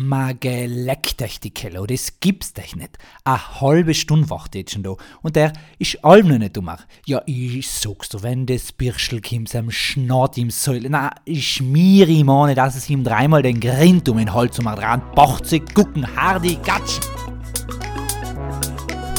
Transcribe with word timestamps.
Ma 0.00 0.30
geleckt 0.30 1.20
euch 1.22 1.40
die 1.40 1.50
Keller, 1.50 1.84
das 1.84 2.20
gibt's 2.20 2.52
euch 2.56 2.76
nicht. 2.76 2.98
A 3.24 3.60
halbe 3.60 3.94
Stunde 3.94 4.30
wacht 4.30 4.54
jetzt 4.54 4.72
schon 4.72 4.84
da. 4.84 4.94
Und 5.22 5.34
der 5.34 5.52
ist 5.80 6.04
allem 6.04 6.28
noch 6.28 6.38
nicht 6.38 6.56
dummer. 6.56 6.78
Ja, 7.04 7.20
ich 7.26 7.68
sag's 7.68 8.08
dir, 8.08 8.22
wenn 8.22 8.46
das 8.46 8.70
Birschel 8.70 9.20
kommt, 9.20 9.52
am 9.56 9.72
Schnat 9.72 10.38
im 10.38 10.50
Säule. 10.50 10.88
Na, 10.88 11.10
ich 11.24 11.54
schmier 11.54 12.06
ihm 12.06 12.30
an, 12.30 12.54
dass 12.54 12.76
es 12.76 12.88
ihm 12.88 13.02
dreimal 13.02 13.42
den 13.42 13.58
Grind 13.58 14.08
um 14.08 14.18
den 14.18 14.32
Hals 14.32 14.60
um 14.60 14.66
dran 14.66 15.02
bocht 15.16 15.46
sie 15.46 15.58
gucken, 15.58 16.06
hardi 16.14 16.56
gatsch. 16.64 17.00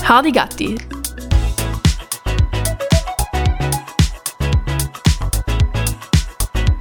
Hardi 0.08 0.32
Gatti. 0.32 0.78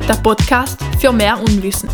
Der 0.09 0.15
Podcast 0.23 0.79
für 1.01 1.13
mehr 1.13 1.37
Unwissen. 1.37 1.91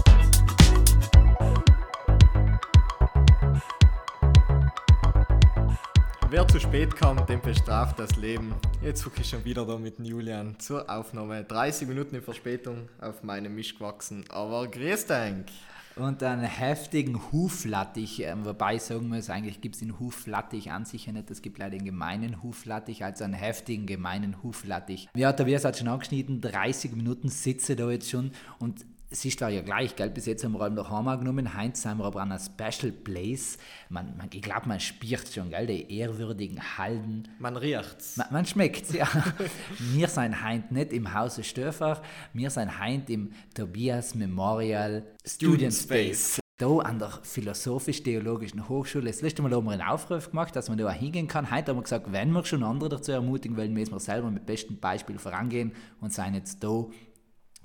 Wer 6.34 6.48
zu 6.48 6.58
spät 6.58 6.96
kommt, 6.96 7.28
den 7.28 7.40
bestraft 7.40 7.96
das 8.00 8.16
Leben. 8.16 8.56
Jetzt 8.82 9.04
gucke 9.04 9.20
ich 9.20 9.28
schon 9.28 9.44
wieder 9.44 9.64
da 9.64 9.78
mit 9.78 10.00
Julian 10.00 10.58
zur 10.58 10.90
Aufnahme. 10.90 11.44
30 11.44 11.86
Minuten 11.86 12.16
in 12.16 12.22
Verspätung 12.22 12.88
auf 13.00 13.22
meine 13.22 13.48
Misch 13.48 13.78
gewachsen. 13.78 14.24
Aber 14.30 14.66
grüß 14.66 15.06
denk. 15.06 15.46
Und 15.94 16.24
einen 16.24 16.42
heftigen 16.42 17.20
Huflattich, 17.30 18.18
ähm, 18.24 18.44
wobei 18.44 18.78
sagen 18.78 19.06
muss, 19.10 19.30
eigentlich 19.30 19.60
gibt 19.60 19.76
es 19.76 19.80
den 19.82 20.00
Huflattich 20.00 20.72
an 20.72 20.84
sich 20.84 21.06
ja 21.06 21.12
nicht, 21.12 21.30
es 21.30 21.40
gibt 21.40 21.58
leider 21.58 21.78
den 21.78 21.84
gemeinen 21.84 22.42
Huflattich, 22.42 23.04
also 23.04 23.22
einen 23.22 23.34
heftigen, 23.34 23.86
gemeinen 23.86 24.42
Huflattich. 24.42 25.08
Ja, 25.14 25.38
wird 25.38 25.64
es 25.64 25.78
schon 25.78 25.86
angeschnitten, 25.86 26.40
30 26.40 26.96
Minuten 26.96 27.28
sitze 27.28 27.76
da 27.76 27.88
jetzt 27.92 28.10
schon 28.10 28.32
und 28.58 28.84
es 29.14 29.24
ist 29.24 29.40
ja 29.40 29.60
gleich, 29.60 29.94
gell? 29.94 30.10
bis 30.10 30.26
jetzt 30.26 30.42
haben 30.42 30.54
wir 30.54 30.58
halt 30.58 30.74
noch 30.74 30.90
Hammer 30.90 31.16
genommen, 31.16 31.56
heute 31.56 31.78
sind 31.78 31.98
wir 31.98 32.04
aber 32.04 32.20
an 32.20 32.32
einer 32.32 32.40
Special 32.40 32.90
Place. 32.90 33.58
Man, 33.88 34.16
man, 34.16 34.28
ich 34.32 34.42
glaube, 34.42 34.66
man 34.66 34.80
spürt 34.80 35.32
schon, 35.32 35.50
gell? 35.50 35.68
die 35.68 35.98
ehrwürdigen 35.98 36.60
Halden. 36.76 37.28
Man 37.38 37.56
riecht's. 37.56 38.16
Man, 38.16 38.26
man 38.32 38.44
schmeckt's, 38.44 38.92
ja. 38.92 39.06
wir 39.78 40.08
sind 40.08 40.44
heute 40.44 40.74
nicht 40.74 40.92
im 40.92 41.14
Hause 41.14 41.44
Stöfer, 41.44 42.02
wir 42.32 42.50
sind 42.50 42.80
heute 42.80 43.12
im 43.12 43.32
Tobias 43.54 44.16
Memorial 44.16 45.06
Student 45.24 45.74
Space. 45.74 46.40
Da 46.58 46.78
an 46.78 46.98
der 46.98 47.10
Philosophisch-Theologischen 47.22 48.68
Hochschule. 48.68 49.06
Das 49.06 49.22
letzte 49.22 49.42
Mal 49.42 49.52
haben 49.52 49.64
wir 49.64 49.72
einen 49.72 49.82
Aufruf 49.82 50.30
gemacht, 50.30 50.54
dass 50.54 50.68
man 50.68 50.78
da 50.78 50.88
auch 50.88 50.92
hingehen 50.92 51.26
kann. 51.26 51.50
Heute 51.50 51.70
haben 51.70 51.78
wir 51.78 51.82
gesagt, 51.82 52.12
wenn 52.12 52.30
wir 52.30 52.44
schon 52.44 52.62
andere 52.62 52.90
dazu 52.90 53.10
ermutigen 53.10 53.56
wollen, 53.56 53.72
müssen 53.72 53.92
wir 53.92 54.00
selber 54.00 54.30
mit 54.30 54.46
bestem 54.46 54.78
Beispiel 54.78 55.18
vorangehen 55.18 55.72
und 56.00 56.12
sind 56.12 56.34
jetzt 56.34 56.62
da 56.62 56.86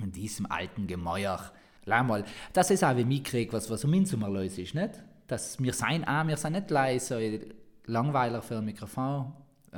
in 0.02 0.12
diesem 0.12 0.50
alten 0.50 0.88
Gemäuer. 0.88 1.52
Mal, 1.86 2.24
das 2.54 2.70
ist 2.70 2.84
auch 2.84 2.96
wie 2.96 3.06
mich 3.06 3.24
krieg, 3.24 3.52
was, 3.52 3.70
was 3.70 3.84
um 3.84 3.94
uns 3.94 4.14
immer 4.14 4.30
los 4.30 4.58
ist, 4.60 4.76
nicht? 4.76 4.92
Dass 5.26 5.60
wir 5.60 5.74
sein 5.74 6.08
auch, 6.08 6.28
wir 6.28 6.38
sind 6.38 6.54
nicht 6.54 6.70
leise, 6.70 7.20
so 7.20 7.92
Langweiler 7.92 8.42
für 8.42 8.58
ein 8.58 8.66
Mikrofon. 8.66 9.34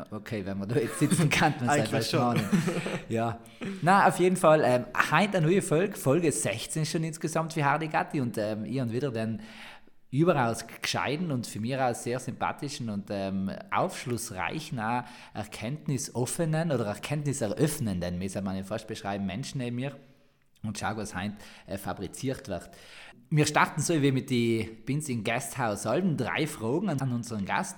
Okay, 0.09 0.45
wenn 0.45 0.57
man 0.57 0.69
da 0.69 0.75
jetzt 0.75 0.99
sitzen 0.99 1.29
kann, 1.29 1.53
man 1.59 1.69
Eigentlich 1.69 2.09
schon. 2.09 2.39
Ja. 3.09 3.39
Na, 3.81 4.07
auf 4.07 4.19
jeden 4.19 4.37
Fall, 4.37 4.61
ähm, 4.63 4.85
heute 5.11 5.37
eine 5.37 5.47
neue 5.47 5.61
Folge, 5.61 5.97
Folge 5.97 6.31
16 6.31 6.85
schon 6.85 7.03
insgesamt 7.03 7.53
für 7.53 7.63
Hardy 7.63 7.87
Gatti 7.87 8.21
und 8.21 8.37
ähm, 8.37 8.63
ich 8.63 8.79
und 8.79 8.93
wieder 8.93 9.11
den 9.11 9.41
überaus 10.09 10.65
gescheiten 10.81 11.31
und 11.31 11.47
für 11.47 11.59
mich 11.59 11.77
auch 11.77 11.93
sehr 11.93 12.19
sympathischen 12.19 12.89
und 12.89 13.07
ähm, 13.09 13.51
aufschlussreichen, 13.71 14.79
auch 14.79 15.03
erkenntnisoffenen 15.33 16.71
oder 16.71 16.85
erkenntniseröffnenden, 16.85 18.19
wie 18.19 18.41
man 18.41 18.63
fast 18.63 18.87
beschreiben, 18.87 19.25
Menschen 19.25 19.59
neben 19.59 19.77
mir 19.77 19.93
und 20.63 20.77
schau, 20.77 20.95
was 20.95 21.15
heute 21.15 21.35
äh, 21.67 21.77
fabriziert 21.77 22.47
wird. 22.47 22.69
Wir 23.33 23.45
starten 23.45 23.81
so 23.81 24.01
wie 24.01 24.11
mit 24.11 24.29
den 24.29 24.83
Binzing 24.85 25.23
Gasthaus 25.23 25.85
Alben. 25.85 26.17
Drei 26.17 26.45
Fragen 26.45 26.89
an 26.89 27.13
unseren 27.13 27.45
Gast. 27.45 27.77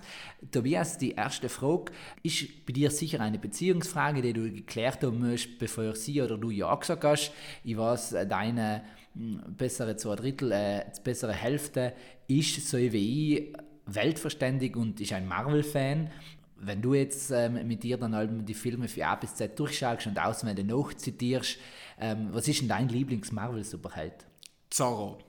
Tobias, 0.52 0.98
die 0.98 1.12
erste 1.12 1.48
Frage 1.48 1.92
ist 2.24 2.66
bei 2.66 2.74
dir 2.74 2.90
sicher 2.90 3.22
eine 3.22 3.38
Beziehungsfrage, 3.38 4.24
die 4.24 4.34
du 4.34 4.52
geklärt 4.52 5.04
haben 5.04 5.20
musst, 5.20 5.60
bevor 5.60 5.96
sie 5.96 6.24
oder 6.24 6.40
du 6.40 6.50
Ja 6.50 6.74
gesagt 6.74 7.04
hast. 7.04 7.34
Ich 7.64 7.78
weiß, 7.78 8.14
äh, 8.14 8.28
deine 8.28 8.84
hm, 9.14 9.44
bessere 9.56 9.96
zwei 9.96 10.16
Drittel, 10.16 10.52
äh, 10.52 10.86
bessere 11.04 11.34
Hälfte 11.34 11.94
ist 12.28 12.68
so 12.68 12.80
wie 12.80 13.36
ich 13.36 13.54
weltverständig 13.86 14.76
und 14.76 15.00
ist 15.02 15.14
ein 15.14 15.28
Marvel-Fan 15.28 16.10
wenn 16.66 16.82
du 16.82 16.94
jetzt 16.94 17.32
ähm, 17.32 17.68
mit 17.68 17.84
dir 17.84 17.98
dann 17.98 18.16
halt 18.16 18.32
die 18.48 18.54
Filme 18.54 18.88
für 18.88 19.06
A 19.06 19.16
bis 19.16 19.36
Z 19.36 19.58
durchschaust 19.60 20.08
und 20.08 20.20
auswendig 20.20 20.66
nachzitierst, 20.66 21.58
ähm, 22.00 22.30
was 22.32 22.48
ist 22.48 22.62
denn 22.62 22.68
dein 22.68 22.90
Lieblings-Marvel-Superheld? 22.90 24.26
Zorro. 24.70 25.20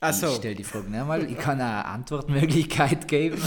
Also. 0.00 0.28
Ich 0.28 0.36
stelle 0.36 0.54
die 0.54 0.64
Frage 0.64 0.90
nicht 0.90 1.06
mal, 1.06 1.28
ich 1.28 1.38
kann 1.38 1.60
eine 1.60 1.84
Antwortmöglichkeit 1.84 3.08
geben. 3.08 3.42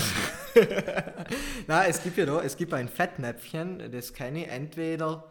Na, 1.68 1.86
es 1.86 2.04
gibt 2.04 2.18
ja 2.18 2.26
da, 2.26 2.42
es 2.42 2.58
gibt 2.58 2.74
ein 2.74 2.90
Fettnäpfchen, 2.90 3.92
das 3.92 4.14
kenne 4.14 4.44
ich 4.44 4.48
entweder, 4.50 5.30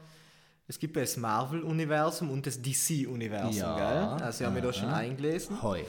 es 0.67 0.79
gibt 0.79 0.97
das 0.97 1.17
Marvel-Universum 1.17 2.31
und 2.31 2.47
das 2.47 2.63
DC-Universum, 2.63 3.53
Ja, 3.53 3.77
gell? 3.77 4.25
Also 4.25 4.45
ich 4.45 4.47
habe 4.47 4.55
mich 4.55 4.65
da 4.65 4.73
schon 4.73 4.89
eingelesen. 4.89 5.63
Hoi. 5.63 5.85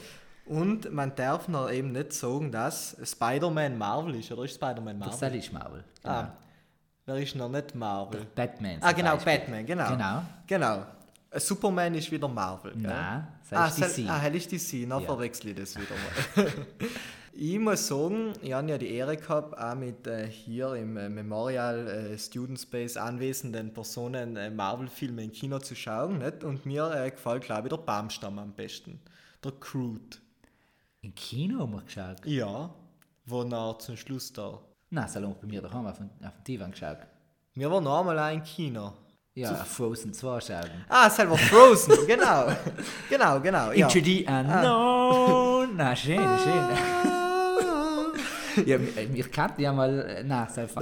Und 0.46 0.92
man 0.92 1.14
darf 1.14 1.48
noch 1.48 1.70
eben 1.70 1.92
nicht 1.92 2.12
sagen, 2.12 2.50
dass 2.50 2.96
Spider-Man 3.02 3.78
Marvel 3.78 4.16
ist, 4.16 4.32
oder 4.32 4.44
ist 4.44 4.54
Spider-Man 4.56 4.98
Das 5.00 5.20
Marvel? 5.20 5.38
ist 5.38 5.52
Marvel. 5.52 5.84
Ah, 6.02 6.28
wer 7.06 7.16
ist 7.16 7.36
noch 7.36 7.48
nicht 7.48 7.74
Marvel? 7.74 8.26
Batman. 8.34 8.78
Ah, 8.80 8.92
genau, 8.92 9.12
Beispiel. 9.14 9.38
Batman, 9.38 9.66
genau. 9.66 9.88
Genau. 9.90 10.22
Genau. 10.46 10.86
Superman 11.34 11.94
ist 11.94 12.10
wieder 12.10 12.28
Marvel. 12.28 12.72
gell? 12.72 12.82
Nein, 12.82 13.26
ah, 13.52 13.66
das 13.68 13.78
ist 13.78 13.98
DC. 13.98 14.08
Ah, 14.10 14.18
hell 14.18 14.34
ist 14.34 14.50
DC, 14.52 14.82
dann 14.88 15.00
Ja. 15.00 15.06
verwechsel 15.06 15.50
ich 15.50 15.56
das 15.56 15.76
wieder 15.76 15.94
mal. 16.44 16.52
ich 17.32 17.58
muss 17.58 17.86
sagen, 17.86 18.32
ich 18.42 18.52
habe 18.52 18.68
ja 18.68 18.76
die 18.76 18.92
Ehre 18.92 19.16
gehabt, 19.16 19.56
auch 19.56 19.74
mit 19.74 20.06
äh, 20.06 20.26
hier 20.28 20.74
im 20.74 20.96
äh, 20.98 21.08
Memorial 21.08 21.86
äh, 21.88 22.18
Student 22.18 22.60
Space 22.60 22.96
anwesenden 22.98 23.72
Personen 23.72 24.36
äh, 24.36 24.50
Marvel-Filme 24.50 25.24
im 25.24 25.32
Kino 25.32 25.58
zu 25.60 25.74
schauen. 25.74 26.18
Nicht? 26.18 26.44
Und 26.44 26.66
mir 26.66 26.90
äh, 26.92 27.10
gefällt, 27.10 27.44
glaube 27.44 27.68
ich, 27.68 27.70
der 27.70 27.78
Baumstamm 27.78 28.38
am 28.38 28.52
besten. 28.52 29.00
Der 29.42 29.52
Groot. 29.52 30.20
Im 31.04 31.14
Kino 31.16 31.58
haben 31.60 31.72
wir 31.72 31.82
geschaut. 31.82 32.24
Ja, 32.24 32.70
wo 33.26 33.42
er 33.42 33.78
zum 33.80 33.96
Schluss 33.96 34.32
da. 34.32 34.60
Nein, 34.90 35.08
lange 35.14 35.34
bei 35.40 35.48
mir 35.48 35.60
daheim 35.60 35.84
auf 35.86 35.96
dem, 35.96 36.10
auf 36.24 36.34
dem 36.36 36.44
Divan 36.44 36.70
geschaut. 36.70 36.98
Wir 37.54 37.68
waren 37.70 37.82
noch 37.82 37.98
einmal 38.00 38.16
auch 38.20 38.32
im 38.32 38.42
Kino. 38.44 38.92
Ja, 39.34 39.52
Frozen 39.52 40.14
2 40.14 40.40
schauen. 40.40 40.70
Ah, 40.88 41.10
selber 41.10 41.36
Frozen, 41.36 41.96
genau. 42.06 42.52
genau, 43.10 43.40
genau. 43.40 43.72
Ja. 43.72 43.88
Into 43.88 43.98
the 44.04 44.24
unknown. 44.28 45.70
Na, 45.76 45.96
schön, 45.96 46.18
schön. 46.18 46.68
Ja, 48.66 48.76
wir 48.78 49.30
kannten 49.30 49.62
ja 49.62 49.72
mal, 49.72 49.98
äh, 50.00 50.22
nein, 50.24 50.46
das- 50.54 50.74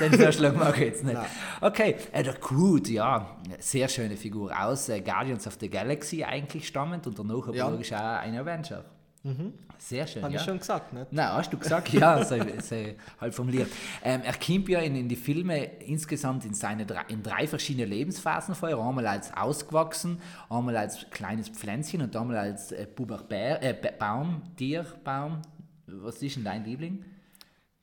den 0.00 0.12
Vorschlag 0.18 0.54
mag 0.54 0.74
ich 0.78 0.84
jetzt 0.84 1.04
nicht. 1.04 1.20
Okay, 1.60 1.94
äh, 2.10 2.22
der 2.22 2.32
Groot, 2.32 2.88
ja, 2.88 3.36
sehr 3.58 3.86
schöne 3.88 4.16
Figur 4.16 4.50
aus 4.58 4.88
äh, 4.88 5.02
Guardians 5.02 5.46
of 5.46 5.58
the 5.60 5.68
Galaxy 5.68 6.24
eigentlich 6.24 6.66
stammend 6.66 7.06
und 7.06 7.18
danach 7.18 7.48
aber 7.48 7.54
Ja. 7.54 7.68
logisch 7.68 7.92
auch 7.92 7.98
ein 8.20 8.34
Avenger. 8.34 8.82
Sehr 9.78 10.06
schön, 10.06 10.22
Habe 10.24 10.34
ja. 10.34 10.40
ich 10.40 10.44
schon 10.46 10.58
gesagt, 10.58 10.92
nicht? 10.92 11.12
Nein, 11.12 11.28
hast 11.32 11.52
du 11.52 11.56
gesagt? 11.58 11.92
Ja, 11.92 12.24
so, 12.24 12.36
so 12.60 12.76
halb 13.20 13.32
formuliert. 13.34 13.68
Ähm, 14.02 14.22
er 14.24 14.32
kommt 14.34 14.68
ja 14.68 14.80
in, 14.80 14.96
in 14.96 15.08
die 15.08 15.16
Filme 15.16 15.64
insgesamt 15.82 16.44
in, 16.44 16.52
seine 16.54 16.84
drei, 16.84 17.02
in 17.08 17.22
drei 17.22 17.46
verschiedene 17.46 17.86
Lebensphasen 17.86 18.54
vor. 18.56 18.68
Einmal 18.68 19.06
als 19.06 19.32
ausgewachsen, 19.36 20.20
einmal 20.50 20.76
als 20.76 21.06
kleines 21.10 21.48
Pflänzchen 21.48 22.02
und 22.02 22.16
einmal 22.16 22.38
als 22.38 22.72
äh, 22.72 22.86
Buber 22.92 23.18
Bär, 23.18 23.62
äh, 23.62 23.72
Ba- 23.72 23.92
Baum, 23.98 24.42
Tier, 24.56 24.84
Baum. 25.04 25.42
Was 25.86 26.20
ist 26.22 26.36
denn 26.36 26.44
dein 26.44 26.64
Liebling? 26.64 27.04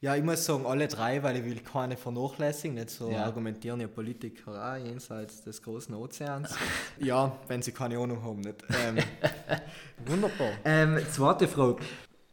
Ja, 0.05 0.15
ich 0.15 0.23
muss 0.23 0.45
sagen, 0.45 0.67
alle 0.67 0.87
drei, 0.87 1.23
weil 1.23 1.37
ich 1.37 1.45
will 1.45 1.59
keine 1.61 1.97
vernachlässigen, 1.97 2.75
nicht 2.75 2.91
so 2.91 3.09
Ja. 3.09 3.23
argumentieren 3.23 3.81
ja 3.81 3.87
Politiker 3.87 4.51
auch 4.51 4.77
jenseits 4.77 5.41
des 5.41 5.59
großen 5.63 5.95
Ozeans. 5.95 6.55
ja, 6.99 7.35
wenn 7.47 7.63
sie 7.63 7.71
keine 7.71 7.97
Ahnung 7.97 8.23
haben, 8.23 8.41
nicht. 8.41 8.63
Ähm, 8.69 8.97
wunderbar. 10.05 10.51
Ähm, 10.63 10.99
zweite 11.11 11.47
Frage. 11.47 11.81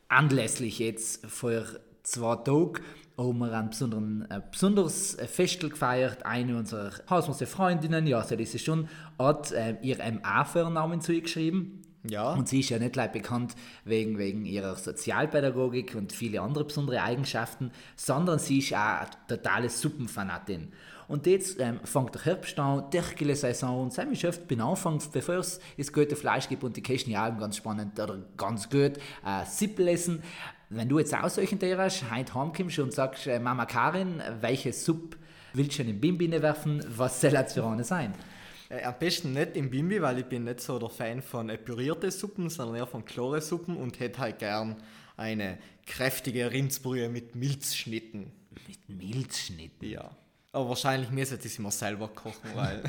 Anlässlich 0.08 0.80
jetzt 0.80 1.24
vor 1.24 1.62
zwei 2.02 2.36
Tagen 2.36 2.74
haben 3.16 3.38
wir 3.38 3.52
ein 3.54 3.70
besonderen, 3.70 4.30
ein 4.30 4.42
besonderes 4.50 5.16
Festel 5.26 5.70
gefeiert. 5.70 6.26
Eine 6.26 6.58
unserer 6.58 6.90
Hausmeister 7.08 7.46
Freundinnen, 7.46 8.06
ja, 8.06 8.22
so 8.22 8.36
das 8.36 8.54
ist 8.54 8.66
schon, 8.66 8.86
hat 9.18 9.50
äh, 9.52 9.76
ihr 9.80 9.96
MA-Vornamen 9.96 11.00
zugeschrieben. 11.00 11.81
Ja. 12.08 12.32
Und 12.32 12.48
sie 12.48 12.60
ist 12.60 12.70
ja 12.70 12.78
nicht 12.78 12.94
gleich 12.94 13.12
bekannt 13.12 13.54
wegen, 13.84 14.18
wegen 14.18 14.44
ihrer 14.44 14.74
Sozialpädagogik 14.74 15.94
und 15.94 16.12
viele 16.12 16.40
andere 16.40 16.64
besondere 16.64 17.02
Eigenschaften, 17.02 17.70
sondern 17.96 18.38
sie 18.38 18.58
ist 18.58 18.72
auch 18.74 18.76
eine 18.76 19.08
totale 19.28 19.68
Suppenfanatin. 19.68 20.72
Und 21.08 21.26
jetzt 21.26 21.60
ähm, 21.60 21.80
fängt 21.84 22.14
der 22.14 22.24
Herbst 22.24 22.58
an, 22.58 22.84
die 22.90 23.34
Saison 23.34 23.82
und 23.82 23.92
sie 23.92 24.16
schafft 24.16 24.48
bin 24.48 24.60
Anfang, 24.60 25.00
bevor 25.12 25.36
es 25.36 25.60
das 25.76 25.92
gute 25.92 26.16
Fleisch 26.16 26.48
gibt 26.48 26.64
und 26.64 26.76
die 26.76 26.82
Kästen 26.82 27.12
ja 27.12 27.28
ganz 27.30 27.58
spannend 27.58 28.00
oder 28.00 28.18
ganz 28.36 28.68
gut 28.68 28.96
äh, 29.24 29.44
Sippel 29.46 29.88
essen. 29.88 30.22
Wenn 30.70 30.88
du 30.88 30.98
jetzt 30.98 31.14
auch 31.14 31.28
solchen 31.28 31.58
Tier 31.58 31.76
hast, 31.76 32.10
heute 32.10 32.34
heimkommst 32.34 32.78
und 32.78 32.92
sagst, 32.92 33.26
äh, 33.26 33.38
Mama 33.38 33.66
Karin, 33.66 34.22
welche 34.40 34.72
Suppe 34.72 35.18
willst 35.52 35.78
du 35.78 35.82
in 35.82 35.88
den 35.88 36.00
Bimbi 36.00 36.30
werfen, 36.30 36.82
was 36.88 37.20
soll 37.20 37.32
das 37.32 37.52
für 37.52 37.64
eine 37.64 37.84
sein? 37.84 38.14
Äh, 38.72 38.84
am 38.84 38.94
besten 38.98 39.32
nicht 39.32 39.56
im 39.56 39.70
Bimbi, 39.70 40.00
weil 40.00 40.18
ich 40.18 40.24
bin 40.26 40.44
nicht 40.44 40.60
so 40.60 40.78
der 40.78 40.88
Fan 40.88 41.20
von 41.20 41.50
äh, 41.50 41.58
pürierte 41.58 42.10
Suppen, 42.10 42.48
sondern 42.48 42.76
eher 42.76 42.86
von 42.86 43.04
klare 43.04 43.40
Suppen 43.40 43.76
und 43.76 44.00
hätte 44.00 44.18
halt 44.20 44.38
gern 44.38 44.76
eine 45.16 45.58
kräftige 45.86 46.50
Rindsbrühe 46.50 47.08
mit 47.08 47.34
Milzschnitten. 47.34 48.32
Mit 48.66 48.88
Milzschnitten. 48.88 49.88
Ja. 49.88 50.16
Aber 50.54 50.68
wahrscheinlich 50.68 51.10
müsste 51.10 51.36
ich 51.36 51.46
es 51.46 51.58
immer 51.58 51.70
selber 51.70 52.08
kochen, 52.08 52.50
weil 52.54 52.82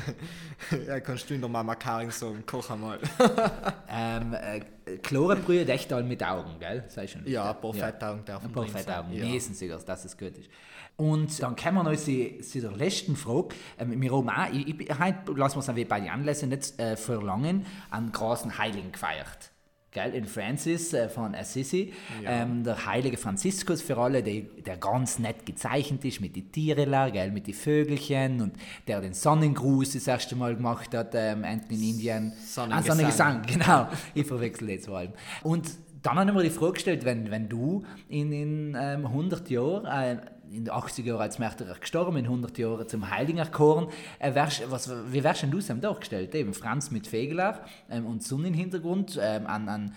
ja, 0.86 1.00
kannst 1.00 1.30
du 1.30 1.34
in 1.34 1.40
der 1.40 1.48
Mama 1.48 1.74
Karin 1.74 2.10
sagen, 2.10 2.44
koch 2.44 2.68
einmal. 2.68 2.98
ähm, 3.88 4.34
äh, 4.34 4.60
Chlorenbrühe 4.98 5.66
echt 5.66 5.90
all 5.90 6.02
mit 6.02 6.22
Augen, 6.22 6.58
gell? 6.60 6.84
Sei 6.88 7.06
schon. 7.06 7.26
Ja, 7.26 7.52
ein 7.52 7.60
paar 7.60 7.72
Fettaugen 7.72 8.22
darf 8.26 8.44
Ein 8.44 8.52
paar 8.52 8.66
Fettaugen, 8.66 9.14
Ja. 9.14 9.24
lesen 9.24 9.54
Sie 9.54 9.66
das, 9.66 9.82
dass 9.86 10.04
es 10.04 10.18
gut 10.18 10.36
ist. 10.36 10.50
Und 10.96 11.42
dann 11.42 11.56
kommen 11.56 11.76
wir 11.76 11.82
noch 11.84 11.96
zu, 11.96 12.38
zu 12.40 12.60
der 12.60 12.72
letzten 12.72 13.16
Frage. 13.16 13.54
Ähm, 13.78 13.98
wir 13.98 14.12
haben 14.12 14.28
auch, 14.28 14.52
ich, 14.52 14.80
ich, 14.80 14.98
heute 14.98 15.32
lassen 15.32 15.56
wir 15.56 15.60
es 15.60 15.74
wie 15.74 15.84
bei 15.86 16.00
den 16.00 16.10
Anlässen 16.10 16.50
nicht 16.50 16.78
äh, 16.78 16.96
verlangen, 16.96 17.64
einen 17.90 18.12
großen 18.12 18.58
Heiligen 18.58 18.92
gefeiert. 18.92 19.50
Gell? 19.94 20.12
In 20.12 20.24
Francis 20.24 20.92
äh, 20.92 21.08
von 21.08 21.36
Assisi, 21.36 21.92
ähm, 22.26 22.64
der 22.64 22.84
heilige 22.84 23.16
Franziskus 23.16 23.80
für 23.80 23.96
alle, 23.96 24.24
der, 24.24 24.42
der 24.66 24.76
ganz 24.76 25.20
nett 25.20 25.46
gezeichnet 25.46 26.04
ist 26.04 26.20
mit 26.20 26.34
den 26.34 26.50
Tieren, 26.50 26.90
gell? 27.12 27.30
mit 27.30 27.46
den 27.46 27.54
Vögelchen 27.54 28.42
und 28.42 28.54
der 28.88 29.00
den 29.00 29.14
Sonnengruß 29.14 29.92
das 29.92 30.08
erste 30.08 30.34
Mal 30.34 30.56
gemacht 30.56 30.92
hat, 30.94 31.12
ähm, 31.14 31.44
in 31.44 31.60
Indien. 31.70 32.32
Sonnengesang. 32.44 32.72
Ah, 32.72 32.82
Sonnengesang, 32.82 33.42
genau. 33.46 33.88
Ich 34.14 34.26
verwechsel 34.26 34.70
jetzt 34.70 34.86
vor 34.86 34.98
allem. 34.98 35.12
Und 35.44 35.70
dann 36.02 36.18
haben 36.18 36.34
wir 36.34 36.42
die 36.42 36.50
Frage 36.50 36.72
gestellt, 36.72 37.04
wenn, 37.04 37.30
wenn 37.30 37.48
du 37.48 37.84
in, 38.08 38.32
in 38.32 38.76
ähm, 38.78 39.06
100 39.06 39.48
Jahren, 39.48 39.86
äh, 39.86 40.20
in 40.56 40.64
den 40.64 40.74
80 40.74 41.04
Jahren 41.06 41.20
als 41.20 41.38
Märtyrer 41.38 41.78
gestorben, 41.78 42.16
in 42.16 42.24
100 42.24 42.56
Jahren 42.58 42.88
zum 42.88 43.10
Heiligen 43.10 43.38
erkoren, 43.38 43.88
äh, 44.18 44.34
wärst, 44.34 44.70
was, 44.70 44.90
wie 45.10 45.24
wärst 45.24 45.42
denn 45.42 45.50
du 45.50 45.58
ihm 45.58 45.80
dargestellt? 45.80 46.34
Eben 46.34 46.54
Franz 46.54 46.90
mit 46.90 47.06
Fegeler 47.06 47.64
ähm, 47.90 48.06
und 48.06 48.22
Sonnenhintergrund 48.22 49.18
ähm, 49.20 49.46
an, 49.46 49.68
an 49.68 49.94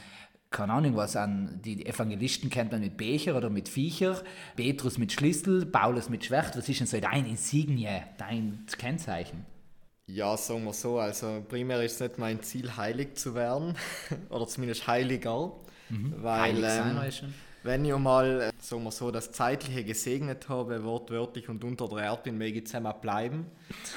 keine 0.49 0.73
Ahnung 0.73 0.95
was, 0.95 1.15
an 1.17 1.59
die 1.63 1.85
Evangelisten 1.85 2.49
kennt 2.49 2.71
man 2.71 2.79
mit 2.79 2.95
Becher 2.95 3.35
oder 3.35 3.49
mit 3.49 3.67
Viecher, 3.67 4.23
Petrus 4.55 4.97
mit 4.97 5.11
Schlüssel, 5.11 5.65
Paulus 5.65 6.09
mit 6.09 6.23
Schwert. 6.23 6.55
Was 6.57 6.69
ist 6.69 6.79
denn 6.79 6.87
so 6.87 6.99
dein 6.99 7.25
Insignie, 7.25 8.01
dein 8.17 8.65
Kennzeichen? 8.77 9.45
Ja, 10.09 10.37
sagen 10.37 10.63
wir 10.63 10.71
so. 10.71 10.99
Also 10.99 11.43
primär 11.49 11.83
ist 11.83 11.95
es 11.95 11.99
nicht 11.99 12.17
mein 12.17 12.41
Ziel, 12.41 12.77
heilig 12.77 13.15
zu 13.15 13.35
werden. 13.35 13.75
Oder 14.29 14.47
zumindest 14.47 14.87
heiliger. 14.87 15.51
Weil 15.89 15.97
Mhm. 15.97 16.23
Heilig 16.23 16.61
sein, 16.61 16.91
ähm, 16.91 16.97
weißt 16.97 17.21
du? 17.23 17.25
Wenn 17.67 17.83
ich 17.83 17.95
mal, 17.97 18.41
äh, 18.41 18.51
sagen 18.61 18.83
wir 18.83 18.91
so, 18.91 19.11
das 19.11 19.33
Zeitliche 19.33 19.83
gesegnet 19.83 20.47
habe, 20.47 20.83
wortwörtlich 20.85 21.49
und 21.49 21.63
unter 21.65 21.89
der 21.89 21.99
Erde 21.99 22.21
bin, 22.23 22.37
möge 22.37 22.59
ich 22.59 22.65
zusammen 22.65 22.93
bleiben. 23.01 23.45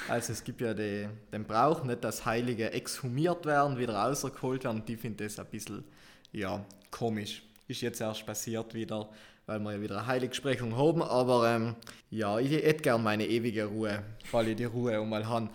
Also 0.08 0.32
es 0.32 0.42
gibt 0.42 0.60
ja 0.60 0.74
die, 0.74 1.08
den 1.32 1.44
Brauch, 1.44 1.84
nicht 1.84 2.02
dass 2.02 2.26
Heilige 2.26 2.72
exhumiert 2.72 3.46
werden, 3.46 3.78
wieder 3.78 3.94
rausgeholt 3.94 4.64
werden. 4.64 4.80
Und 4.80 4.90
ich 4.90 4.98
finde 4.98 5.22
das 5.24 5.38
ein 5.38 5.46
bisschen, 5.46 5.84
ja, 6.32 6.64
komisch. 6.90 7.42
Ist 7.68 7.80
jetzt 7.80 8.00
erst 8.00 8.26
passiert 8.26 8.74
wieder, 8.74 9.08
weil 9.46 9.60
wir 9.60 9.72
ja 9.74 9.80
wieder 9.80 9.98
eine 9.98 10.06
Heiligsprechung 10.08 10.76
haben. 10.76 11.02
Aber 11.02 11.48
ähm, 11.48 11.76
ja, 12.10 12.40
ich 12.40 12.50
hätte 12.50 12.82
gern 12.82 13.04
meine 13.04 13.24
ewige 13.24 13.66
Ruhe, 13.66 14.02
weil 14.32 14.48
ich 14.48 14.56
die 14.56 14.64
Ruhe 14.64 15.00
einmal 15.00 15.28
habe. 15.28 15.48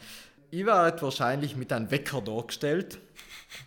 Ich 0.51 0.65
werde 0.65 1.01
wahrscheinlich 1.01 1.57
mit 1.57 1.73
einem 1.73 1.91
Wecker 1.91 2.21
dargestellt, 2.21 2.97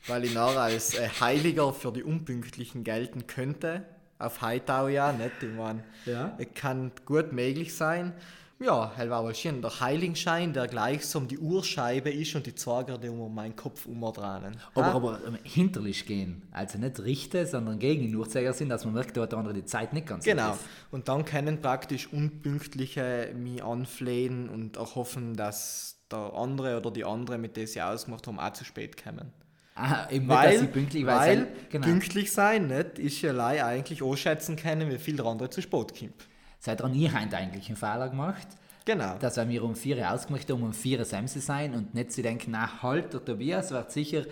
weil 0.07 0.25
ich 0.25 0.33
nachher 0.33 0.61
als 0.61 0.95
äh, 0.95 1.07
Heiliger 1.21 1.75
für 1.75 1.93
die 1.93 2.03
Unpünktlichen 2.03 2.83
gelten 2.83 3.27
könnte. 3.27 3.85
Auf 4.19 4.41
Heitau 4.43 4.89
ja, 4.89 5.13
nicht? 5.13 5.43
Ich 5.43 5.55
meine, 5.57 5.85
Ja. 6.07 6.35
es 6.39 6.49
kann 6.55 6.91
gut 7.07 7.33
möglich 7.33 7.75
sein. 7.75 8.13
Ja, 8.61 8.91
hell 8.97 9.09
war 9.09 9.23
wohl 9.23 9.37
schön. 9.37 9.63
Der 9.63 9.79
Heiligenschein, 9.79 10.53
der 10.53 10.67
gleichsam 10.67 11.29
die 11.29 11.39
Uhrscheibe 11.39 12.11
ist 12.11 12.35
und 12.35 12.45
die 12.45 12.57
Zeiger, 12.57 12.99
die 12.99 13.09
um 13.09 13.33
meinen 13.33 13.55
Kopf 13.55 13.87
umdrehen. 13.87 14.57
Aber, 14.75 14.85
Ah, 14.87 14.93
aber 14.95 15.21
ähm, 15.29 15.39
hinterlich 15.45 16.07
gehen, 16.07 16.43
also 16.51 16.77
nicht 16.77 16.99
richten, 16.99 17.47
sondern 17.47 17.79
gegen 17.79 18.03
den 18.03 18.17
Uhrzeiger 18.17 18.53
sind, 18.53 18.71
dass 18.71 18.85
man 18.85 18.95
merkt, 18.95 19.17
da 19.17 19.23
hat 19.23 19.31
der 19.31 19.39
andere 19.39 19.55
die 19.55 19.65
Zeit 19.65 19.93
nicht 19.93 20.09
ganz 20.09 20.25
Genau. 20.25 20.49
Griff. 20.51 20.65
Und 20.91 21.07
dann 21.09 21.25
können 21.25 21.63
praktisch 21.63 22.13
Unpünktliche 22.13 23.33
mich 23.37 23.63
anflehen 23.63 24.49
und 24.49 24.77
auch 24.77 24.97
hoffen, 24.97 25.37
dass 25.37 26.01
der 26.11 26.33
andere 26.35 26.79
oder 26.79 26.91
die 26.91 27.05
andere, 27.05 27.39
mit 27.39 27.57
der 27.57 27.69
sie 27.69 27.81
ausgemacht 27.81 28.27
haben, 28.27 28.41
auch 28.41 28.53
zu 28.55 28.65
spät 28.65 29.01
kommen. 29.01 29.31
Ah, 29.81 30.09
eben 30.11 30.27
nicht, 30.27 30.37
Weil, 30.37 30.51
dass 30.53 30.61
sie 30.61 30.67
pünktlich 30.67 31.07
weil, 31.07 31.17
weil 31.17 31.39
sie- 31.39 31.69
genau. 31.71 31.87
pünktlich 31.87 32.33
sein 32.33 32.67
nicht, 32.67 32.99
ist 32.99 33.23
ja 33.23 33.31
allein 33.31 33.61
eigentlich 33.63 34.03
anschätzen 34.03 34.57
können, 34.57 34.91
wie 34.91 34.99
viel 34.99 35.17
der 35.17 35.27
andere 35.27 35.51
zu 35.51 35.63
spät 35.63 35.97
kommt. 35.97 36.27
Seit 36.59 36.81
dann 36.81 36.95
ihr 36.95 37.13
habt 37.13 37.33
eigentlich 37.33 37.69
einen 37.69 37.77
Fehler 37.77 38.09
gemacht, 38.09 38.49
Genau. 38.85 39.17
dass 39.19 39.37
wir 39.37 39.63
um 39.63 39.77
vier 39.77 39.99
Uhr 39.99 40.11
ausgemacht 40.13 40.51
haben, 40.51 40.63
um 40.65 40.73
vier 40.73 40.99
Uhr 40.99 41.05
Samse 41.05 41.41
sein 41.41 41.75
und 41.75 41.95
nicht 41.95 42.11
zu 42.11 42.23
denken, 42.23 42.51
na 42.51 42.83
halt, 42.83 43.13
der 43.13 43.25
Tobias 43.25 43.71
wird 43.71 43.93
sicher 43.93 44.25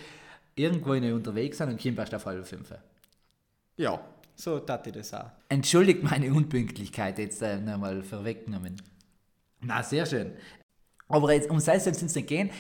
irgendwo 0.57 0.95
noch 0.95 1.15
unterwegs 1.15 1.59
sein 1.59 1.69
und 1.69 1.81
kommt 1.81 1.99
erst 1.99 2.15
auf 2.15 2.27
halb 2.27 2.45
fünf. 2.47 2.73
Ja, 3.77 4.01
so 4.35 4.59
tat 4.59 4.87
ich 4.89 4.95
das 4.95 5.15
auch. 5.15 5.31
Entschuldigt 5.49 6.03
meine 6.03 6.33
Unpünktlichkeit 6.33 7.19
jetzt 7.19 7.41
äh, 7.43 7.61
nochmal 7.61 8.03
vorweggenommen. 8.03 8.83
Na, 9.61 9.83
sehr 9.83 10.07
schön. 10.07 10.33
Aber 11.09 11.33
jetzt, 11.33 11.49
um 11.51 11.61
selbst 11.61 11.85
soll 11.85 11.93
es 11.95 12.15
nicht 12.15 12.27
gehen. 12.27 12.51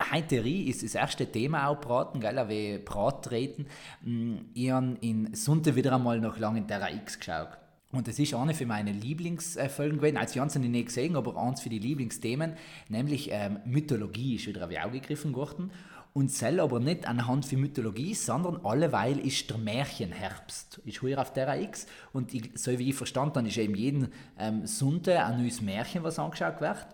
Heiterie 0.00 0.68
ist 0.68 0.82
das 0.82 0.94
erste 0.94 1.26
Thema 1.26 1.68
auch 1.68 1.80
braten, 1.80 2.20
gell, 2.20 2.48
wie 2.48 2.78
Brattreten. 2.78 3.66
Mm, 4.02 4.36
Ich 4.54 4.70
habe 4.70 4.96
in 5.00 5.34
Sunte 5.34 5.74
wieder 5.74 5.92
einmal 5.94 6.20
nach 6.20 6.38
langen 6.38 6.66
Terra 6.66 6.90
X 6.90 7.18
geschaut. 7.18 7.58
Und 7.90 8.06
das 8.06 8.18
ist 8.18 8.34
eine 8.34 8.52
für 8.54 8.66
meine 8.66 8.92
Lieblingsfolgen 8.92 9.98
gewesen. 9.98 10.18
Also, 10.18 10.34
ich 10.34 10.40
habe 10.40 10.50
sie 10.50 10.58
nicht 10.58 10.86
gesehen, 10.86 11.16
aber 11.16 11.36
eins 11.36 11.62
für 11.62 11.70
die 11.70 11.78
Lieblingsthemen, 11.78 12.52
nämlich 12.88 13.30
ähm, 13.32 13.60
Mythologie 13.64 14.36
ist 14.36 14.46
wieder 14.46 14.66
auf 14.66 14.92
gegriffen 14.92 15.34
worden. 15.34 15.70
Und 16.14 16.30
sel 16.30 16.60
aber 16.60 16.80
nicht 16.80 17.06
anhand 17.06 17.44
für 17.44 17.56
Mythologie, 17.56 18.14
sondern 18.14 18.64
alleweil 18.64 19.18
ist 19.18 19.48
der 19.50 19.58
Märchenherbst. 19.58 20.80
Ist 20.84 21.00
hier 21.00 21.20
auf 21.20 21.32
Terra 21.32 21.56
X. 21.56 21.86
Und 22.12 22.34
ich, 22.34 22.50
so 22.54 22.76
wie 22.78 22.90
ich 22.90 22.94
verstanden 22.94 23.36
habe, 23.36 23.48
ist 23.48 23.56
eben 23.56 23.74
jeden 23.74 24.12
ähm, 24.38 24.66
Sonntag 24.66 25.26
ein 25.26 25.40
neues 25.40 25.60
Märchen, 25.60 26.02
was 26.02 26.18
angeschaut 26.18 26.60
wird. 26.60 26.86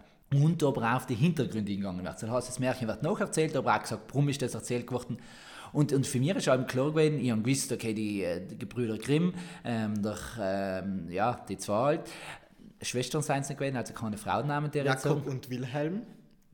Und 0.43 0.63
aber 0.63 0.83
auch 0.83 0.97
auf 0.97 1.07
die 1.07 1.15
Hintergründe 1.15 1.73
eingegangen 1.73 2.05
wird. 2.05 2.23
Das 2.23 2.31
heißt, 2.31 2.49
das 2.49 2.59
Märchen 2.59 2.89
wird 2.89 3.03
nacherzählt, 3.03 3.57
aber 3.57 3.75
auch 3.75 3.81
gesagt, 3.81 4.03
warum 4.09 4.29
ist 4.29 4.43
das 4.43 4.55
erzählt 4.55 4.87
geworden. 4.87 5.19
Und, 5.73 5.93
und 5.93 6.07
für 6.07 6.21
mich 6.21 6.31
ist 6.31 6.47
eben 6.47 6.67
klar 6.67 6.91
gewesen, 6.91 7.19
ich 7.19 7.31
habe 7.33 7.43
gewusst, 7.43 7.73
okay, 7.73 7.93
die, 7.95 8.23
äh, 8.23 8.47
die 8.47 8.57
Gebrüder 8.57 8.97
Grimm, 8.97 9.35
ähm, 9.65 10.01
der, 10.03 10.17
ähm, 10.41 11.09
ja, 11.11 11.41
die 11.49 11.59
zwei 11.59 11.75
halt, 11.75 12.01
Schwestern 12.81 13.23
seien 13.23 13.43
es 13.43 13.49
nicht 13.49 13.59
gewesen, 13.59 13.77
also 13.77 13.93
keine 13.93 14.17
Frauennamen 14.17 14.71
der 14.71 14.85
Jakob 14.85 15.27
und 15.27 15.51
Wilhelm. 15.51 16.03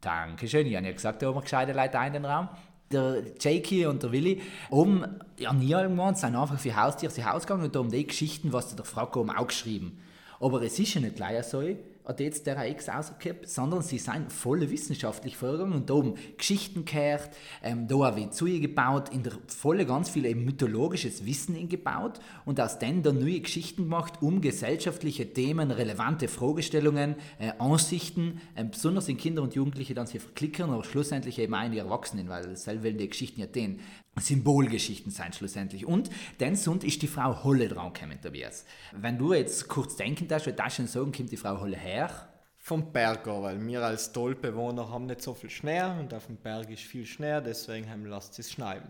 Dankeschön, 0.00 0.67
ich 0.67 0.75
habe 0.75 0.87
ja 0.87 0.93
gesagt, 0.93 1.21
da 1.21 1.26
haben 1.26 1.35
wir 1.35 1.43
gescheite 1.43 1.73
Leute 1.73 1.99
ein 1.99 2.15
in 2.15 2.23
den 2.23 2.25
Raum. 2.25 2.49
Der 2.91 3.23
Jakey 3.38 3.87
und 3.87 4.03
der 4.03 4.11
Willi 4.11 4.41
oben, 4.71 5.05
ja, 5.38 5.53
nie 5.53 5.71
irgendwann, 5.71 6.15
sind 6.15 6.35
einfach 6.35 6.59
für 6.59 6.75
Haustiere 6.75 7.12
sie 7.12 7.23
ausgegangen 7.23 7.65
und 7.65 7.76
haben 7.76 7.91
die 7.91 8.06
Geschichten, 8.06 8.53
was 8.53 8.75
der 8.75 8.85
Frau 8.85 9.06
oben 9.21 9.31
auch 9.31 9.47
geschrieben. 9.47 10.00
Aber 10.40 10.62
es 10.62 10.78
ist 10.78 10.95
ja 10.95 11.00
nicht 11.02 11.16
gleich 11.16 11.45
so, 11.45 11.62
hat 12.04 12.21
jetzt 12.21 12.47
der 12.47 12.69
X 12.69 12.88
rausgekippt, 12.88 13.49
sondern 13.49 13.83
sie 13.83 13.99
sind 13.99 14.33
voll 14.33 14.69
wissenschaftlich 14.71 15.37
vorgegangen 15.37 15.75
und 15.75 15.90
da 15.90 15.95
oben 15.95 16.14
Geschichten 16.37 16.85
gehört, 16.85 17.30
ähm, 17.62 17.87
da 17.88 17.95
auch 17.95 18.16
wie 18.16 18.30
zugebaut, 18.30 19.11
in 19.11 19.23
der 19.23 19.33
volle 19.47 19.87
ganz 19.87 20.11
viel 20.11 20.35
mythologisches 20.35 21.25
Wissen 21.26 21.57
eingebaut 21.57 22.21
und 22.45 22.61
aus 22.61 22.78
denen 22.78 23.02
dann 23.02 23.19
neue 23.19 23.40
Geschichten 23.40 23.85
gemacht, 23.85 24.14
um 24.21 24.40
gesellschaftliche 24.40 25.33
Themen, 25.33 25.71
relevante 25.71 26.28
Fragestellungen, 26.28 27.16
äh, 27.38 27.52
Ansichten, 27.59 28.40
ähm, 28.57 28.71
besonders 28.71 29.09
in 29.09 29.16
Kinder 29.16 29.42
und 29.42 29.54
Jugendliche 29.54 29.95
dann 29.95 30.07
sie 30.07 30.19
verklickern, 30.19 30.71
aber 30.71 30.85
schlussendlich 30.85 31.38
eben 31.38 31.54
auch 31.54 31.64
in 31.64 31.73
die 31.73 31.78
Erwachsenen, 31.78 32.28
weil 32.28 32.57
selber 32.57 32.90
die 32.90 33.09
Geschichten 33.09 33.40
ja 33.40 33.47
den 33.47 33.80
Symbolgeschichten 34.19 35.12
sein 35.12 35.33
schlussendlich. 35.33 35.87
Und 35.87 36.11
dann 36.38 36.57
Sund 36.57 36.85
ist 36.85 37.02
die 37.02 37.09
Frau 37.09 37.45
Holle 37.45 37.69
dran 37.69 37.93
gekommen, 37.93 38.21
Tobias. 38.21 38.64
Wenn 38.93 39.19
du 39.19 39.33
jetzt 39.33 39.69
kurz 39.69 39.97
denken 39.97 40.29
darfst, 40.29 40.47
wie 40.47 40.52
das 40.52 40.76
schon 40.76 40.87
sagen, 40.87 41.12
kommt 41.12 41.33
die 41.33 41.37
Frau 41.37 41.61
Holle 41.61 41.76
her? 41.76 42.29
Vom 42.59 42.93
Berg 42.93 43.26
an, 43.26 43.43
weil 43.43 43.67
wir 43.67 43.83
als 43.83 44.12
Tollbewohner 44.12 44.90
haben 44.90 45.07
nicht 45.07 45.23
so 45.23 45.33
viel 45.33 45.49
Schnee 45.49 45.83
und 45.99 46.12
auf 46.12 46.26
dem 46.26 46.37
Berg 46.37 46.69
ist 46.71 46.83
viel 46.83 47.07
Schnee, 47.07 47.40
deswegen 47.40 47.88
haben 47.88 48.05
wir 48.05 48.11
lasst 48.11 48.38
es 48.38 48.52
schneiden. 48.52 48.88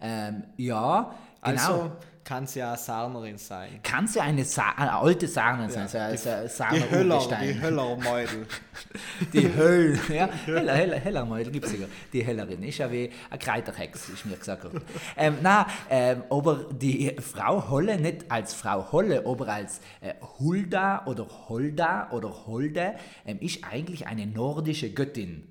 Ähm, 0.00 0.42
ja, 0.56 1.14
genau. 1.42 1.56
Also 1.56 1.92
kann 2.24 2.46
sie 2.46 2.60
ja 2.60 2.68
eine 2.70 2.78
Sarnerin 2.78 3.36
sein. 3.38 3.80
Kann 3.82 4.06
sie 4.06 4.20
eine, 4.20 4.44
Sa 4.44 4.70
eine 4.76 4.92
alte 4.94 5.26
Sarne 5.26 5.68
sein, 5.70 5.88
Ja, 5.92 6.10
so, 6.10 6.12
die- 6.12 6.16
so 6.18 6.30
ein 6.30 6.42
Die 6.44 6.48
Sarner 6.48 6.90
Höller, 6.90 7.28
die 7.42 7.60
Höllermeudel. 7.60 8.46
Die 9.32 9.54
Höll, 9.54 9.98
ja, 10.08 10.28
Heller, 10.46 10.74
Heller, 10.74 10.96
Hellermeudel 10.98 11.52
gibt 11.52 11.66
es 11.66 11.72
sogar. 11.72 11.88
Die 12.12 12.24
Hellerin 12.24 12.62
ist 12.62 12.78
ja 12.78 12.90
wie 12.90 13.10
eine 13.30 13.38
Kreiterhex, 13.38 14.08
ist 14.08 14.24
mir 14.26 14.36
gesagt 14.36 14.64
worden. 14.64 14.82
Ähm, 15.16 15.36
nein, 15.42 15.66
ähm, 15.90 16.22
aber 16.30 16.66
die 16.72 17.14
Frau 17.20 17.68
Holle, 17.70 17.98
nicht 18.00 18.30
als 18.30 18.54
Frau 18.54 18.90
Holle, 18.92 19.24
aber 19.26 19.48
als 19.48 19.80
äh, 20.00 20.14
Hulda 20.38 21.04
oder 21.06 21.26
Holda 21.48 22.10
oder 22.12 22.46
Holde, 22.46 22.94
ähm, 23.26 23.38
ist 23.40 23.62
eigentlich 23.64 24.06
eine 24.06 24.26
nordische 24.26 24.90
Göttin. 24.92 25.48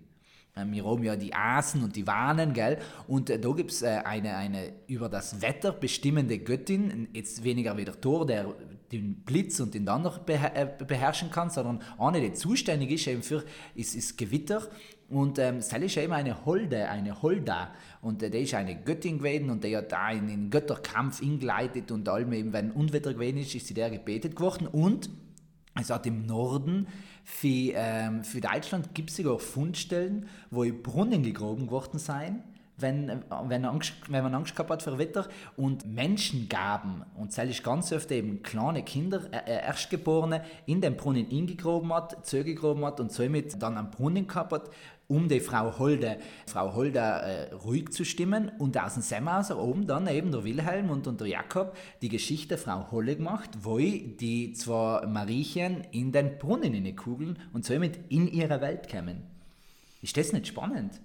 Ähm, 0.62 0.72
Wir 0.72 0.86
haben 0.86 1.04
ja 1.04 1.16
die 1.16 1.34
Asen 1.34 1.84
und 1.84 1.96
die 1.96 2.06
Wanen, 2.08 2.54
gell? 2.54 2.78
Und 3.08 3.30
äh, 3.30 3.40
da 3.40 3.52
gibt 3.52 3.72
es 3.72 3.82
äh, 3.82 4.02
eine, 4.04 4.36
eine 4.36 4.74
über 4.88 5.10
das 5.10 5.42
Wetter 5.42 5.72
bestimmende 5.72 6.38
Göttin, 6.40 7.08
jetzt 7.14 7.44
weniger 7.44 7.76
wie 7.78 7.86
der 7.86 8.00
Thor, 8.00 8.26
der 8.26 8.54
den 8.92 9.24
Blitz 9.24 9.60
und 9.60 9.74
den 9.74 9.86
Donner 9.86 10.20
äh, 10.28 10.68
beherrschen 10.86 11.32
kann, 11.32 11.50
sondern 11.50 11.82
eine, 11.98 12.22
die 12.22 12.34
zuständig 12.34 12.92
ist 12.92 13.08
eben 13.08 13.24
für 13.24 13.44
ist, 13.76 13.96
ist 13.96 14.18
Gewitter 14.18 14.68
Und 15.10 15.40
ähm, 15.40 15.62
Sally 15.62 15.86
ist 15.86 15.98
eben 15.98 16.14
eine 16.14 16.46
Holde, 16.46 16.90
eine 16.90 17.22
Holda. 17.22 17.72
Und 18.02 18.22
äh, 18.24 18.30
die 18.30 18.40
ist 18.40 18.54
eine 18.54 18.76
Göttin 18.76 19.20
gewesen 19.20 19.50
und 19.50 19.64
die 19.64 19.76
hat 19.76 19.92
da 19.92 20.12
in 20.12 20.28
den 20.28 20.50
Götterkampf 20.50 21.22
ingleitet 21.22 21.92
und 21.92 22.08
allem 22.08 22.34
eben, 22.34 22.54
wenn 22.54 22.72
Unwetter 22.72 23.14
gewesen 23.14 23.38
ist, 23.38 23.56
ist 23.56 23.68
sie 23.68 23.74
der 23.74 23.90
gebetet 23.90 24.36
geworden. 24.36 24.68
Und 24.68 25.10
es 25.80 25.90
hat 25.90 26.06
im 26.06 26.26
Norden 26.26 26.88
für, 27.24 27.74
ähm, 27.76 28.24
für 28.24 28.42
Deutschland 28.42 28.94
gibt 28.94 29.10
es 29.10 29.18
sogar 29.18 29.40
Fundstellen, 29.40 30.28
wo 30.50 30.64
Brunnen 30.64 31.24
gegraben 31.24 31.68
geworden 31.68 32.00
sind 32.00 32.44
wenn, 32.82 33.24
wenn, 33.48 33.66
Angst, 33.66 33.94
wenn 34.08 34.24
man 34.24 34.36
Angst 34.36 34.56
gehabt 34.56 34.70
hat 34.70 34.84
vor 34.84 34.98
Wetter. 34.98 35.28
Und 35.56 35.86
Menschen 35.86 36.50
gaben, 36.50 37.04
und 37.16 37.36
das 37.38 37.50
ist 37.50 37.64
ganz 37.64 37.92
oft 37.92 38.12
eben 38.12 38.44
kleine 38.44 38.84
Kinder, 38.84 39.22
äh, 39.32 39.52
äh 39.52 39.66
Erstgeborene, 39.66 40.44
in 40.66 40.82
den 40.82 40.98
Brunnen 40.98 41.30
ingegraben 41.30 41.94
hat, 41.94 42.26
zugegraben 42.26 42.86
hat 42.86 43.00
und 43.00 43.12
somit 43.12 43.62
dann 43.62 43.78
einen 43.78 43.92
Brunnen 43.92 44.28
gehabt 44.28 44.52
hat, 44.52 44.70
um 45.12 45.28
die 45.28 45.42
Frau 45.42 45.78
Holde, 45.78 46.18
Frau 46.48 46.74
Holde 46.74 47.00
äh, 47.00 47.54
ruhig 47.54 47.92
zu 47.92 48.06
stimmen 48.06 48.50
und 48.60 48.78
aus 48.82 48.94
dem 48.94 49.04
Semmhauser 49.04 49.60
oben 49.60 49.86
dann 49.86 50.08
eben 50.08 50.32
der 50.32 50.46
Wilhelm 50.46 50.90
und, 50.90 51.06
und 51.06 51.20
der 51.20 51.28
Jakob 51.28 51.76
die 52.02 52.08
Geschichte 52.08 52.58
Frau 52.58 52.90
Holle 52.92 53.18
gemacht, 53.18 53.50
wo 53.62 53.78
die 53.78 54.54
zwei 54.54 55.06
Mariechen 55.06 55.84
in 55.92 56.14
den 56.14 56.38
Brunnen 56.38 56.96
kugeln 56.96 57.38
und 57.52 57.66
somit 57.66 58.00
in 58.10 58.26
ihre 58.28 58.62
Welt 58.62 58.88
kämen. 58.88 59.24
Ist 60.02 60.16
das 60.16 60.32
nicht 60.32 60.48
spannend? 60.48 61.02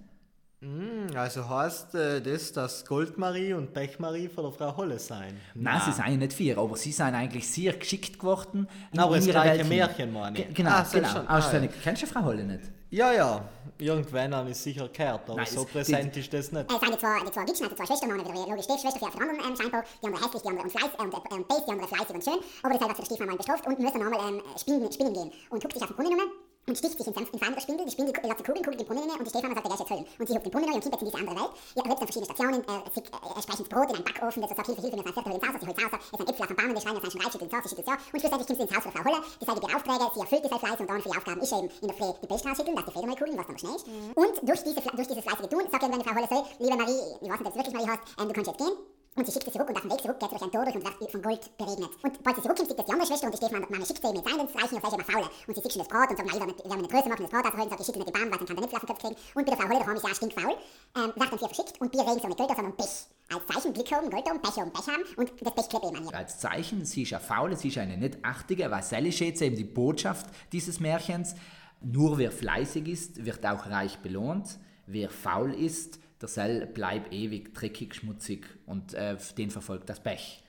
Mm, 0.60 1.14
also 1.16 1.48
heißt 1.48 1.96
äh, 1.96 2.22
das, 2.22 2.52
dass 2.52 2.86
Goldmarie 2.86 3.54
und 3.54 3.74
Pechmarie 3.74 4.28
von 4.28 4.44
der 4.44 4.52
Frau 4.52 4.76
Holle 4.76 5.00
sein? 5.00 5.34
Nein, 5.54 5.82
sie 5.84 5.92
sind 5.92 6.18
nicht 6.18 6.32
vier, 6.32 6.56
aber 6.58 6.76
sie 6.76 6.92
sind 6.92 7.14
eigentlich 7.14 7.46
sehr 7.48 7.72
geschickt 7.72 8.20
geworden. 8.20 8.68
aber 8.96 9.16
das 9.16 9.26
gleiche 9.26 9.64
Märchen, 9.64 10.12
meine 10.12 10.38
ich. 10.38 10.54
Genau, 10.54 10.70
ah, 10.70 10.86
genau. 10.90 11.08
Schon. 11.08 11.28
Auswendig. 11.28 11.70
Ah, 11.72 11.76
ja. 11.76 11.82
Kennst 11.82 12.02
du 12.02 12.06
Frau 12.06 12.22
Holle 12.22 12.44
nicht? 12.44 12.70
Ja, 12.90 13.12
ja. 13.12 13.48
Irgendwann 13.78 14.34
habe 14.34 14.50
ich 14.50 14.56
sicher 14.56 14.88
gehört, 14.88 15.28
aber 15.28 15.36
Nein, 15.36 15.46
so 15.46 15.64
präsent 15.64 16.14
die, 16.14 16.20
ist 16.20 16.32
das 16.32 16.52
nicht. 16.52 16.70
Es 16.70 16.80
sind 16.80 16.94
die 16.94 16.98
zwei, 16.98 17.18
die 17.24 17.32
zwei 17.32 17.42
Witschen, 17.42 17.68
die 17.68 17.74
zwei 17.74 17.86
Schwestern, 17.86 18.08
die 18.10 18.50
logisch 18.50 18.64
Stiefschwester 18.64 19.10
für 19.10 19.20
andere 19.20 19.48
ähm, 19.48 19.56
scheinbar, 19.56 19.84
die 20.02 20.06
andere 20.06 20.24
hässlich, 20.24 20.42
die 20.42 20.48
andere 20.48 20.70
fleiß, 20.70 20.90
ähm, 20.98 21.12
ähm, 21.32 21.44
base, 21.46 21.62
die 21.66 21.72
andere 21.72 21.88
fleißig 21.88 22.14
und 22.14 22.24
schön, 22.24 22.38
aber 22.62 22.74
das 22.78 22.88
hat 22.88 22.98
der 22.98 23.04
Stiefmann 23.04 23.28
mal 23.28 23.36
bestraft 23.36 23.66
und 23.66 23.78
müssen 23.78 24.02
einmal 24.02 24.28
ähm, 24.28 24.42
spinnen, 24.56 24.92
spinnen 24.92 25.12
gehen 25.12 25.32
und 25.50 25.62
guckt 25.62 25.74
sich 25.74 25.82
auf 25.82 25.88
den 25.88 25.96
Brunnen 25.96 26.20
um 26.20 26.30
und 26.66 26.76
sticht 26.76 26.98
sich 26.98 27.06
ins, 27.06 27.16
ins 27.16 27.42
andere 27.42 27.60
Spindel. 27.60 27.86
Die 27.86 27.92
Spindel 27.92 28.14
lässt 28.22 28.40
die 28.40 28.44
Kugeln, 28.44 28.64
kugelt 28.64 28.80
den 28.80 28.86
Brunnen 28.86 29.08
rein 29.08 29.18
und 29.18 29.24
die 29.24 29.30
Stefan 29.30 29.54
sagt, 29.54 29.66
der 29.66 29.74
ist 29.74 29.80
jetzt 29.80 29.90
Höllen. 29.90 30.06
Und 30.18 30.26
sie 30.26 30.34
hüpft 30.34 30.46
den 30.46 30.52
Brunnen 30.52 30.68
rein 30.68 30.76
und 30.76 30.84
jetzt 30.84 31.00
in 31.00 31.06
diese 31.06 31.18
andere 31.18 31.36
Welt. 31.36 31.52
Ihr 31.76 31.82
erlebt 31.82 32.00
dann 32.00 32.08
verschiedene 32.08 32.26
Stationen, 32.26 32.60
äh, 32.60 32.90
sie 32.94 33.00
äh, 33.00 33.42
speichert 33.42 33.68
Brot 33.68 33.88
in 33.90 33.94
einem 33.96 34.04
Backofen, 34.04 34.42
das 34.42 34.50
sagt, 34.50 34.66
Hilfe, 34.66 34.82
Hilfe, 34.82 34.96
wir 34.96 35.02
sind 35.02 35.14
Viertel 35.14 35.32
ins 35.36 35.46
Haus, 35.46 35.54
sie 35.60 35.66
holt 35.66 35.78
Haus, 35.78 35.92
es 35.94 36.18
sind 36.18 36.28
Äpfel 36.28 36.42
auf 36.42 36.50
dem 36.50 36.56
Baum, 36.56 36.74
die 36.74 36.80
Schweine 36.82 37.00
sind 37.00 37.12
schon 37.12 37.20
ins 37.22 37.54
Haus, 37.54 37.62
sie 37.62 37.68
schüttelt 37.70 37.86
ja. 37.86 37.94
Und 37.94 38.18
schlussendlich 38.18 38.46
kommt 38.46 38.58
sie 38.58 38.66
ins 38.66 38.74
Haus 38.74 38.82
von 38.82 38.92
Frau 38.92 39.04
Holler, 39.06 39.22
die 39.22 39.46
seine 39.46 39.60
Beauftrage, 39.60 40.04
sie 40.14 40.20
erfüllt 40.20 40.42
diese 40.42 40.58
Fleiß 40.58 40.78
und 40.80 40.90
dann 40.90 41.02
für 41.02 41.10
die 41.10 41.16
Aufgaben 41.16 41.40
ist 41.40 41.52
eben 41.54 41.68
in 41.70 41.88
der 41.88 41.96
Früh 41.96 42.10
die 42.22 42.26
Pest 42.26 42.46
rausschütteln, 42.46 42.76
dass 42.76 42.86
die 42.86 42.92
Feder 42.92 43.06
mal 43.06 43.16
kugeln, 43.16 43.38
was 43.38 43.46
dann 43.46 43.58
schnell 43.58 43.76
ist. 43.76 43.86
Mhm. 43.86 44.10
Und 44.18 44.34
durch, 44.42 44.60
diese, 44.66 44.80
durch 44.82 45.08
dieses 45.08 45.22
fleißige 45.22 45.48
Tun 45.48 45.64
sagt 45.70 45.82
irgendwann 45.82 46.02
Frau 46.02 46.14
Holler 46.18 46.30
so, 46.30 46.40
liebe 46.58 46.76
Marie, 46.76 47.00
ich 47.22 47.28
weiß 47.30 47.38
nicht, 47.38 47.46
ob 47.46 47.54
es 47.54 47.58
wirklich 47.62 47.76
Marie 47.78 47.90
heißt, 47.94 48.02
ähm, 48.18 48.28
du 48.28 48.34
kannst 48.34 48.50
jetzt 48.50 48.58
gehen. 48.58 48.74
Und 49.16 49.26
sie 49.26 49.32
schickt 49.32 49.46
sie 49.46 49.52
zurück 49.52 49.68
und 49.70 49.76
auf 49.76 49.82
dem 49.82 49.90
Weg 49.90 50.00
zurück 50.02 50.20
geht 50.20 50.28
sie 50.28 50.36
durch 50.36 50.44
ein 50.44 50.52
Tor 50.52 50.64
durch 50.64 50.76
und 50.76 50.84
wird 50.84 51.10
von 51.10 51.22
Gold 51.22 51.56
beregnet. 51.56 51.90
Und 52.02 52.22
bald 52.22 52.36
sie 52.36 52.42
zurückkommt, 52.42 52.68
sieht 52.68 52.78
das 52.78 52.86
die 52.86 52.92
andere 52.92 53.06
Schwester 53.08 53.26
und 53.26 53.32
die 53.32 53.38
Stefan, 53.40 53.64
Mama 53.64 53.86
schickt 53.86 54.02
sie 54.04 54.12
mit 54.12 54.24
seinen 54.28 54.44
Reichen 54.44 54.76
und 54.76 54.82
sagt 54.84 54.92
immer 54.92 55.08
faule. 55.08 55.28
Und 55.46 55.54
sie 55.56 55.70
schon 55.70 55.80
das 55.80 55.88
Brot 55.88 56.10
und 56.10 56.16
sagt, 56.20 56.28
nein, 56.28 56.36
wir 56.36 56.46
werden 56.46 56.72
eine 56.72 56.88
Größe 56.88 57.08
machen, 57.08 57.24
das 57.24 57.32
Brot 57.32 57.46
ausrollen, 57.48 57.70
sagt, 57.70 57.80
ich 57.80 57.86
schicke 57.86 57.98
nicht 57.98 58.08
die 58.08 58.12
Bahn, 58.12 58.28
weil 58.28 58.38
dann 58.38 58.46
kann 58.46 58.56
der 58.56 58.66
nicht 58.68 58.76
auf 58.76 58.84
den 58.84 58.98
kriegen. 59.00 59.16
Und 59.34 59.46
bei 59.46 59.56
Frau 59.56 59.68
Holle 59.68 59.80
daheim 59.80 59.96
ist 59.96 60.04
ja 60.04 60.14
stinkfaul. 60.14 60.52
Ähm, 60.52 61.12
wird 61.16 61.28
dann 61.32 61.38
vier 61.40 61.48
verschickt 61.48 61.80
und 61.80 61.88
Bier 61.90 62.04
regen 62.04 62.20
so 62.20 62.28
nicht 62.28 62.36
Gold, 62.36 62.52
sondern 62.52 62.76
Pech. 62.76 62.94
Als 63.32 63.46
Zeichen 63.48 63.72
Glück 63.72 63.90
haben, 63.90 64.10
Gold 64.10 64.28
haben, 64.28 64.40
Pech 64.44 64.56
haben, 64.60 64.72
Pech 64.72 64.86
haben 64.86 65.04
und 65.16 65.28
das 65.40 65.54
Pech 65.56 65.68
klebt 65.68 65.84
eben 65.88 65.96
an 65.96 66.04
ihr. 66.04 66.14
Als 66.14 66.38
Zeichen, 66.38 66.84
sie 66.84 67.02
ist 67.02 67.12
eine 67.12 67.22
faule, 67.24 67.56
sie 67.56 67.68
ist 67.68 67.78
eine 67.78 67.96
nicht 67.96 68.20
achtige, 68.22 68.70
weil 68.70 68.82
Sally 68.82 69.12
steht 69.12 69.40
eben 69.40 69.56
die 69.56 69.64
Botschaft 69.64 70.26
dieses 70.52 70.78
Märchens. 70.78 71.34
Nur 71.80 72.18
wer 72.18 72.32
fleißig 72.32 72.86
ist, 72.86 73.24
wird 73.24 73.44
auch 73.46 73.66
reich 73.66 73.98
belohnt. 73.98 74.58
Wer 74.86 75.10
faul 75.10 75.52
ist, 75.52 75.98
der 76.20 76.28
Sell 76.28 76.66
bleibt 76.66 77.12
ewig 77.12 77.54
dreckig, 77.54 77.94
schmutzig 77.94 78.46
und 78.66 78.94
äh, 78.94 79.16
den 79.36 79.50
verfolgt 79.50 79.88
das 79.88 80.00
Pech. 80.00 80.42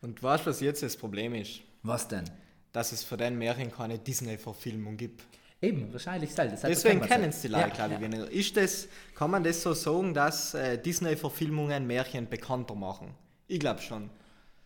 Und 0.00 0.22
weißt 0.22 0.44
du, 0.44 0.50
was 0.50 0.60
jetzt 0.60 0.82
das 0.82 0.96
Problem 0.96 1.34
ist? 1.34 1.60
Was 1.82 2.08
denn? 2.08 2.24
Dass 2.72 2.92
es 2.92 3.04
für 3.04 3.16
den 3.16 3.38
Märchen 3.38 3.70
keine 3.70 3.98
Disney-Verfilmung 3.98 4.96
gibt. 4.96 5.22
Eben, 5.62 5.92
wahrscheinlich 5.92 6.34
selbst. 6.34 6.64
Deswegen 6.64 7.00
kennen 7.00 7.30
es 7.30 7.40
die 7.40 7.48
Leute, 7.48 7.68
ja, 7.78 7.86
glaube 7.86 8.06
ich, 8.06 8.12
ja. 8.12 8.24
Ist 8.24 8.56
das, 8.56 8.88
kann 9.14 9.30
man 9.30 9.42
das 9.42 9.62
so 9.62 9.72
sagen, 9.72 10.12
dass 10.12 10.52
äh, 10.54 10.76
Disney-Verfilmungen 10.78 11.86
Märchen 11.86 12.28
bekannter 12.28 12.74
machen? 12.74 13.14
Ich 13.46 13.60
glaube 13.60 13.80
schon. 13.80 14.10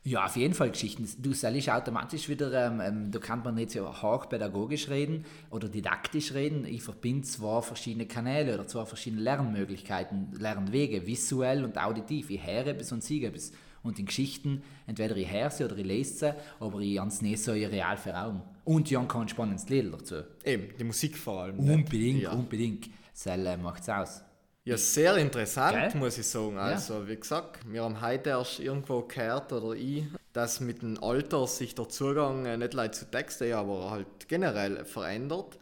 Ja, 0.05 0.25
auf 0.25 0.37
jeden 0.37 0.55
Fall 0.55 0.71
Geschichten. 0.71 1.07
Du 1.19 1.35
sollst 1.35 1.69
automatisch 1.69 2.29
wieder, 2.29 2.67
ähm, 2.67 2.81
ähm, 2.81 3.11
da 3.11 3.19
kann 3.19 3.43
man 3.43 3.57
nicht 3.57 3.73
so 3.73 3.87
hochpädagogisch 3.87 4.89
reden 4.89 5.25
oder 5.51 5.69
didaktisch 5.69 6.33
reden. 6.33 6.65
Ich 6.65 6.83
verbinde 6.83 7.27
zwei 7.27 7.61
verschiedene 7.61 8.07
Kanäle 8.07 8.55
oder 8.55 8.67
zwei 8.67 8.87
verschiedene 8.87 9.23
Lernmöglichkeiten, 9.23 10.33
Lernwege, 10.39 11.07
visuell 11.07 11.65
und 11.65 11.77
auditiv. 11.77 12.31
Ich 12.31 12.47
höre 12.47 12.73
bis 12.75 12.93
und 12.93 13.03
siege 13.03 13.31
bis. 13.31 13.53
Und 13.83 13.99
in 13.99 14.07
Geschichten, 14.07 14.63
entweder 14.87 15.17
ich 15.17 15.31
höre 15.31 15.51
sie 15.51 15.65
oder 15.65 15.77
ich 15.77 15.87
lese 15.87 16.15
sie, 16.15 16.35
aber 16.61 16.81
ich 16.81 16.99
habe 16.99 17.09
es 17.09 17.23
nicht 17.23 17.43
so 17.43 17.53
real 17.53 17.99
Augen. 18.15 18.43
Und 18.65 18.91
ich 18.91 18.97
habe 18.97 19.07
kein 19.07 19.29
spannendes 19.29 19.69
Lied 19.69 19.93
dazu. 19.93 20.23
Eben, 20.45 20.69
die 20.79 20.85
Musik 20.85 21.17
vor 21.17 21.43
allem. 21.43 21.59
Unbedingt, 21.59 22.23
ja. 22.23 22.33
unbedingt. 22.33 22.89
Das 23.25 23.59
macht 23.59 23.83
es 23.83 23.89
aus. 23.89 24.23
Ja, 24.69 24.77
sehr 24.77 25.17
interessant, 25.17 25.93
Gell? 25.93 25.99
muss 25.99 26.19
ich 26.19 26.27
sagen. 26.27 26.59
Also, 26.59 26.93
ja. 26.93 27.09
wie 27.09 27.17
gesagt, 27.17 27.61
wir 27.67 27.83
haben 27.83 28.03
heute 28.03 28.29
erst 28.29 28.61
irgendwo 28.61 29.01
gehört, 29.01 29.51
oder 29.51 29.75
ich, 29.75 30.05
dass 30.35 30.61
mit 30.61 30.83
dem 30.83 31.03
Alter 31.03 31.47
sich 31.47 31.75
der 31.75 31.89
Zugang 31.89 32.45
äh, 32.45 32.59
nicht 32.59 32.75
leicht 32.75 32.97
zu 32.97 33.11
Texten, 33.11 33.55
aber 33.55 33.91
halt 33.91 34.29
generell 34.29 34.85
verändert. 34.85 35.59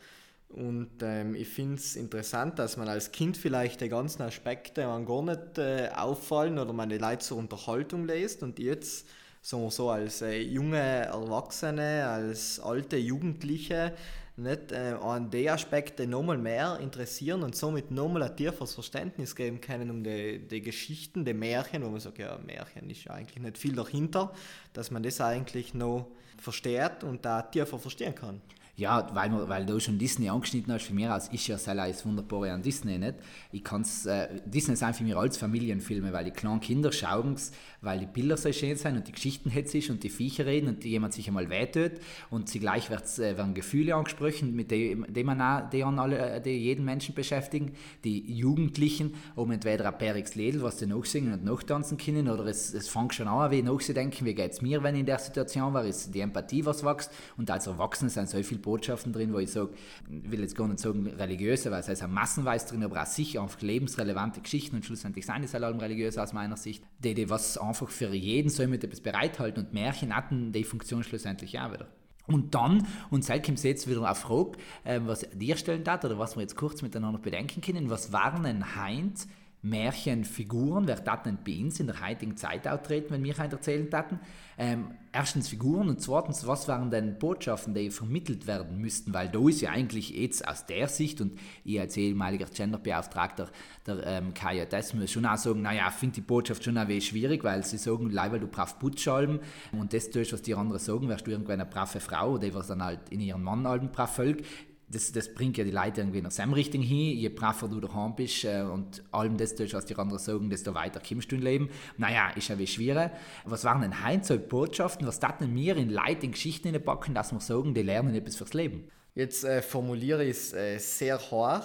Und 0.49 0.91
ähm, 1.03 1.37
ich 1.37 1.47
finde 1.47 1.77
es 1.77 1.95
interessant, 1.95 2.59
dass 2.59 2.77
man 2.77 2.89
als 2.89 3.13
Kind 3.13 3.37
vielleicht 3.37 3.81
die 3.81 3.89
ganzen 3.89 4.23
Aspekte 4.23 4.85
man 4.89 5.07
gar 5.07 5.23
nicht 5.23 5.59
äh, 5.59 5.89
auffallen 5.95 6.59
oder 6.59 6.73
man 6.73 6.89
die 6.89 6.99
Leute 6.99 7.21
zur 7.21 7.39
Unterhaltung 7.39 8.07
lässt 8.07 8.43
und 8.43 8.59
jetzt 8.59 9.07
sagen 9.41 9.63
wir 9.63 9.71
so 9.71 9.91
als 9.91 10.23
äh, 10.23 10.41
junge 10.41 10.81
Erwachsene, 10.81 12.09
als 12.09 12.59
alte 12.59 12.97
Jugendliche 12.97 13.93
nicht 14.37 14.73
äh, 14.73 14.95
an 15.01 15.31
die 15.31 15.49
Aspekte 15.49 16.07
nochmal 16.07 16.39
mehr 16.39 16.79
interessieren 16.81 17.43
und 17.43 17.57
somit 17.57 17.91
nochmal 17.91 18.25
ein 18.25 18.37
tieferes 18.37 18.75
Verständnis 18.75 19.35
geben 19.35 19.61
können 19.61 19.91
um 19.91 20.05
die, 20.05 20.39
die 20.39 20.61
Geschichten, 20.61 21.25
die 21.25 21.35
Märchen, 21.35 21.83
wo 21.85 21.89
man 21.89 22.01
sagt, 22.01 22.19
ja, 22.19 22.39
Märchen 22.45 22.91
ist 22.91 23.05
ja 23.05 23.13
eigentlich 23.13 23.43
nicht 23.43 23.59
viel 23.59 23.75
dahinter, 23.75 24.33
dass 24.73 24.91
man 24.91 25.03
das 25.03 25.21
eigentlich 25.21 25.73
noch 25.73 26.09
versteht 26.39 27.03
und 27.03 27.25
da 27.25 27.43
tiefer 27.43 27.79
verstehen 27.79 28.15
kann. 28.15 28.43
Ja, 28.79 29.09
weil, 29.15 29.49
weil 29.49 29.65
du 29.65 29.81
schon 29.81 29.99
Disney 29.99 30.29
angeschnitten 30.29 30.71
hast, 30.71 30.83
für 30.83 30.93
mich 30.93 31.09
aus 31.09 31.29
ist 31.29 31.47
ja 31.47 31.57
selber 31.57 31.85
als 31.85 32.05
wunderbare 32.05 32.53
an 32.53 32.61
Disney 32.61 32.99
nicht. 32.99 33.15
Ich 33.51 33.65
kann's, 33.65 34.05
äh, 34.05 34.29
Disney 34.45 34.77
sind 34.77 34.95
für 34.95 35.03
mich 35.03 35.17
als 35.17 35.39
Familienfilme, 35.39 36.13
weil 36.13 36.27
die 36.27 36.31
kleinen 36.31 36.61
Kinder 36.61 36.93
schauen 36.93 37.37
weil 37.81 38.01
die 38.01 38.07
Bilder 38.07 38.37
so 38.37 38.53
schön 38.53 38.77
sind 38.77 38.97
und 38.97 39.09
die 39.09 39.13
Geschichten 39.13 39.49
hetzig 39.49 39.91
und 39.91 40.03
die 40.03 40.11
Viecher 40.11 40.45
reden 40.45 40.69
und 40.69 40.85
jemand 40.85 41.15
sich 41.15 41.27
einmal 41.29 41.49
wehtut 41.49 41.93
und 42.31 42.49
zugleich 42.49 42.91
äh, 42.91 43.39
werden 43.39 43.55
Gefühle 43.55 43.95
angesprochen, 43.95 44.55
mit 44.55 44.71
denen 44.71 45.07
man 45.25 45.41
auch, 45.41 45.73
alle, 45.99 46.19
äh, 46.19 46.41
die 46.43 46.51
jeden 46.51 46.85
Menschen 46.85 47.15
beschäftigen. 47.15 47.73
Die 48.05 48.31
Jugendlichen 48.31 49.15
um 49.37 49.53
entweder 49.53 49.87
ein 49.87 49.97
Perix 49.97 50.35
Lädel, 50.35 50.63
was 50.63 50.81
sie 50.81 50.87
nachsingen 50.87 51.33
und 51.33 51.45
nachtanzen 51.45 51.97
können, 51.97 52.29
oder 52.29 52.45
es, 52.47 52.75
es 52.75 52.89
fängt 52.89 53.15
schon 53.15 53.29
an, 53.29 53.51
wie 53.51 53.63
nachzudenken, 53.63 54.27
wie 54.27 54.35
geht 54.35 54.53
es 54.53 54.61
mir, 54.61 54.83
wenn 54.83 54.97
ich 54.97 55.01
in 55.01 55.07
der 55.07 55.19
Situation 55.19 55.73
war, 55.73 55.85
ist 55.85 56.15
die 56.15 56.21
Empathie, 56.21 56.67
was 56.67 56.85
wächst 56.85 57.11
und 57.37 57.51
als 57.51 57.67
Erwachsene 57.67 58.11
sind 58.11 58.29
so 58.29 58.43
viele 58.43 58.61
Botschaften 58.67 59.13
drin, 59.13 59.33
wo 59.33 59.39
ich 59.39 59.51
sage, 59.51 59.71
ich 60.11 60.31
will 60.31 60.41
jetzt 60.41 60.57
gar 60.57 60.69
nicht 60.69 60.81
sagen 60.81 61.07
religiöse, 61.07 61.71
weil 61.71 61.81
es 61.81 61.89
heißt 61.89 62.07
massenweise 62.09 62.69
drin, 62.69 62.85
aber 62.85 63.01
auch 63.01 63.07
sicher 63.07 63.41
einfach 63.41 63.63
lebensrelevante 63.63 64.41
Geschichten 64.43 64.77
und 64.77 64.85
schlussendlich 64.85 65.25
sind 65.25 65.45
es 65.45 65.55
allem 65.55 65.79
religiös 65.79 66.19
aus 66.19 66.33
meiner 66.33 66.57
Sicht, 66.57 66.85
die, 66.99 67.15
die 67.15 67.31
was 67.31 67.57
einfach 67.57 67.89
für 67.89 68.13
jeden 68.13 68.51
soll 68.51 68.67
mit 68.67 68.85
etwas 68.85 69.01
bereithalten 69.01 69.65
und 69.65 69.73
Märchen 69.73 70.15
hatten 70.15 70.53
die 70.53 70.65
Funktion 70.65 71.03
schlussendlich 71.03 71.59
auch 71.59 71.73
wieder. 71.73 71.89
Und 72.27 72.55
dann, 72.55 72.87
und 73.11 73.25
seit 73.25 73.47
kommt 73.47 73.63
jetzt 73.63 73.89
wieder 73.89 74.11
auf 74.11 74.19
Frage, 74.19 74.59
äh, 74.85 75.01
was 75.05 75.27
dir 75.33 75.57
stellen 75.57 75.85
hat 75.87 76.05
oder 76.05 76.19
was 76.19 76.37
wir 76.37 76.43
jetzt 76.43 76.57
kurz 76.57 76.83
miteinander 76.83 77.21
bedenken 77.21 77.61
können, 77.61 77.89
was 77.89 78.13
waren 78.13 78.43
denn 78.43 78.77
Heinz 78.77 79.29
Märchenfiguren, 79.63 80.87
wer 80.87 80.97
das 80.97 81.25
nicht 81.25 81.45
bei 81.45 81.59
uns 81.59 81.81
in 81.81 81.89
der 81.89 82.01
heutigen 82.01 82.37
Zeit 82.37 82.69
auftreten, 82.69 83.09
wenn 83.11 83.25
wir 83.25 83.37
heute 83.37 83.57
erzählen 83.57 83.89
hatten. 83.93 84.21
Ähm, 84.59 84.93
erstens 85.13 85.49
Figuren 85.49 85.89
und 85.89 86.01
zweitens, 86.01 86.47
was 86.47 86.69
waren 86.69 86.91
denn 86.91 87.19
Botschaften, 87.19 87.75
die 87.75 87.91
vermittelt 87.91 88.47
werden 88.47 88.79
müssten, 88.79 89.13
weil 89.13 89.29
da 89.29 89.41
ist 89.49 89.61
ja 89.61 89.71
eigentlich 89.71 90.11
jetzt 90.11 90.47
aus 90.47 90.67
der 90.67 90.89
Sicht 90.89 91.21
und 91.21 91.39
ich 91.65 91.81
als 91.81 91.97
ehemaliger 91.97 92.47
Genderbeauftragter 92.47 93.51
der 93.87 94.07
ähm, 94.07 94.35
KJS 94.35 94.95
muss 94.95 95.11
schon 95.11 95.27
auch 95.27 95.37
sagen, 95.37 95.63
naja, 95.63 95.89
ich 95.89 95.95
finde 95.95 96.15
die 96.17 96.21
Botschaft 96.21 96.63
schon 96.65 96.77
ein 96.77 96.89
wenig 96.89 97.09
schwierig, 97.09 97.43
weil 97.45 97.65
sie 97.65 97.79
sagen, 97.79 98.11
leider 98.11 98.39
du 98.39 98.47
brauchst 98.47 98.79
Putzschalm 98.79 99.41
und 99.73 99.93
das 99.93 100.11
tust, 100.11 100.33
was 100.33 100.43
die 100.43 100.55
anderen 100.55 100.81
sagen, 100.81 101.09
wärst 101.09 101.27
du 101.27 101.33
irgendwann 101.33 101.61
eine 101.61 101.69
brave 101.69 102.01
Frau, 102.01 102.39
die 102.39 102.55
was 102.55 102.69
dann 102.69 102.83
halt 102.83 103.01
in 103.11 103.21
ihren 103.21 103.43
Mann 103.43 103.67
alten 103.67 103.91
brav 103.91 104.15
folgt 104.15 104.45
das, 104.89 105.11
das 105.11 105.33
bringt 105.35 105.57
ja 105.59 105.65
die 105.65 105.73
Leute 105.73 106.01
irgendwie 106.01 106.23
nach 106.23 106.31
seinem 106.31 106.53
Richtung 106.53 106.81
hin. 106.81 107.17
Je 107.17 107.29
braver 107.29 107.69
du 107.69 107.81
daheim 107.81 108.15
bist 108.15 108.45
äh, 108.45 108.63
und 108.63 109.03
allem 109.11 109.37
das 109.37 109.55
tust, 109.55 109.75
was 109.75 109.85
die 109.87 109.97
anderen 109.97 110.23
sagen, 110.23 110.49
desto 110.49 110.75
weiter 110.75 111.01
kommst 111.01 111.33
du 111.33 111.37
im 111.37 111.43
Leben. 111.43 111.71
Naja, 111.97 112.31
ist 112.31 112.49
ja 112.49 112.59
wie 112.59 112.67
schwierig. 112.67 113.11
Was 113.45 113.65
waren 113.65 113.83
denn 113.83 114.07
heute 114.07 114.25
so 114.25 114.39
Botschaften, 114.39 115.07
was 115.07 115.19
taten 115.19 115.55
wir 115.55 115.77
in 115.77 115.91
Leute 115.91 116.27
in 116.27 116.33
Geschichten 116.33 116.73
packen, 116.83 117.15
dass 117.15 117.33
wir 117.33 117.41
sagen, 117.41 117.75
die 117.75 117.83
lernen 117.83 118.15
etwas 118.15 118.37
fürs 118.37 118.55
Leben? 118.55 118.89
Jetzt 119.15 119.45
äh, 119.45 119.63
formuliere 119.63 120.25
ich 120.25 120.37
es 120.37 120.53
äh, 120.53 120.79
sehr 120.79 121.19
hoch, 121.19 121.65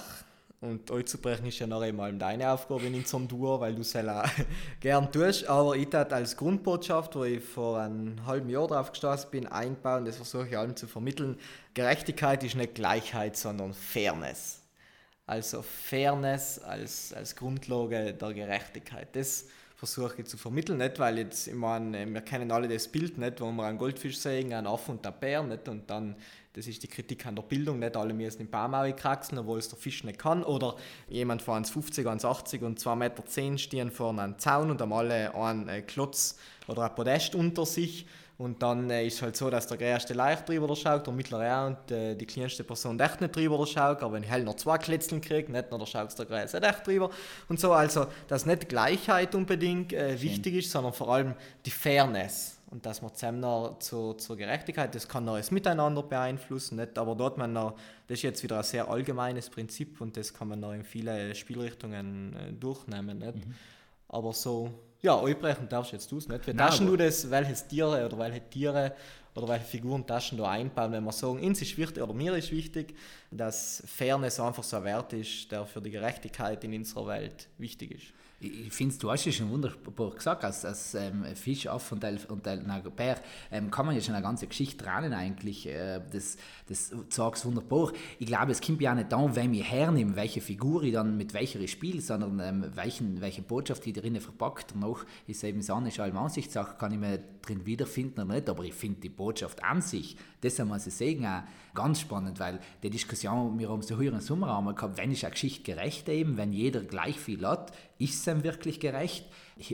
Und 0.61 0.91
einzubrechen 0.91 1.47
ist 1.47 1.57
ja 1.57 1.65
noch 1.65 1.81
einmal 1.81 2.13
deine 2.13 2.51
Aufgabe 2.51 2.85
in 2.85 3.03
so 3.03 3.17
einem 3.17 3.27
Duo, 3.27 3.59
weil 3.59 3.73
du 3.73 3.81
es 3.81 3.93
ja 3.93 4.23
gern 4.79 5.11
tust. 5.11 5.47
Aber 5.47 5.75
ich 5.75 5.89
tat 5.89 6.13
als 6.13 6.37
Grundbotschaft, 6.37 7.15
wo 7.15 7.23
ich 7.23 7.43
vor 7.43 7.79
einem 7.79 8.23
halben 8.27 8.47
Jahr 8.47 8.67
drauf 8.67 8.91
gestoßen 8.91 9.31
bin, 9.31 9.47
einbauen, 9.47 10.05
das 10.05 10.17
versuche 10.17 10.49
ich 10.49 10.57
allen 10.57 10.75
zu 10.75 10.85
vermitteln. 10.85 11.39
Gerechtigkeit 11.73 12.43
ist 12.43 12.55
nicht 12.55 12.75
Gleichheit, 12.75 13.37
sondern 13.37 13.73
Fairness. 13.73 14.61
Also 15.25 15.63
Fairness 15.63 16.59
als, 16.59 17.11
als 17.11 17.35
Grundlage 17.35 18.13
der 18.13 18.33
Gerechtigkeit. 18.33 19.07
Das 19.13 19.45
versuche 19.81 20.21
ich 20.21 20.27
zu 20.27 20.37
vermitteln, 20.37 20.77
nicht 20.77 20.99
weil 20.99 21.17
jetzt, 21.17 21.47
ich 21.47 21.55
meine, 21.55 22.05
wir 22.05 22.21
kennen 22.21 22.51
alle 22.51 22.67
das 22.67 22.87
Bild 22.87 23.17
nicht, 23.17 23.41
wo 23.41 23.51
wir 23.51 23.63
einen 23.63 23.79
Goldfisch 23.79 24.19
sehen, 24.19 24.53
einen 24.53 24.67
Affen 24.67 24.97
und 24.97 25.07
einen 25.07 25.19
Bär, 25.19 25.41
nicht, 25.41 25.67
und 25.67 25.89
dann 25.89 26.15
das 26.53 26.67
ist 26.67 26.83
die 26.83 26.87
Kritik 26.87 27.25
an 27.25 27.35
der 27.35 27.41
Bildung. 27.41 27.79
Nicht 27.79 27.95
alle 27.95 28.13
müssen 28.13 28.41
im 28.41 28.49
Baumau 28.49 28.91
kraxeln, 28.93 29.39
obwohl 29.39 29.57
es 29.57 29.69
der 29.69 29.79
Fisch 29.79 30.03
nicht 30.03 30.19
kann. 30.19 30.43
Oder 30.43 30.75
jemand 31.07 31.41
von 31.41 31.63
1,50, 31.63 32.03
1,80 32.05 32.63
und 32.63 32.79
2,10 32.79 32.95
Meter 32.95 33.57
stehen 33.57 33.89
vor 33.89 34.09
einem 34.09 34.37
Zaun 34.37 34.69
und 34.69 34.81
haben 34.81 34.93
alle 34.93 35.33
einen 35.33 35.69
äh, 35.69 35.81
Klotz 35.81 36.37
oder 36.67 36.83
ein 36.83 36.93
Podest 36.93 37.35
unter 37.35 37.65
sich. 37.65 38.05
Und 38.41 38.63
dann 38.63 38.89
äh, 38.89 39.05
ist 39.05 39.17
es 39.17 39.21
halt 39.21 39.37
so, 39.37 39.51
dass 39.51 39.67
der 39.67 39.77
größte 39.77 40.15
leicht 40.15 40.49
drüber 40.49 40.75
schaut, 40.75 41.05
der 41.05 41.13
mittlere 41.13 41.61
auch 41.61 41.67
und 41.67 41.91
äh, 41.91 42.15
die 42.15 42.25
kleinste 42.25 42.63
Person 42.63 42.99
echt 42.99 43.21
nicht 43.21 43.35
drüber 43.35 43.63
schaut. 43.67 44.01
Aber 44.01 44.13
wenn 44.13 44.23
ich 44.23 44.31
hell 44.31 44.43
noch 44.43 44.55
zwei 44.55 44.79
Kletzeln 44.79 45.21
kriege, 45.21 45.51
nicht, 45.51 45.71
dann 45.71 45.85
schaut 45.85 46.17
der 46.17 46.25
Größte 46.25 46.59
echt 46.59 46.87
drüber. 46.87 47.11
Und 47.49 47.59
so, 47.59 47.71
also, 47.71 48.07
dass 48.27 48.47
nicht 48.47 48.67
Gleichheit 48.67 49.35
unbedingt 49.35 49.93
äh, 49.93 50.19
wichtig 50.19 50.55
ist, 50.55 50.71
sondern 50.71 50.91
vor 50.91 51.09
allem 51.09 51.35
die 51.67 51.69
Fairness 51.69 52.57
und 52.71 52.83
dass 52.83 53.03
man 53.03 53.13
zusammen 53.13 53.75
zur, 53.79 54.17
zur 54.17 54.37
Gerechtigkeit, 54.37 54.95
das 54.95 55.07
kann 55.07 55.25
noch 55.25 55.37
das 55.37 55.51
Miteinander 55.51 56.01
beeinflussen, 56.01 56.77
nicht? 56.77 56.97
aber 56.97 57.13
dort 57.13 57.37
man 57.37 57.53
noch, 57.53 57.75
das 58.07 58.19
ist 58.19 58.23
jetzt 58.23 58.41
wieder 58.41 58.57
ein 58.57 58.63
sehr 58.63 58.87
allgemeines 58.87 59.51
Prinzip 59.51 60.01
und 60.01 60.17
das 60.17 60.33
kann 60.33 60.47
man 60.47 60.61
noch 60.61 60.73
in 60.73 60.83
viele 60.83 61.35
Spielrichtungen 61.35 62.35
äh, 62.35 62.53
durchnehmen. 62.53 63.19
Nicht? 63.19 63.35
Mhm. 63.45 63.53
Aber 64.07 64.33
so, 64.33 64.71
ja, 65.01 65.19
einbrechen 65.19 65.67
darfst 65.67 65.93
jetzt 65.93 66.11
du 66.11 66.17
es 66.17 66.27
nicht. 66.27 66.45
Wie 66.47 66.53
taschen 66.53 66.87
du 66.87 66.95
das, 66.95 67.29
welches 67.29 67.67
Tiere 67.67 68.05
oder 68.05 68.19
welche 68.19 68.41
Tiere 68.49 68.93
oder 69.35 69.47
welche 69.47 69.65
Figuren 69.65 70.05
Taschen 70.05 70.37
da 70.37 70.49
einbauen, 70.49 70.91
wenn 70.91 71.03
wir 71.03 71.11
sagen, 71.11 71.39
uns 71.39 71.61
ist 71.61 71.77
wichtig 71.77 72.03
oder 72.03 72.13
mir 72.13 72.35
ist 72.35 72.51
wichtig, 72.51 72.95
dass 73.31 73.83
Fairness 73.85 74.39
einfach 74.39 74.63
so 74.63 74.77
ein 74.77 74.83
Wert 74.83 75.13
ist, 75.13 75.51
der 75.51 75.65
für 75.65 75.81
die 75.81 75.91
Gerechtigkeit 75.91 76.63
in 76.63 76.73
unserer 76.73 77.07
Welt 77.07 77.47
wichtig 77.57 77.91
ist 77.91 78.13
ich 78.41 78.73
finde, 78.73 78.97
du 78.97 79.11
hast 79.11 79.27
es 79.27 79.35
schon 79.35 79.49
wunderbar 79.49 80.11
gesagt, 80.11 80.43
als, 80.43 80.65
als 80.65 80.95
ähm, 80.95 81.23
Fisch, 81.35 81.67
Aff 81.67 81.91
und, 81.91 82.03
und 82.03 82.45
na, 82.65 82.79
Bär 82.79 83.19
ähm, 83.51 83.69
kann 83.69 83.85
man 83.85 83.95
ja 83.95 84.01
schon 84.01 84.15
eine 84.15 84.23
ganze 84.23 84.47
Geschichte 84.47 84.83
dran 84.83 85.13
eigentlich. 85.13 85.67
Äh, 85.67 86.01
das, 86.11 86.37
das 86.67 86.91
sagst 87.09 87.45
wunderbar. 87.45 87.91
Ich 88.17 88.25
glaube, 88.25 88.51
es 88.51 88.61
kommt 88.61 88.81
ja 88.81 88.91
auch 88.91 88.95
nicht 88.95 89.11
darum, 89.11 89.35
wenn 89.35 89.53
ich 89.53 89.69
hernehme, 89.69 90.15
welche 90.15 90.41
Figur 90.41 90.83
ich 90.83 90.93
dann 90.93 91.17
mit 91.17 91.33
welcher 91.33 91.59
ich 91.59 91.71
spiele, 91.71 92.01
sondern 92.01 92.39
ähm, 92.39 92.71
welchen, 92.73 93.21
welche 93.21 93.43
Botschaft 93.43 93.85
ich 93.85 93.93
darin 93.93 94.19
verpackt. 94.19 94.75
Noch 94.75 95.05
ist 95.27 95.43
eben 95.43 95.61
so 95.61 95.75
eine 95.75 95.91
Ansichtssache, 96.19 96.77
kann 96.77 96.91
ich 96.93 96.99
mir 96.99 97.19
drin 97.41 97.65
wiederfinden 97.65 98.21
oder 98.21 98.33
nicht, 98.35 98.49
aber 98.49 98.63
ich 98.63 98.73
finde 98.73 99.01
die 99.01 99.09
Botschaft 99.21 99.63
an 99.63 99.81
sich, 99.81 100.17
das 100.41 100.57
muss 100.59 100.87
ich 100.87 100.95
sagen, 100.95 101.25
auch 101.27 101.43
ganz 101.75 101.99
spannend, 101.99 102.39
weil 102.39 102.59
die 102.81 102.89
Diskussion, 102.89 103.59
wir 103.59 103.69
haben 103.69 103.83
so 103.83 103.95
früher 103.95 104.13
im 104.13 104.19
Sommer 104.19 104.57
einmal 104.57 104.73
gehabt, 104.73 104.97
wenn 104.97 105.11
ist 105.11 105.23
eine 105.23 105.31
Geschichte 105.31 105.61
gerecht 105.63 106.09
eben, 106.09 106.37
wenn 106.37 106.51
jeder 106.51 106.81
gleich 106.81 107.19
viel 107.19 107.45
hat, 107.45 107.71
ist 107.99 108.15
es 108.15 108.33
ihm 108.33 108.43
wirklich 108.43 108.79
gerecht? 108.79 109.25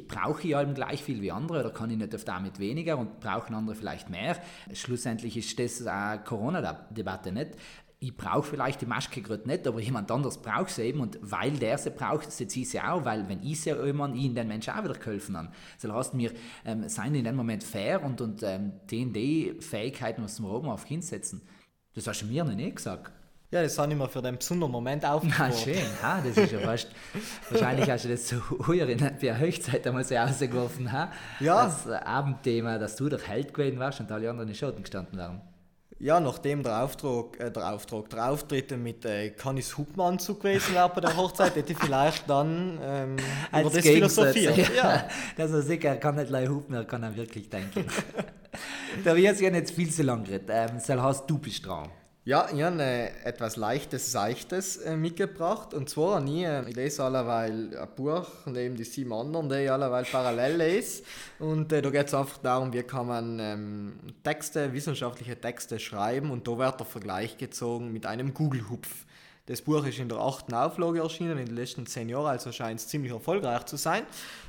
brauche 0.10 0.46
ich 0.46 0.54
allem 0.54 0.74
gleich 0.74 1.02
viel 1.02 1.22
wie 1.22 1.32
andere 1.32 1.62
oder 1.62 1.70
kann 1.70 1.90
ich 1.90 1.98
nicht 1.98 2.14
auf 2.14 2.26
damit 2.26 2.60
weniger 2.60 2.98
und 2.98 3.22
brauchen 3.22 3.56
andere 3.56 3.76
vielleicht 3.76 4.10
mehr? 4.10 4.36
Schlussendlich 4.74 5.38
ist 5.38 5.58
das 5.58 5.88
eine 5.88 6.22
Corona-Debatte 6.24 7.32
nicht 7.32 7.52
ich 8.00 8.16
brauche 8.16 8.44
vielleicht 8.44 8.82
die 8.82 8.86
Maske 8.86 9.22
gerade 9.22 9.48
nicht, 9.48 9.66
aber 9.68 9.80
jemand 9.80 10.12
anderes 10.12 10.38
braucht 10.38 10.70
sie 10.70 10.84
eben 10.84 11.02
und 11.02 11.18
weil 11.22 11.52
der 11.52 11.78
sie 11.78 11.90
braucht, 11.90 12.32
setze 12.32 12.60
ich 12.60 12.70
sie 12.70 12.80
auch, 12.80 13.04
weil 13.06 13.28
wenn 13.28 13.42
ich 13.42 13.62
sie 13.62 13.72
immer 13.72 14.14
ich 14.14 14.34
den 14.34 14.48
Menschen 14.48 14.74
auch 14.74 14.84
wieder 14.84 14.94
geholfen 14.94 15.36
habe. 15.36 15.50
So 15.78 15.92
heißt 15.92 16.14
mir, 16.14 16.32
ähm, 16.64 16.88
seien 16.88 17.16
in 17.16 17.24
dem 17.24 17.36
Moment 17.36 17.64
fair 17.64 18.04
und, 18.04 18.22
und 18.22 18.44
ähm, 18.44 18.74
die 18.90 19.56
Fähigkeiten, 19.60 20.24
was 20.24 20.40
wir 20.40 20.50
oben 20.50 20.70
auf 20.70 20.86
hinsetzen. 20.86 21.42
Das 21.96 22.06
hast 22.06 22.22
du 22.22 22.28
mir 22.28 22.44
noch 22.44 22.54
nie 22.54 22.72
gesagt. 22.72 23.12
Ja, 23.50 23.64
das 23.64 23.80
habe 23.80 23.92
ich 23.94 23.98
mir 23.98 24.10
für 24.10 24.22
den 24.22 24.38
besonderen 24.38 24.74
Moment 24.74 25.06
aufgebaut. 25.06 25.40
Ah, 25.40 25.52
schön. 25.52 26.04
Ha, 26.04 26.22
das 26.22 26.38
ist 26.38 26.52
ja 26.52 26.60
fast. 26.60 26.90
wahrscheinlich 27.50 27.90
hast 27.90 28.04
du 28.04 28.10
das 28.10 28.28
so 28.28 28.40
früher 28.40 28.88
in 28.90 28.98
der 28.98 29.40
Hochzeit 29.40 29.88
einmal 29.88 30.04
so 30.04 30.16
rausgeworfen. 30.16 30.92
Ha? 30.92 31.12
Ja. 31.40 31.64
Das 31.64 31.88
Abendthema, 31.88 32.78
dass 32.78 32.98
du 32.98 33.08
der 33.08 33.20
Held 33.20 33.54
gewesen 33.54 33.80
warst 33.80 34.02
und 34.02 34.12
alle 34.12 34.30
anderen 34.30 34.50
in 34.50 34.56
Schatten 34.56 34.84
gestanden 34.84 35.18
waren. 35.18 35.42
Ja, 36.00 36.20
nachdem 36.20 36.62
der 36.62 36.84
Auftrag, 36.84 37.40
äh, 37.40 37.52
der 37.52 37.74
Auftrag, 37.74 38.10
der 38.12 38.30
Auftritt 38.30 38.78
mit 38.78 39.04
äh, 39.04 39.32
Canis 39.32 39.76
Hupmanzug 39.78 40.42
gewesen 40.42 40.76
wäre 40.76 40.90
bei 40.90 41.02
der 41.02 41.18
Hochzeit, 41.18 41.56
hätte 41.56 41.74
ich 41.74 41.80
vielleicht 41.80 42.30
dann 42.30 42.80
ähm, 42.84 43.16
über 43.52 43.70
das 43.70 43.80
philosophiert. 43.80 44.58
Ja. 44.76 44.96
ja. 44.96 45.10
Das 45.36 45.52
ist 45.52 45.68
sicher, 45.68 45.90
er 45.90 45.98
kann 45.98 46.16
nicht 46.16 46.28
gleich 46.28 46.48
hupen, 46.50 46.76
er 46.76 46.86
kann 46.86 47.04
auch 47.04 47.16
wirklich 47.16 47.50
denken. 47.50 47.86
da 49.04 49.16
wir 49.16 49.24
jetzt 49.24 49.42
nicht 49.42 49.72
viel 49.72 49.90
zu 49.90 50.04
lang 50.04 50.24
geredet. 50.24 50.50
Ähm, 50.52 50.80
Sel 50.80 51.02
hast 51.02 51.28
du 51.28 51.40
bist 51.40 51.66
dran. 51.66 51.90
Ja, 52.28 52.50
ich 52.54 52.62
habe 52.62 52.84
etwas 53.24 53.56
Leichtes, 53.56 54.12
Seichtes 54.12 54.76
äh, 54.76 54.98
mitgebracht. 54.98 55.74
Und 55.74 55.90
zwar 55.90 56.16
habe 56.16 56.30
ich, 56.30 56.44
äh, 56.44 56.70
ich 56.70 56.76
lese 56.76 57.06
alleweil 57.06 57.78
ein 57.78 57.88
Buch 57.96 58.28
neben 58.46 58.76
die 58.76 58.84
sieben 58.84 59.14
anderen, 59.14 59.48
die 59.48 59.64
ich 59.64 59.72
alleweil 59.72 60.04
parallel 60.04 60.58
lese. 60.58 61.04
Und 61.40 61.72
äh, 61.72 61.82
da 61.82 61.90
geht 61.90 62.08
es 62.08 62.14
einfach 62.14 62.38
darum, 62.40 62.74
wie 62.74 62.84
kann 62.84 63.08
man 63.08 63.40
ähm, 63.40 64.00
Texte, 64.26 64.74
wissenschaftliche 64.74 65.40
Texte 65.40 65.80
schreiben. 65.80 66.30
Und 66.30 66.46
da 66.50 66.58
wird 66.58 66.82
der 66.82 66.86
Vergleich 66.86 67.38
gezogen 67.38 67.94
mit 67.94 68.06
einem 68.06 68.34
Google-Hupf. 68.34 69.06
Das 69.46 69.62
Buch 69.62 69.86
ist 69.86 70.00
in 70.00 70.10
der 70.10 70.18
achten 70.18 70.54
Auflage 70.54 71.00
erschienen 71.00 71.38
in 71.38 71.46
den 71.46 71.56
letzten 71.56 71.86
zehn 71.86 72.10
Jahren, 72.10 72.28
also 72.28 72.52
scheint 72.52 72.82
es 72.82 72.90
ziemlich 72.90 73.14
erfolgreich 73.14 73.68
zu 73.68 73.78
sein. 73.78 74.04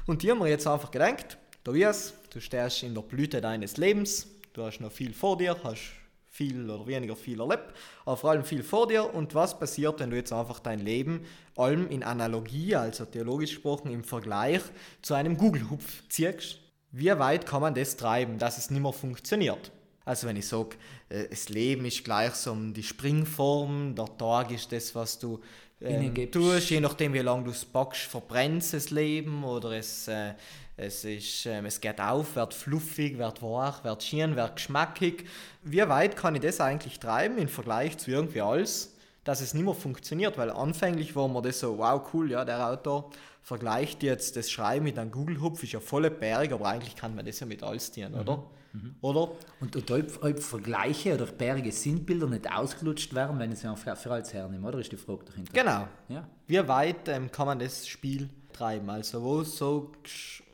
Und 0.04 0.24
die 0.24 0.32
haben 0.32 0.40
wir 0.40 0.48
jetzt 0.48 0.66
einfach 0.66 0.90
gedacht, 0.90 1.38
Tobias, 1.62 2.12
du 2.30 2.40
stehst 2.40 2.82
in 2.82 2.96
der 2.96 3.02
Blüte 3.02 3.40
deines 3.40 3.76
Lebens, 3.76 4.26
du 4.52 4.64
hast 4.64 4.80
noch 4.80 4.90
viel 4.90 5.14
vor 5.14 5.38
dir, 5.38 5.56
hast 5.62 5.97
viel 6.38 6.70
oder 6.70 6.86
weniger 6.86 7.16
viel 7.16 7.40
erlebt, 7.40 7.74
aber 8.04 8.16
vor 8.16 8.30
allem 8.30 8.44
viel 8.44 8.62
vor 8.62 8.86
dir. 8.86 9.12
Und 9.12 9.34
was 9.34 9.58
passiert, 9.58 9.98
wenn 9.98 10.10
du 10.10 10.16
jetzt 10.16 10.32
einfach 10.32 10.60
dein 10.60 10.78
Leben 10.78 11.26
allem 11.56 11.88
in 11.88 12.04
Analogie, 12.04 12.76
also 12.76 13.04
theologisch 13.04 13.56
gesprochen 13.56 13.90
im 13.90 14.04
Vergleich 14.04 14.62
zu 15.02 15.14
einem 15.14 15.36
Google-Hupf 15.36 16.08
ziehst? 16.08 16.60
Wie 16.92 17.10
weit 17.18 17.44
kann 17.44 17.60
man 17.60 17.74
das 17.74 17.96
treiben, 17.96 18.38
dass 18.38 18.56
es 18.56 18.70
nicht 18.70 18.80
mehr 18.80 18.92
funktioniert? 18.92 19.72
Also 20.04 20.28
wenn 20.28 20.36
ich 20.36 20.46
sage, 20.46 20.76
äh, 21.08 21.28
das 21.28 21.48
Leben 21.48 21.84
ist 21.84 22.04
gleichsam 22.04 22.72
die 22.72 22.84
Springform, 22.84 23.96
der 23.96 24.16
Tag 24.16 24.52
ist 24.52 24.70
das, 24.70 24.94
was 24.94 25.18
du 25.18 25.40
ähm, 25.80 26.30
tust, 26.30 26.70
je 26.70 26.80
nachdem 26.80 27.12
wie 27.14 27.18
lange 27.18 27.44
du 27.44 27.50
es 27.50 27.64
packst, 27.64 28.02
verbrennst 28.02 28.74
das 28.74 28.90
Leben 28.90 29.44
oder 29.44 29.72
es 29.72 30.08
äh, 30.08 30.34
es, 30.78 31.04
ist, 31.04 31.44
ähm, 31.46 31.66
es 31.66 31.80
geht 31.80 32.00
auf, 32.00 32.36
wird 32.36 32.54
fluffig, 32.54 33.18
wird 33.18 33.42
weich, 33.42 33.82
wird 33.82 34.02
schön, 34.02 34.36
wird 34.36 34.56
geschmackig. 34.56 35.24
Wie 35.62 35.86
weit 35.88 36.16
kann 36.16 36.36
ich 36.36 36.40
das 36.40 36.60
eigentlich 36.60 37.00
treiben 37.00 37.36
im 37.38 37.48
Vergleich 37.48 37.98
zu 37.98 38.12
irgendwie 38.12 38.40
alles, 38.40 38.94
dass 39.24 39.40
es 39.40 39.54
nicht 39.54 39.64
mehr 39.64 39.74
funktioniert? 39.74 40.38
Weil 40.38 40.50
anfänglich 40.50 41.16
war 41.16 41.26
mir 41.26 41.42
das 41.42 41.58
so, 41.58 41.78
wow, 41.78 42.00
cool, 42.14 42.30
ja, 42.30 42.44
der 42.44 42.64
Autor 42.64 43.10
vergleicht 43.42 44.04
jetzt 44.04 44.36
das 44.36 44.50
Schreiben 44.50 44.84
mit 44.84 44.98
einem 44.98 45.10
Google-Hupf, 45.10 45.64
ist 45.64 45.72
ja 45.72 45.80
volle 45.80 46.12
Berg, 46.12 46.52
aber 46.52 46.66
eigentlich 46.66 46.94
kann 46.94 47.14
man 47.16 47.26
das 47.26 47.40
ja 47.40 47.46
mit 47.46 47.62
alles 47.62 47.90
tun, 47.90 48.12
mhm. 48.12 48.20
oder? 48.20 48.44
Mhm. 48.82 48.94
Oder? 49.00 49.30
Und, 49.60 49.76
und 49.76 49.90
ob, 49.90 50.24
ob, 50.24 50.40
Vergleiche 50.40 51.14
oder 51.14 51.26
berge 51.26 51.72
Sinnbilder 51.72 52.26
nicht 52.26 52.50
ausgelutscht 52.50 53.14
werden, 53.14 53.38
wenn 53.38 53.52
ich 53.52 53.58
sie 53.58 53.76
für, 53.76 53.96
für 53.96 54.12
als 54.12 54.32
hernehme, 54.32 54.66
oder 54.66 54.78
ist 54.78 54.92
die 54.92 54.96
Frage 54.96 55.24
dahinter? 55.24 55.52
Genau. 55.52 55.88
Ja. 56.08 56.28
Wie 56.46 56.68
weit 56.68 57.08
ähm, 57.08 57.30
kann 57.30 57.46
man 57.46 57.58
das 57.58 57.86
Spiel 57.88 58.28
treiben? 58.52 58.88
Also 58.90 59.22
wo 59.22 59.42
so 59.42 59.92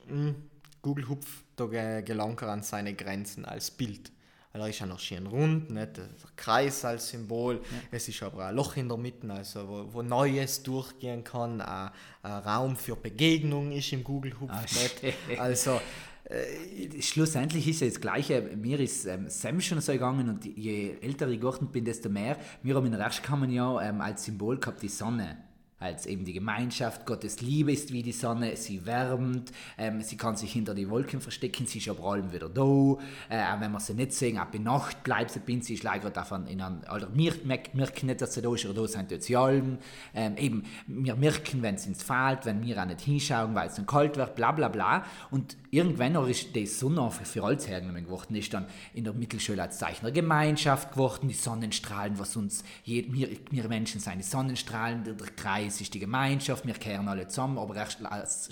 hm, 0.08 0.34
Google 0.82 1.08
Hupf 1.08 1.44
da 1.56 1.66
gelangt 2.00 2.42
er 2.42 2.48
an 2.48 2.62
seine 2.62 2.94
Grenzen 2.94 3.44
als 3.44 3.70
Bild. 3.70 4.10
Weil 4.52 4.62
er 4.62 4.68
ist 4.68 4.78
ja 4.78 4.86
noch 4.86 5.00
schön 5.00 5.26
rund, 5.26 5.70
nicht? 5.70 5.96
der 5.96 6.08
Kreis 6.36 6.84
als 6.84 7.08
Symbol. 7.08 7.56
Ja. 7.56 7.78
Es 7.90 8.08
ist 8.08 8.22
aber 8.22 8.46
ein 8.46 8.54
Loch 8.54 8.76
in 8.76 8.88
der 8.88 8.96
Mitte, 8.96 9.28
also 9.28 9.68
wo, 9.68 9.94
wo 9.94 10.02
Neues 10.02 10.62
durchgehen 10.62 11.24
kann. 11.24 11.60
Ein, 11.60 11.90
ein, 12.22 12.32
Raum 12.32 12.76
für 12.76 12.94
Begegnung 12.94 13.72
ist 13.72 13.92
im 13.92 14.04
Google 14.04 14.38
Hupf. 14.38 14.52
Ah, 14.52 14.64
also, 15.42 15.80
äh, 16.24 17.02
Schlussendlich 17.02 17.68
ist 17.68 17.80
ja 17.80 17.88
das 17.88 18.00
Gleiche. 18.00 18.42
Mir 18.56 18.80
ist 18.80 19.06
ähm, 19.06 19.28
Sam 19.28 19.60
schon 19.60 19.80
so 19.80 19.92
gegangen 19.92 20.28
und 20.28 20.44
je 20.44 20.96
älter 21.00 21.28
ich 21.28 21.40
geworden 21.40 21.68
bin, 21.70 21.84
desto 21.84 22.08
mehr. 22.08 22.36
Wir 22.62 22.74
haben 22.74 22.86
in 22.86 22.94
Restkammer 22.94 23.48
ja 23.48 23.80
ähm, 23.82 24.00
als 24.00 24.24
Symbol 24.24 24.58
gehabt 24.58 24.82
die 24.82 24.88
Sonne 24.88 25.36
als 25.84 26.06
eben 26.06 26.24
die 26.24 26.32
Gemeinschaft. 26.32 27.04
Gottes 27.06 27.40
Liebe 27.40 27.72
ist 27.72 27.92
wie 27.92 28.02
die 28.02 28.12
Sonne, 28.12 28.56
sie 28.56 28.86
wärmt, 28.86 29.52
ähm, 29.76 30.00
sie 30.00 30.16
kann 30.16 30.36
sich 30.36 30.52
hinter 30.52 30.74
die 30.74 30.88
Wolken 30.88 31.20
verstecken, 31.20 31.66
sie 31.66 31.78
ist 31.78 31.88
aber 31.88 32.04
allem 32.04 32.32
wieder 32.32 32.48
da. 32.48 32.96
Äh, 33.28 33.60
wenn 33.60 33.70
wir 33.72 33.80
sie 33.80 33.94
nicht 33.94 34.12
sehen, 34.12 34.38
ab 34.38 34.54
in 34.54 34.64
Nacht 34.64 35.04
bleibt 35.04 35.30
sie 35.30 35.40
bin, 35.40 35.60
sie 35.60 35.74
ist 35.74 35.82
leider 35.82 36.10
davon 36.10 36.46
in 36.46 36.60
einem, 36.60 36.80
oder 36.94 37.08
wir 37.14 37.34
merken 37.44 38.06
nicht, 38.06 38.20
dass 38.20 38.34
sie 38.34 38.42
da 38.42 38.52
ist 38.54 38.64
oder 38.64 38.82
da 38.82 38.88
sind 38.88 39.22
sie 39.22 39.36
allem. 39.36 39.78
Ähm, 40.14 40.36
eben, 40.36 40.64
wir 40.86 41.16
merken, 41.16 41.62
wenn 41.62 41.74
es 41.74 41.86
ins 41.86 42.02
fällt, 42.02 42.46
wenn 42.46 42.62
wir 42.62 42.80
auch 42.80 42.86
nicht 42.86 43.02
hinschauen, 43.02 43.54
weil 43.54 43.68
es 43.68 43.74
dann 43.74 43.86
kalt 43.86 44.16
wird, 44.16 44.34
bla 44.34 44.52
bla 44.52 44.68
bla. 44.68 45.04
Und 45.30 45.56
irgendwann 45.70 46.14
ist 46.28 46.54
die 46.54 46.66
Sonne 46.66 47.10
für, 47.10 47.44
alles 47.44 47.68
hergenommen 47.68 48.04
geworden, 48.04 48.34
ist 48.36 48.54
dann 48.54 48.66
in 48.94 49.04
der 49.04 49.12
Mittelschule 49.12 49.62
als 49.62 49.78
Zeichen 49.78 50.04
der 50.04 50.12
Gemeinschaft 50.12 50.92
geworden, 50.92 51.28
die 51.28 51.34
Sonnenstrahlen, 51.34 52.18
was 52.18 52.36
uns, 52.36 52.64
je, 52.84 53.04
wir, 53.08 53.28
wir 53.50 53.68
Menschen 53.68 54.00
sind, 54.00 54.18
die 54.18 54.22
Sonnenstrahlen, 54.22 55.04
der 55.04 55.14
Kreis, 55.36 55.73
es 55.74 55.80
ist 55.80 55.94
die 55.94 55.98
Gemeinschaft, 55.98 56.66
wir 56.66 56.74
kehren 56.74 57.08
alle 57.08 57.26
zusammen, 57.28 57.58
aber 57.58 57.74
erst 57.76 58.00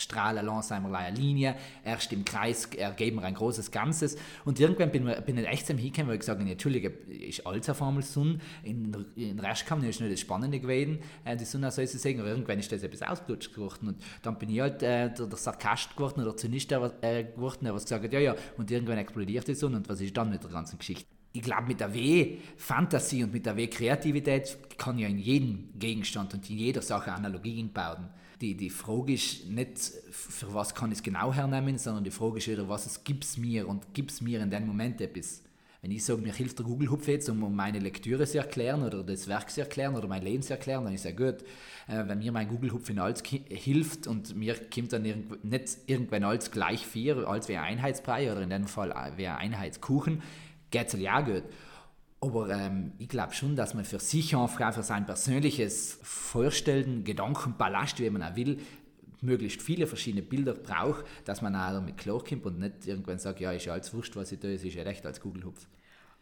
strahlen 0.01 0.45
langsam 0.45 0.85
einmal 0.85 1.03
eine 1.03 1.17
Linie, 1.17 1.57
erst 1.85 2.13
im 2.13 2.25
Kreis 2.25 2.67
ergeben 2.67 3.17
wir 3.17 3.25
ein 3.25 3.35
großes 3.35 3.71
Ganzes. 3.71 4.17
Und 4.45 4.59
irgendwann 4.61 4.91
bin, 4.91 5.05
bin 5.25 5.39
ich 5.39 5.47
echt 5.47 5.67
zum 5.67 5.79
Hinkommen, 5.79 6.09
weil 6.09 6.15
ich 6.15 6.21
gesagt 6.21 6.41
habe, 6.41 6.49
natürlich 6.49 6.85
ist 7.09 7.47
alles 7.47 7.69
auf 7.71 7.83
einmal 7.83 8.03
Sonne, 8.03 8.39
in, 8.63 8.95
in 9.17 9.39
Rest 9.39 9.67
kam 9.67 9.83
ist 9.85 10.01
nicht 10.01 10.13
das 10.13 10.21
Spannende 10.21 10.61
gewesen, 10.61 10.99
äh, 11.25 11.37
die 11.37 11.45
Sonne 11.45 11.71
soll 11.71 11.87
sie 11.87 11.99
sagen, 11.99 12.21
aber 12.21 12.31
irgendwann 12.31 12.59
ist 12.59 12.71
das 12.71 12.83
etwas 12.83 13.03
ausgelutscht 13.03 13.55
geworden. 13.55 13.89
Und 13.89 14.03
dann 14.23 14.39
bin 14.39 14.51
ich 14.51 14.61
halt 14.61 14.83
äh, 14.83 15.13
der, 15.13 15.27
der 15.27 15.39
Sarkast 15.39 15.97
geworden 15.97 16.21
oder 16.21 16.31
der 16.31 16.37
Zynist 16.37 16.73
äh, 16.73 17.25
geworden, 17.25 17.65
der 17.65 17.73
gesagt 17.73 18.05
hat, 18.05 18.13
ja, 18.13 18.21
ja, 18.21 18.37
und 18.57 18.71
irgendwann 18.71 18.99
explodiert 18.99 19.47
die 19.47 19.55
Sonne 19.55 19.77
und 19.77 19.89
was 19.89 20.01
ist 20.01 20.17
dann 20.17 20.31
mit 20.31 20.43
der 20.43 20.51
ganzen 20.51 20.79
Geschichte? 20.79 21.07
Ich 21.33 21.43
glaube, 21.43 21.69
mit 21.69 21.81
der 21.81 21.95
W-Fantasie 21.95 23.25
und 23.25 23.33
mit 23.33 23.47
der 23.47 23.57
W-Kreativität 23.57 24.59
kann 24.77 24.99
ja 24.99 25.09
in 25.09 25.19
jedem 25.19 25.71
Gegenstand 25.79 26.35
und 26.35 26.49
in 26.51 26.59
jeder 26.59 26.83
Sache 26.83 27.13
Analogien 27.13 27.73
bauen. 27.73 28.09
Die, 28.41 28.57
die 28.57 28.71
Frage 28.71 29.15
ist 29.15 29.49
nicht, 29.49 29.79
für 30.11 30.53
was 30.53 30.75
kann 30.75 30.91
ich 30.91 30.99
es 30.99 31.03
genau 31.03 31.33
hernehmen, 31.33 31.79
sondern 31.79 32.05
die 32.05 32.11
Frage 32.11 32.39
ist 32.39 32.49
wieder, 32.49 32.69
was 32.69 33.05
gibt 33.05 33.25
es 33.25 33.37
mir 33.37 33.69
und 33.69 33.95
gibt 33.95 34.11
es 34.11 34.21
mir 34.21 34.43
in 34.43 34.51
dem 34.51 34.67
Moment 34.67 35.01
etwas. 35.01 35.43
Wenn 35.81 35.91
ich 35.91 36.05
sage, 36.05 36.23
mir 36.23 36.33
hilft 36.33 36.59
der 36.59 36.67
Google-Hupf 36.67 37.09
jetzt, 37.09 37.29
um 37.29 37.57
meine 37.57 37.81
Lektüre 37.81 38.25
zu 38.25 38.39
erklären 38.39 38.85
oder 38.85 39.03
das 39.03 39.27
Werk 39.27 39.51
zu 39.51 39.63
erklären 39.63 39.97
oder 39.97 40.07
mein 40.07 40.23
Leben 40.23 40.43
zu 40.43 40.53
erklären, 40.53 40.85
dann 40.85 40.95
ist 40.95 41.05
ja 41.05 41.11
gut. 41.11 41.43
Äh, 41.89 42.07
wenn 42.07 42.19
mir 42.19 42.31
mein 42.31 42.49
Google-Hupf 42.49 42.89
in 42.91 43.01
alles 43.01 43.23
hilft 43.25 44.07
und 44.07 44.37
mir 44.37 44.55
kommt 44.73 44.93
dann 44.93 45.03
nicht 45.43 45.79
irgendwann 45.87 46.23
alles 46.23 46.53
gleich 46.53 46.87
vier, 46.87 47.27
als 47.27 47.51
ein 47.51 47.57
Einheitsbrei 47.57 48.31
oder 48.31 48.43
in 48.43 48.51
dem 48.51 48.69
Fall 48.69 48.91
äh, 48.91 49.27
ein 49.27 49.53
Einheitskuchen, 49.53 50.23
geht 50.73 50.89
es 50.89 51.01
ja 51.01 51.21
gut. 51.21 51.45
Aber 52.21 52.51
ähm, 52.51 52.93
ich 52.99 53.09
glaube 53.09 53.35
schon, 53.35 53.57
dass 53.57 53.75
man 53.75 53.85
für 53.85 53.99
sich 53.99 54.35
einfach 54.35 54.75
für 54.75 54.83
sein 54.83 55.07
persönliches 55.07 55.99
Vorstellen, 56.03 57.05
Gedankenballast, 57.05 57.99
wie 58.01 58.11
man 58.11 58.23
auch 58.23 58.37
will, 58.37 58.59
möglichst 59.21 59.63
viele 59.63 59.87
verschiedene 59.87 60.23
Bilder 60.23 60.55
braucht, 60.55 61.05
dass 61.25 61.43
man 61.43 61.55
auch 61.55 61.71
damit 61.71 61.97
klarkommt 61.97 62.45
und 62.45 62.59
nicht 62.59 62.87
irgendwann 62.87 63.19
sagt, 63.19 63.41
ja, 63.41 63.53
ist 63.53 63.67
ja 63.67 63.73
alles 63.73 63.95
wurscht, 63.95 64.17
was 64.17 64.33
ich 64.33 64.41
tue, 64.41 64.55
es 64.55 64.65
ist 64.65 64.75
ja 64.75 64.83
recht 64.83 65.07
als 65.07 65.21
Google-Hupf. 65.21 65.67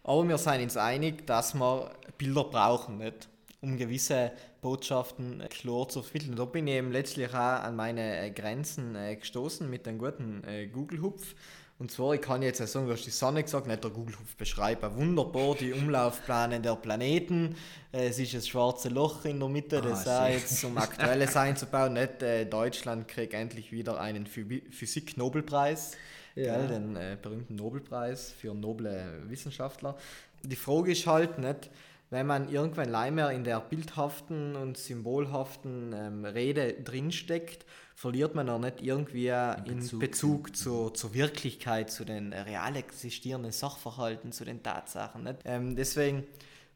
Aber 0.03 0.29
wir 0.29 0.39
sind 0.39 0.63
uns 0.63 0.77
einig, 0.77 1.27
dass 1.27 1.55
wir 1.55 1.91
Bilder 2.19 2.45
brauchen, 2.45 2.99
nicht? 2.99 3.29
um 3.63 3.77
gewisse 3.77 4.33
Botschaften 4.63 5.43
klar 5.51 5.89
zu 5.89 6.03
vermitteln. 6.03 6.37
Da 6.37 6.47
bin 6.47 6.67
ich 6.67 6.75
eben 6.75 6.93
letztlich 6.93 7.29
auch 7.31 7.35
an 7.35 7.77
meine 7.77 8.33
Grenzen 8.33 8.97
äh, 8.97 9.17
gestoßen 9.17 9.69
mit 9.69 9.87
einem 9.87 9.99
guten 9.99 10.43
äh, 10.45 10.67
Google-Hupf. 10.67 11.35
Und 11.81 11.91
zwar, 11.91 12.13
ich 12.13 12.21
kann 12.21 12.43
jetzt 12.43 12.59
sagen, 12.59 12.87
du 12.87 12.93
hast 12.93 13.07
die 13.07 13.11
Sonne 13.11 13.43
gesagt, 13.43 13.67
nicht 13.67 13.83
der 13.83 13.91
Google-Hupf 13.91 14.37
beschreiben. 14.37 14.95
Wunderbar 14.97 15.55
die 15.55 15.73
Umlaufpläne 15.73 16.61
der 16.61 16.77
Planeten. 16.77 17.57
Äh, 17.91 18.09
es 18.09 18.19
ist 18.19 18.35
ein 18.35 18.43
schwarzes 18.43 18.93
Loch 18.93 19.25
in 19.25 19.41
der 19.41 19.49
Mitte, 19.49 19.81
das 19.81 20.07
ah, 20.07 20.29
jetzt 20.29 20.63
um 20.63 20.77
aktuelles 20.77 21.35
einzubauen. 21.39 21.95
Nicht 21.95 22.23
äh, 22.23 22.45
Deutschland 22.45 23.09
kriegt 23.09 23.33
endlich 23.33 23.73
wieder 23.73 23.99
einen 23.99 24.27
Physik-Nobelpreis, 24.27 25.93
ja. 26.35 26.59
den 26.67 26.97
äh, 26.97 27.17
berühmten 27.21 27.55
Nobelpreis 27.55 28.31
für 28.31 28.53
noble 28.55 29.23
Wissenschaftler. 29.29 29.97
Die 30.43 30.57
Frage 30.57 30.93
ist 30.93 31.07
halt 31.07 31.39
nicht, 31.39 31.71
wenn 32.11 32.27
man 32.27 32.51
irgendwann 32.51 32.91
leider 32.91 33.33
in 33.33 33.43
der 33.43 33.59
bildhaften 33.59 34.55
und 34.55 34.77
symbolhaften 34.77 35.95
ähm, 35.95 36.25
Rede 36.27 36.75
drinsteckt, 36.75 37.65
verliert 38.01 38.35
man 38.35 38.49
auch 38.49 38.59
nicht 38.59 38.81
irgendwie 38.81 39.29
in 39.67 39.77
Bezug, 39.77 40.01
Bezug 40.01 40.57
zur, 40.57 40.95
zur 40.95 41.13
Wirklichkeit, 41.13 41.91
zu 41.91 42.07
den 42.07 42.33
real 42.33 42.75
existierenden 42.75 43.53
Sachverhalten, 43.53 44.33
zu 44.33 44.47
den 44.47 44.63
Tatsachen. 44.63 45.23
Nicht? 45.23 45.41
Ähm, 45.45 45.77
deswegen 45.77 46.25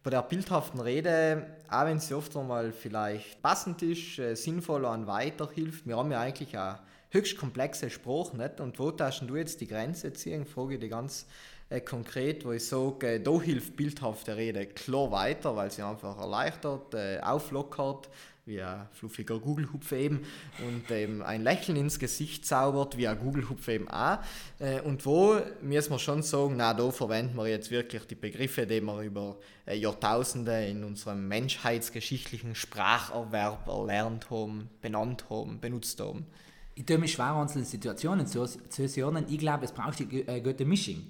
bei 0.03 0.11
der 0.11 0.21
bildhaften 0.21 0.81
Rede, 0.81 1.47
auch 1.71 1.87
wenn 1.87 1.99
sie 1.99 2.13
oft 2.13 2.37
einmal 2.37 2.73
vielleicht 2.73 3.41
passend 3.41 3.81
ist, 3.81 4.19
äh, 4.19 4.35
sinnvoll 4.35 4.85
und 4.85 5.07
weiterhilft, 5.07 5.87
wir 5.87 5.97
haben 5.97 6.13
ja 6.13 6.21
eigentlich 6.21 6.59
eine 6.59 6.81
höchst 7.09 7.39
komplexe 7.39 7.89
Sprache, 7.89 8.37
nicht? 8.37 8.61
Und 8.61 8.79
wo 8.79 8.91
taschen 8.91 9.27
du 9.27 9.37
jetzt 9.37 9.63
die 9.63 9.67
Grenze 9.67 10.13
ziehen? 10.13 10.45
Frage 10.45 10.79
die 10.79 10.91
ganz 10.91 11.25
äh, 11.71 11.81
konkret, 11.81 12.45
wo 12.45 12.53
ich 12.53 12.67
sage, 12.67 13.15
äh, 13.15 13.21
da 13.21 13.41
hilft 13.41 13.77
bildhafte 13.77 14.37
Rede 14.37 14.67
klar 14.67 15.11
weiter, 15.11 15.57
weil 15.57 15.71
sie 15.71 15.81
einfach 15.81 16.19
erleichtert, 16.19 16.93
äh, 16.93 17.19
auflockert, 17.23 18.11
wie 18.47 18.61
ein 18.61 18.87
fluffiger 18.93 19.39
Google-Hupf 19.39 19.93
eben 19.93 20.21
und 20.67 20.91
ähm, 20.91 21.23
ein 21.23 21.43
Lächeln 21.43 21.77
ins 21.77 21.99
Gesicht 21.99 22.45
zaubert, 22.45 22.97
wie 22.99 23.09
ein 23.09 23.19
Google-Hupf 23.19 23.69
eben 23.69 23.89
auch. 23.89 24.19
Äh, 24.59 24.81
und 24.83 25.07
wo 25.07 25.39
müssen 25.63 25.93
wir 25.93 25.99
schon 25.99 26.23
sagen, 26.23 26.57
na, 26.59 26.75
da 26.75 26.91
verwenden 26.91 27.37
wir 27.37 27.47
jetzt 27.47 27.71
wirklich 27.71 28.05
die 28.05 28.15
Begriffe, 28.15 28.67
die 28.67 28.83
wir 28.83 29.01
über 29.01 29.39
äh, 29.65 29.77
Jahrtausende 29.77 30.67
in 30.67 30.85
unserem 30.85 31.27
menschheitsgeschichtlichen 31.27 32.55
Spracherwerb 32.55 33.67
erlernt 33.67 34.29
haben, 34.29 34.69
benannt 34.83 35.25
haben, 35.31 35.59
benutzt 35.61 35.99
haben. 36.01 36.27
Ich 36.75 36.85
tue 36.85 36.99
mich 36.99 37.13
schwer, 37.13 37.35
einzelne 37.35 37.65
Situationen 37.65 38.27
zu, 38.27 38.45
zu 38.45 38.89
sehen. 38.89 39.25
Ich 39.29 39.39
glaube, 39.39 39.65
es 39.65 39.73
braucht 39.73 40.01
eine 40.01 40.29
äh, 40.29 40.41
gute 40.41 40.67
Mischung. 40.67 41.05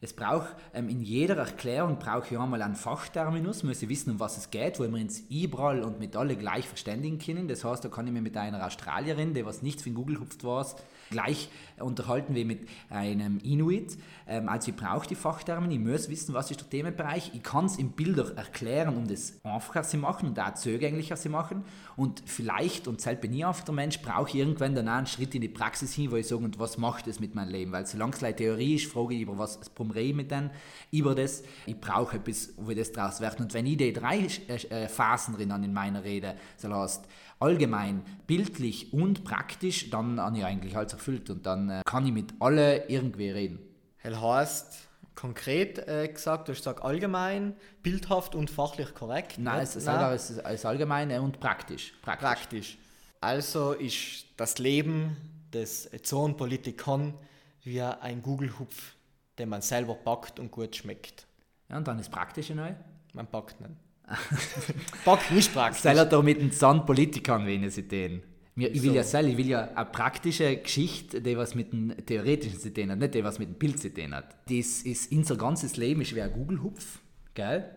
Es 0.00 0.12
braucht 0.12 0.54
ähm, 0.74 0.88
in 0.88 1.02
jeder 1.02 1.36
Erklärung 1.36 1.98
brauche 1.98 2.32
ich 2.32 2.38
einmal 2.38 2.62
einen 2.62 2.76
Fachterminus, 2.76 3.64
muss 3.64 3.82
ich 3.82 3.88
wissen, 3.88 4.12
um 4.12 4.20
was 4.20 4.36
es 4.36 4.50
geht, 4.50 4.78
wo 4.78 4.84
wir 4.84 5.00
uns 5.00 5.24
überall 5.28 5.82
und 5.82 5.98
mit 5.98 6.14
alle 6.14 6.36
gleich 6.36 6.68
verständigen 6.68 7.18
können. 7.18 7.48
Das 7.48 7.64
heißt, 7.64 7.84
da 7.84 7.88
kann 7.88 8.06
ich 8.06 8.12
mich 8.12 8.22
mit 8.22 8.36
einer 8.36 8.64
Australierin, 8.64 9.34
die 9.34 9.44
was 9.44 9.60
nichts 9.62 9.82
für 9.82 9.90
Google 9.90 10.20
hupft 10.20 10.44
war, 10.44 10.64
gleich 11.10 11.48
unterhalten 11.78 12.34
wie 12.34 12.44
mit 12.44 12.68
einem 12.90 13.38
Inuit. 13.38 13.96
Ähm, 14.26 14.48
also 14.48 14.70
ich 14.70 14.76
brauche 14.76 15.06
die 15.06 15.14
Fachtermini, 15.14 15.74
ich 15.74 15.80
muss 15.80 16.08
wissen, 16.08 16.34
was 16.34 16.50
ist 16.50 16.60
der 16.60 16.70
Themenbereich. 16.70 17.32
Ich 17.34 17.42
kann 17.42 17.66
es 17.66 17.76
in 17.76 17.92
Bilder 17.92 18.36
erklären, 18.36 18.96
um 18.96 19.06
das 19.06 19.34
einfacher 19.42 19.82
zu 19.82 19.96
machen 19.96 20.28
und 20.28 20.40
auch 20.40 20.54
zugänglicher 20.54 21.16
zu 21.16 21.30
machen. 21.30 21.64
Und 21.96 22.22
vielleicht, 22.26 22.88
und 22.88 23.00
selbst 23.00 23.22
bin 23.22 23.32
ich 23.32 23.44
einfach 23.44 23.64
der 23.64 23.74
Mensch, 23.74 24.00
brauche 24.02 24.28
ich 24.28 24.34
irgendwann 24.36 24.74
dann 24.74 24.88
auch 24.88 24.94
einen 24.94 25.06
Schritt 25.06 25.34
in 25.34 25.40
die 25.40 25.48
Praxis 25.48 25.94
hin, 25.94 26.10
wo 26.10 26.16
ich 26.16 26.26
sage, 26.26 26.44
und 26.44 26.58
was 26.58 26.78
macht 26.78 27.06
das 27.06 27.20
mit 27.20 27.34
meinem 27.34 27.50
Leben? 27.50 27.72
Weil 27.72 27.86
solange 27.86 28.12
es 28.12 28.36
Theorie 28.36 28.76
ist, 28.76 28.90
frage 28.90 29.14
ich 29.14 29.22
über 29.22 29.38
was, 29.38 29.60
warum 29.76 29.90
rede 29.90 30.10
ich 30.10 30.14
mit 30.14 30.30
denen, 30.30 30.50
über 30.90 31.14
das. 31.14 31.42
Ich 31.66 31.80
brauche 31.80 32.16
etwas, 32.16 32.52
wo 32.56 32.72
das 32.72 32.92
daraus 32.92 33.20
wird. 33.20 33.40
Und 33.40 33.54
wenn 33.54 33.66
ich 33.66 33.76
die 33.76 33.92
drei 33.92 34.26
äh, 34.48 34.88
Phasen 34.88 35.34
drin 35.34 35.50
in 35.62 35.72
meiner 35.72 36.04
Rede, 36.04 36.34
so 36.56 36.72
heißt, 36.72 37.06
allgemein, 37.40 38.02
bildlich 38.26 38.92
und 38.92 39.24
praktisch, 39.24 39.90
dann 39.90 40.20
habe 40.20 40.38
ich 40.38 40.44
eigentlich 40.44 40.76
alles 40.76 40.92
erfüllt 40.92 41.30
und 41.30 41.46
dann 41.46 41.70
äh, 41.70 41.82
kann 41.84 42.06
ich 42.06 42.12
mit 42.12 42.34
alle 42.40 42.88
irgendwie 42.88 43.30
reden. 43.30 43.58
Das 44.02 44.20
heißt, 44.20 44.88
konkret 45.14 45.78
äh, 45.86 46.08
gesagt, 46.08 46.48
du 46.48 46.52
hast 46.52 46.58
gesagt 46.58 46.82
allgemein, 46.82 47.56
bildhaft 47.82 48.34
und 48.34 48.50
fachlich 48.50 48.94
korrekt. 48.94 49.38
Nein, 49.38 49.62
es, 49.62 49.74
Nein. 49.84 50.12
es 50.12 50.30
ist 50.30 50.64
allgemein 50.64 51.10
und 51.20 51.40
praktisch. 51.40 51.94
praktisch. 52.02 52.28
Praktisch. 52.28 52.78
Also 53.20 53.72
ist 53.72 54.26
das 54.36 54.58
Leben 54.58 55.16
des 55.52 55.90
Zonenpolitikern 56.02 57.14
wie 57.62 57.82
ein 57.82 58.22
Google-Hupf, 58.22 58.94
den 59.38 59.48
man 59.48 59.60
selber 59.60 59.94
packt 59.94 60.38
und 60.38 60.50
gut 60.50 60.76
schmeckt. 60.76 61.26
Ja, 61.68 61.78
und 61.78 61.88
dann 61.88 61.98
ist 61.98 62.10
praktisch 62.10 62.50
neu? 62.50 62.72
Man 63.12 63.26
packt 63.26 63.60
nicht. 63.60 63.72
Bock 65.04 65.30
nicht 65.30 65.52
praktisch. 65.52 65.82
Soll 65.82 65.96
er 65.96 66.06
da 66.06 66.22
mit 66.22 66.40
den 66.40 66.52
Zahnpolitikern 66.52 67.46
wenn 67.46 67.68
sie 67.70 67.86
den? 67.86 68.22
Ich 68.56 68.82
will 68.82 68.90
so. 68.90 68.96
ja 68.96 69.04
sagen, 69.04 69.28
ich 69.28 69.36
will 69.36 69.46
ja 69.46 69.68
eine 69.74 69.84
praktische 69.86 70.56
Geschichte, 70.56 71.20
die 71.20 71.36
was 71.36 71.54
mit 71.54 71.72
dem 71.72 71.94
theoretischen 72.04 72.74
tun 72.74 72.90
hat, 72.90 72.98
nicht 72.98 73.14
die 73.14 73.22
was 73.22 73.38
mit 73.38 73.56
Bild 73.58 73.78
zu 73.78 73.92
tun 73.92 74.14
hat. 74.14 74.34
Das 74.46 74.82
ist 74.82 75.12
unser 75.12 75.36
ganzes 75.36 75.76
Leben 75.76 76.00
ist 76.00 76.14
wie 76.14 76.22
ein 76.22 76.32
Google-Hupf, 76.32 77.00
gell? 77.34 77.70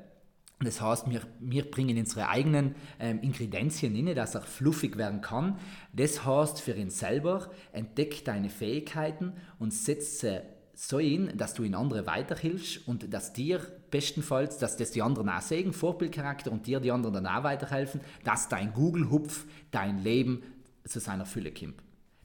Das 0.64 0.82
heißt, 0.82 1.10
wir, 1.10 1.22
wir 1.40 1.70
bringen 1.70 1.98
unsere 1.98 2.30
eigenen 2.30 2.76
ähm, 3.00 3.20
Ingredienzien 3.22 3.96
rein, 3.96 4.16
dass 4.16 4.36
er 4.36 4.42
fluffig 4.42 4.98
werden 4.98 5.22
kann. 5.22 5.58
Das 5.94 6.26
heißt, 6.26 6.62
für 6.62 6.74
ihn 6.74 6.90
selber 6.90 7.52
entdeckt 7.72 8.28
deine 8.28 8.50
Fähigkeiten 8.50 9.34
und 9.60 9.74
setzt 9.74 10.20
sie 10.20 10.42
so 10.74 11.00
hin, 11.00 11.32
dass 11.36 11.54
du 11.54 11.64
in 11.64 11.76
andere 11.76 12.06
weiterhilfst 12.06 12.88
und 12.88 13.14
dass 13.14 13.34
dir 13.34 13.62
bestenfalls, 13.92 14.58
dass 14.58 14.78
das 14.78 14.92
die 14.92 15.02
anderen 15.02 15.30
auch 15.30 15.42
sehen, 15.42 15.74
Vorbildcharakter 15.74 16.52
und 16.52 16.66
dir 16.66 16.80
die 16.80 16.92
anderen 16.92 17.14
dann 17.14 17.28
auch 17.28 17.44
weiterhelfen, 17.44 18.02
dass 18.24 18.50
dein 18.50 18.74
Google-Hupf 18.74 19.46
dein 19.70 20.00
Leben 20.04 20.42
zu 20.86 21.00
seiner 21.00 21.26
Fülle 21.26 21.52
kommt. 21.52 21.76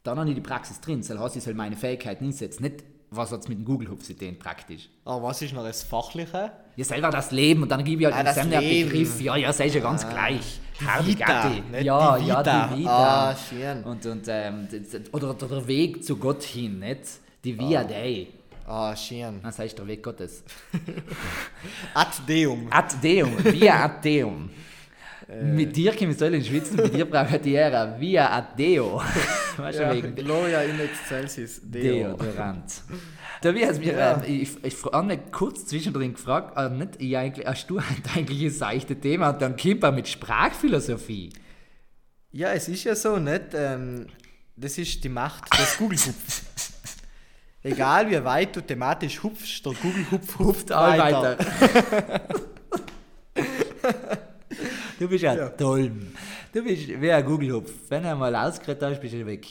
Dann 0.03 0.19
habe 0.19 0.29
ich 0.29 0.37
die 0.37 0.41
Praxis 0.41 0.81
drin, 0.81 1.03
das 1.07 1.19
heißt, 1.19 1.37
ich 1.37 1.43
soll 1.43 1.55
meine 1.55 1.77
Fähigkeiten 1.77 2.25
einsetzen, 2.25 2.63
nicht 2.63 2.85
was 3.11 3.31
hat 3.31 3.41
es 3.41 3.49
mit 3.49 3.59
dem 3.59 3.65
Google-Hupf 3.65 4.03
zu 4.03 4.17
tun, 4.17 4.37
praktisch. 4.39 4.89
Aber 5.05 5.23
was 5.25 5.41
ist 5.43 5.55
noch 5.55 5.65
das 5.65 5.83
Fachliche? 5.83 6.51
Ja, 6.75 6.85
selber 6.85 7.11
das 7.11 7.31
Leben 7.31 7.63
und 7.63 7.71
dann 7.71 7.85
gebe 7.85 8.03
ich 8.03 8.13
halt 8.13 8.27
ah, 8.27 8.33
den 8.33 8.51
Begriff, 8.51 9.21
ja, 9.21 9.37
ja, 9.37 9.53
sei 9.53 9.71
schon 9.71 9.83
ganz 9.83 10.05
ah, 10.05 10.11
gleich. 10.11 10.61
Vita, 10.79 11.51
ja, 11.81 12.19
die 12.19 12.25
Vita. 12.25 12.43
ja, 12.43 12.43
die 12.43 12.81
Vita. 12.81 13.31
Ah, 13.31 13.37
schön. 13.37 13.83
Und, 13.85 14.05
und, 14.05 14.25
ähm, 14.29 14.69
oder, 15.13 15.31
oder 15.31 15.47
der 15.47 15.67
Weg 15.67 16.05
zu 16.05 16.17
Gott 16.17 16.43
hin, 16.43 16.81
nicht? 16.81 17.01
Die 17.45 17.59
Via 17.59 17.81
ah. 17.81 17.85
Dei. 17.85 18.27
Ah, 18.67 18.97
schön. 18.97 19.39
Was 19.43 19.61
heißt 19.61 19.79
der 19.79 19.87
Weg 19.87 20.03
Gottes? 20.03 20.43
ad 21.95 22.09
Deum. 22.27 22.67
Ad 22.71 22.97
Deum, 23.01 23.33
via 23.45 23.85
ad 23.85 24.05
Deum. 24.05 24.51
Äh. 25.29 25.43
Mit 25.43 25.77
dir 25.77 25.93
können 25.95 26.19
wir 26.19 26.33
in 26.33 26.45
schwitzen, 26.45 26.77
mit 26.77 26.95
dir 26.95 27.05
brauche 27.05 27.37
ich 27.37 27.43
die 27.43 27.55
Ära, 27.55 27.99
via 27.99 28.31
ad 28.31 28.59
Deo. 28.59 29.03
weißt 29.57 29.81
ja, 29.81 29.95
wegen 29.95 30.15
Gloria 30.15 30.63
in 30.63 30.79
excelsis 30.81 31.61
Deo. 31.63 32.17
Deodorant. 32.17 32.83
Da 33.41 33.55
wie 33.55 33.67
hast 33.67 33.81
mir, 33.81 33.93
ja. 33.93 34.21
äh, 34.21 34.27
ich, 34.27 34.65
ich 34.65 34.85
habe 34.85 35.07
mich 35.07 35.21
kurz 35.33 35.67
zwischendrin 35.67 36.15
gefragt, 36.15 36.57
äh, 36.57 36.69
nicht, 36.69 37.01
ich 37.01 37.17
eigentlich, 37.17 37.47
hast 37.47 37.67
du 37.69 37.79
eigentlich 38.15 38.43
ein 38.43 38.51
seichtes 38.51 39.01
Thema 39.01 39.31
und 39.31 39.43
dann 39.43 39.57
kommt 39.57 39.83
er 39.83 39.93
mit 39.93 40.09
Sprachphilosophie. 40.09 41.33
Ja, 42.33 42.53
es 42.53 42.69
ist 42.69 42.85
ja 42.85 42.95
so, 42.95 43.17
nicht? 43.19 43.47
Ähm, 43.55 44.07
das 44.57 44.79
ist 44.79 45.03
die 45.03 45.09
Macht 45.09 45.53
des 45.59 45.77
Google-Hupfs. 45.79 46.45
Egal 47.67 48.09
wie 48.09 48.23
weit 48.25 48.55
du 48.55 48.61
thematisch 48.61 49.21
hupfst, 49.25 49.67
der 49.67 49.73
Google-Hupf 49.73 50.39
hupft 50.39 50.71
all 50.73 50.99
weiter. 50.99 51.37
Du 54.99 55.07
bist 55.09 55.25
ja, 55.25 55.35
Ja. 55.35 55.49
toll. 55.51 55.91
Du 56.55 56.63
bist 56.65 56.89
wie 56.89 57.13
ein 57.13 57.25
Google-Hupf. 57.25 57.71
Wenn 57.89 58.03
du 58.05 58.11
einmal 58.11 58.35
ausgeredet 58.35 58.83
hast, 58.83 59.01
bist 59.01 59.13
du 59.15 59.27
weg. 59.27 59.47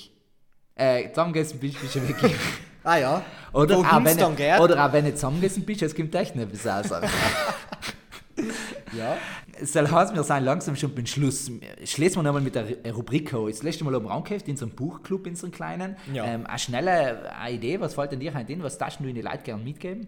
Äh, 0.76 1.10
zusammengegessen 1.10 1.60
bist, 1.60 1.80
bist 1.80 1.96
du 1.96 2.08
weg. 2.08 2.16
Ah 2.84 2.98
ja. 2.98 3.22
Oder, 3.54 3.78
auch 3.78 4.04
wenn, 4.04 4.60
oder 4.60 4.86
auch 4.86 4.94
wenn 4.94 5.06
du 5.06 5.14
zusammengegessen 5.14 5.64
bist, 5.66 5.82
es 5.84 5.96
kommt 5.96 6.16
echt 6.16 6.36
nicht 6.36 6.52
bis 6.52 6.66
raus. 6.66 6.88
Ja. 8.98 9.18
Soll 9.64 9.90
heißen, 9.90 10.16
wir 10.16 10.24
sind 10.24 10.44
langsam 10.44 10.76
schon 10.76 10.94
beim 10.94 11.06
Schluss. 11.06 11.50
Schließen 11.86 12.18
wir 12.20 12.24
nochmal 12.24 12.42
mit 12.42 12.56
der 12.56 12.68
Ru- 12.68 12.92
Rubrik 12.92 13.34
an. 13.34 13.48
Das 13.48 13.64
letzte 13.64 13.84
Mal 13.84 13.96
oben 13.96 14.08
angeheft 14.10 14.48
in 14.48 14.54
unserem 14.54 14.72
Buchclub, 14.72 15.26
in 15.28 15.34
unserem 15.34 15.52
kleinen. 15.52 15.96
Ja. 16.14 16.26
Ähm, 16.26 16.46
eine 16.46 16.60
schnelle 16.60 17.32
Idee, 17.50 17.80
was 17.80 17.94
fällt 17.96 18.12
denn 18.12 18.20
dir 18.20 18.36
ein? 18.36 18.46
Was 18.64 18.78
darfst 18.78 19.00
du 19.00 19.06
in 19.06 19.16
die 19.16 19.22
Leute 19.22 19.40
gerne 19.44 19.64
mitgeben? 19.64 20.08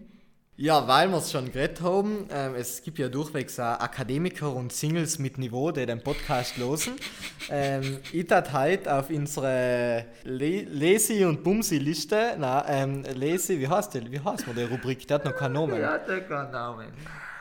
Ja, 0.60 0.88
weil 0.88 1.08
wir 1.08 1.18
es 1.18 1.30
schon 1.30 1.52
geredet 1.52 1.80
haben, 1.82 2.26
ähm, 2.32 2.56
es 2.56 2.82
gibt 2.82 2.98
ja 2.98 3.08
durchwegs 3.08 3.60
Akademiker 3.60 4.52
und 4.52 4.72
Singles 4.72 5.20
mit 5.20 5.38
Niveau, 5.38 5.70
die 5.70 5.86
den 5.86 6.02
Podcast 6.02 6.56
losen. 6.56 6.94
ähm, 7.48 7.98
ich 8.12 8.26
tat 8.26 8.52
heute 8.52 8.92
auf 8.92 9.08
unsere 9.08 10.04
Le 10.24 10.62
Lesi- 10.64 11.24
und 11.24 11.44
Bumsi-Liste, 11.44 12.34
na, 12.40 12.68
ähm, 12.68 13.04
Lesi, 13.14 13.60
wie 13.60 13.68
heißt 13.68 13.94
die, 13.94 14.10
wie 14.10 14.18
heißt 14.18 14.48
man 14.48 14.56
die 14.56 14.62
Rubrik? 14.62 15.06
Der 15.06 15.14
hat 15.18 15.24
noch 15.26 15.36
keinen 15.36 15.52
Namen. 15.52 15.76
der 15.80 16.20
kann 16.22 16.50
Namen. 16.50 16.88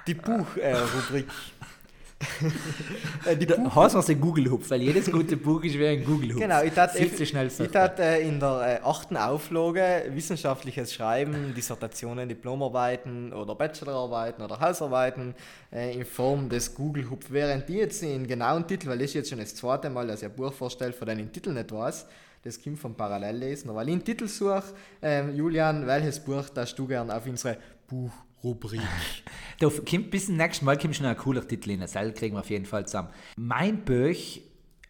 Die 0.08 0.14
Buch-Rubrik. 0.14 1.28
Äh, 3.26 3.38
die 3.38 3.46
Da 3.46 3.58
heißt 3.76 3.96
man 3.96 4.06
den 4.06 4.20
Google-Hupf, 4.20 4.72
weil 4.72 4.82
jedes 4.82 5.12
gute 5.12 5.38
Buch 5.38 5.64
ist 5.64 5.78
wie 5.78 5.86
ein 5.86 6.04
Google-Hupf. 6.04 6.42
Genau, 6.42 6.64
ich 6.64 6.74
tat, 6.74 6.96
ich 6.96 7.30
sagt 7.30 7.72
tat 7.74 8.00
äh, 8.00 8.22
in 8.22 8.40
der 8.40 8.80
äh, 8.82 8.84
achten 8.84 9.16
Auflage 9.18 10.06
wissenschaftliches 10.10 10.94
Schreiben, 10.94 11.54
Dissertationen, 11.56 12.28
Diplomarbeiten 12.28 13.34
oder 13.34 13.54
Bachelorarbeiten 13.54 14.44
oder 14.44 14.60
Hausarbeiten 14.60 15.36
äh, 15.72 15.94
in 15.96 16.06
Form 16.06 16.50
des 16.50 16.74
Google 16.74 17.08
Hub. 17.10 17.24
Während 17.30 17.70
die 17.70 17.76
jetzt 17.76 18.02
den 18.02 18.26
genauen 18.26 18.66
Titel, 18.66 18.90
weil 18.90 18.98
das 18.98 19.10
ist 19.10 19.14
jetzt 19.14 19.30
schon 19.30 19.40
das 19.40 19.54
zweite 19.54 19.90
Mal, 19.90 20.08
dass 20.08 20.24
ich 20.24 20.30
ein 20.30 20.36
Buch 20.36 20.54
vorstelle, 20.54 20.94
von 20.94 21.08
dem 21.08 21.20
ich 21.20 21.26
den 21.26 21.34
Titel 21.34 21.54
nicht 21.54 21.72
weiß, 21.72 22.08
das 22.44 22.62
kommt 22.62 22.80
vom 22.80 22.96
Parallelllesen. 22.96 23.70
Aber 23.70 23.80
weil 23.80 23.90
ich 23.90 23.94
einen 23.94 24.04
Titel 24.04 24.28
suche, 24.28 24.64
ähm, 25.02 25.36
Julian, 25.36 25.86
welches 25.86 26.20
Buch 26.20 26.50
darfst 26.50 26.80
du 26.80 26.88
gern 26.88 27.12
auf 27.12 27.26
unsere 27.28 27.58
Buchrubrik? 28.42 28.82
Da 29.60 29.70
kommt 29.70 30.12
bis 30.12 30.28
zum 30.28 30.38
nächsten 30.38 30.66
Mal 30.66 30.78
kommt 30.78 30.96
schon 30.96 31.08
ein 31.08 31.18
cooler 31.18 31.48
Titel 31.48 31.72
in. 31.72 31.80
Das 31.80 31.94
kriegen 31.94 32.36
wir 32.36 32.42
auf 32.42 32.50
jeden 32.52 32.66
Fall 32.66 32.86
zusammen. 32.86 33.10
Mein 33.38 33.84
Buch 33.84 34.40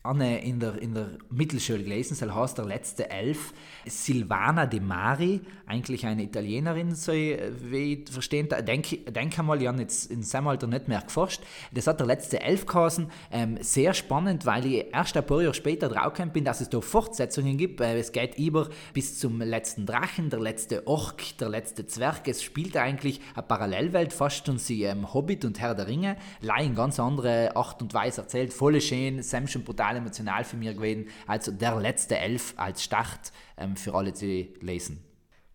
Anne 0.07 0.41
in 0.43 0.59
der, 0.59 0.81
in 0.81 0.93
der 0.93 1.09
Mittelschule 1.29 1.83
gelesen, 1.83 2.15
soll 2.15 2.33
heißt 2.33 2.57
der 2.57 2.65
letzte 2.65 3.09
Elf. 3.09 3.53
Silvana 3.85 4.65
De 4.65 4.79
Mari, 4.79 5.41
eigentlich 5.65 6.05
eine 6.05 6.23
Italienerin, 6.23 6.95
so 6.95 7.11
wie 7.11 7.93
ich 7.93 8.09
verstehen, 8.09 8.47
denke 8.65 8.97
denk 8.97 9.37
einmal, 9.37 9.61
ich 9.61 9.67
habe 9.67 9.81
jetzt 9.81 10.09
in 10.11 10.23
seinem 10.23 10.47
Alter 10.47 10.67
nicht 10.67 10.87
mehr 10.87 11.01
geforscht. 11.01 11.41
Das 11.73 11.87
hat 11.87 11.99
der 11.99 12.07
letzte 12.07 12.41
Elf 12.41 12.65
geheißen. 12.65 13.09
Ähm, 13.31 13.57
sehr 13.61 13.93
spannend, 13.93 14.45
weil 14.45 14.65
ich 14.65 14.85
erst 14.93 15.17
ein 15.17 15.25
paar 15.25 15.41
Jahre 15.41 15.53
später 15.53 15.89
draufgekommen 15.89 16.33
bin, 16.33 16.45
dass 16.45 16.61
es 16.61 16.69
da 16.69 16.81
Fortsetzungen 16.81 17.57
gibt. 17.57 17.81
Äh, 17.81 17.97
es 17.97 18.11
geht 18.11 18.37
über 18.37 18.69
bis 18.93 19.19
zum 19.19 19.41
letzten 19.41 19.85
Drachen, 19.85 20.29
der 20.29 20.39
letzte 20.39 20.87
Ork, 20.87 21.37
der 21.39 21.49
letzte 21.49 21.85
Zwerg. 21.85 22.27
Es 22.27 22.41
spielt 22.43 22.77
eigentlich 22.77 23.19
eine 23.35 23.43
Parallelwelt, 23.43 24.13
fast 24.13 24.47
und 24.49 24.59
sie 24.59 24.83
ähm, 24.83 25.13
Hobbit 25.13 25.45
und 25.45 25.59
Herr 25.59 25.75
der 25.75 25.87
Ringe, 25.87 26.17
leider 26.41 26.65
in 26.65 26.75
ganz 26.75 26.99
andere 26.99 27.55
Art 27.55 27.81
und 27.81 27.93
Weise 27.93 28.21
erzählt. 28.21 28.53
Voll 28.53 28.79
schön, 28.81 29.21
Sam 29.21 29.47
schon 29.47 29.63
brutal 29.63 29.96
emotional 29.97 30.43
für 30.43 30.57
mich 30.57 30.75
gewesen. 30.75 31.07
Also 31.25 31.51
der 31.51 31.79
letzte 31.79 32.17
Elf 32.17 32.53
als 32.57 32.83
Start 32.83 33.31
ähm, 33.57 33.75
für 33.75 33.93
alle 33.93 34.13
zu 34.13 34.25
lesen. 34.61 35.03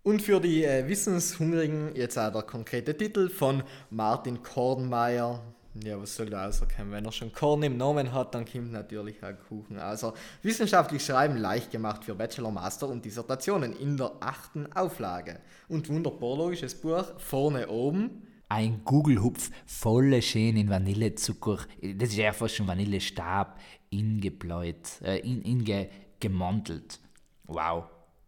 Und 0.03 0.21
für 0.21 0.41
die 0.41 0.65
äh, 0.65 0.89
Wissenshungrigen 0.89 1.95
jetzt 1.95 2.19
auch 2.19 2.33
der 2.33 2.43
konkrete 2.43 2.97
Titel 2.97 3.29
von 3.29 3.63
Martin 3.91 4.43
Kornmeier. 4.43 5.41
Ja, 5.83 5.99
was 5.99 6.17
soll 6.17 6.29
da 6.29 6.45
rauskommen? 6.45 6.93
Wenn 6.93 7.05
er 7.07 7.13
schon 7.13 7.33
Korn 7.33 7.63
im 7.63 7.79
Namen 7.79 8.13
hat, 8.13 8.35
dann 8.35 8.45
kommt 8.45 8.73
natürlich 8.73 9.23
auch 9.23 9.33
Kuchen. 9.49 9.79
Also 9.79 10.13
wissenschaftlich 10.43 11.03
schreiben 11.03 11.39
leicht 11.39 11.71
gemacht 11.71 12.05
für 12.05 12.15
Bachelor, 12.15 12.51
Master 12.51 12.89
und 12.89 13.05
Dissertationen 13.05 13.75
in 13.75 13.97
der 13.97 14.13
achten 14.21 14.71
Auflage. 14.73 15.41
Und 15.69 15.89
wunderbar 15.89 16.37
logisches 16.37 16.75
Buch, 16.75 17.05
vorne 17.19 17.69
oben. 17.69 18.27
Ein 18.55 18.83
Google-Hupf 18.85 19.51
voll 19.65 20.21
schön 20.21 20.59
in 20.59 20.69
Vanillezucker. 20.69 21.61
Das 21.81 22.11
ist 22.11 22.19
ja 22.19 22.35
fast 22.35 22.57
schon 22.57 22.69
Vanillestab 22.69 23.59
ingebläut, 23.89 25.01
äh, 25.03 25.21
in, 25.21 25.41
inge, 25.41 25.89
gemantelt. 26.21 27.01
Wow. 27.45 27.85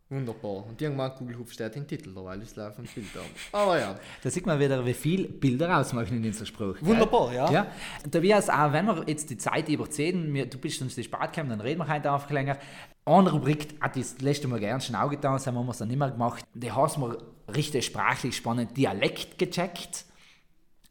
Wunderbar. 0.09 0.67
Und 0.67 0.81
irgendwann 0.81 1.15
Kugelhupf 1.15 1.53
steht 1.53 1.77
im 1.77 1.87
Titel, 1.87 2.11
weil 2.15 2.41
es 2.41 2.57
laufen 2.57 2.89
Bilder. 2.95 3.21
Aber 3.53 3.79
ja. 3.79 3.99
Da 4.23 4.31
sieht 4.31 4.47
man 4.47 4.59
wieder, 4.59 4.87
wie 4.87 4.95
viel 4.95 5.29
Bilder 5.29 5.79
ausmachen 5.79 6.17
in 6.17 6.25
unserem 6.25 6.47
Spruch. 6.47 6.79
gell? 6.79 6.87
Wunderbar, 6.87 7.35
ja. 7.35 7.51
ja. 7.51 7.67
Da 8.09 8.23
wir 8.23 8.39
es 8.39 8.49
auch, 8.49 8.73
wenn 8.73 8.87
wir 8.87 9.05
jetzt 9.07 9.29
die 9.29 9.37
Zeit 9.37 9.69
überziehen, 9.69 10.33
wir, 10.33 10.47
du 10.47 10.57
bist 10.57 10.81
uns 10.81 10.95
die 10.95 11.05
Spart 11.05 11.35
gekommen, 11.35 11.51
dann 11.51 11.61
reden 11.61 11.81
wir 11.81 11.89
heute 11.89 12.11
einfach 12.11 12.31
länger. 12.31 12.57
Eine 13.05 13.31
Rubrik 13.31 13.75
hat 13.79 13.97
das 13.97 14.19
letzte 14.23 14.49
Mal 14.49 14.59
gern 14.59 14.81
schon 14.81 14.97
auch 14.97 15.11
getan, 15.11 15.35
das 15.35 15.47
haben 15.47 15.55
wir 15.55 15.69
es 15.69 15.77
dann 15.77 15.89
nicht 15.89 15.99
mehr 15.99 16.11
gemacht. 16.11 16.43
Die 16.55 16.73
hast 16.73 16.97
wir 16.97 17.19
richtig 17.55 17.85
sprachlich 17.85 18.35
spannend 18.35 18.75
Dialekt 18.75 19.39
gecheckt. 19.39 20.07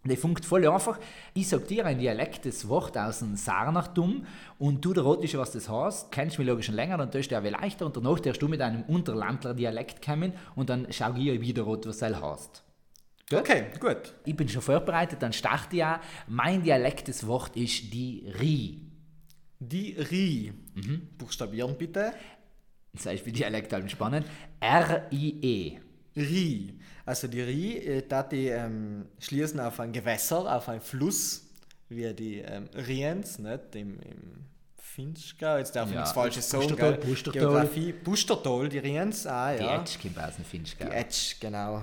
Die 0.05 0.17
funkt 0.17 0.43
voll 0.43 0.67
einfach. 0.67 0.99
Ich 1.33 1.47
sag 1.47 1.67
dir 1.67 1.85
ein 1.85 1.97
Dialekt, 1.97 2.45
das 2.45 2.67
Wort 2.67 2.97
aus 2.97 3.19
dem 3.19 3.37
Sarnachtum 3.37 4.25
und 4.59 4.83
du, 4.83 4.93
der 4.93 5.03
Rotische, 5.03 5.37
was 5.37 5.51
das 5.51 5.69
heißt, 5.69 6.11
kennst 6.11 6.37
mich 6.37 6.47
logisch 6.47 6.65
schon 6.65 6.75
länger, 6.75 6.97
dann 6.97 7.09
tust 7.09 7.31
du 7.31 7.37
auch 7.37 7.43
leichter 7.43 7.85
und 7.85 7.95
danach 7.95 8.19
darfst 8.19 8.41
du 8.41 8.49
mit 8.49 8.59
einem 8.59 8.83
Unterlandler-Dialekt 8.83 10.05
kommen 10.05 10.33
und 10.55 10.69
dann 10.69 10.87
schau 10.89 11.13
ich 11.15 11.39
wieder, 11.39 11.65
was 11.65 12.01
er 12.01 12.21
heißt. 12.21 12.63
Okay, 13.31 13.67
gut. 13.79 14.13
Ich 14.25 14.35
bin 14.35 14.49
schon 14.49 14.61
vorbereitet, 14.61 15.21
dann 15.21 15.31
starte 15.31 15.75
ich 15.77 15.83
auch. 15.83 15.99
Mein 16.27 16.61
Dialekt 16.63 17.07
des 17.07 17.25
Wort 17.25 17.55
ist 17.55 17.93
die 17.93 18.29
Ri. 18.39 18.81
Die 19.59 19.93
Ri. 19.93 20.53
Buchstabieren 21.17 21.77
bitte. 21.77 22.11
Das 22.91 23.05
heißt, 23.05 23.25
wie 23.25 23.31
Dialekt 23.31 23.71
halt 23.71 23.89
spannend. 23.89 24.27
R-I-E. 24.59 25.79
Ri. 26.15 26.79
Also 27.05 27.27
die 27.27 27.41
Ri, 27.41 27.77
äh, 27.77 28.03
da 28.07 28.23
die 28.23 28.47
ähm, 28.47 29.05
schließen 29.19 29.59
auf 29.59 29.79
ein 29.79 29.91
Gewässer, 29.91 30.55
auf 30.55 30.69
einen 30.69 30.81
Fluss, 30.81 31.43
wie 31.89 32.13
die 32.13 32.39
ähm, 32.39 32.69
Riens, 32.75 33.39
nicht? 33.39 33.75
Im, 33.75 33.99
im 33.99 34.45
Finchgau, 34.77 35.57
jetzt 35.57 35.75
darf 35.75 35.87
ich 35.89 35.95
Ja, 35.95 36.01
nichts 36.01 36.13
Falsches 36.13 36.49
sagen, 36.49 36.67
Pustertal, 36.67 36.97
gell? 36.97 37.01
Pustertal. 37.01 37.41
Geografie, 37.41 37.93
die 38.69 38.77
Riens, 38.77 39.25
ah 39.25 39.53
Die 39.53 39.63
ja. 39.63 39.81
Etsch 39.81 39.99
kommt 40.01 40.19
aus 40.19 40.35
dem 40.35 40.45
Finchgau. 40.45 40.85
Die 40.85 40.91
Etsch, 40.91 41.39
genau. 41.39 41.81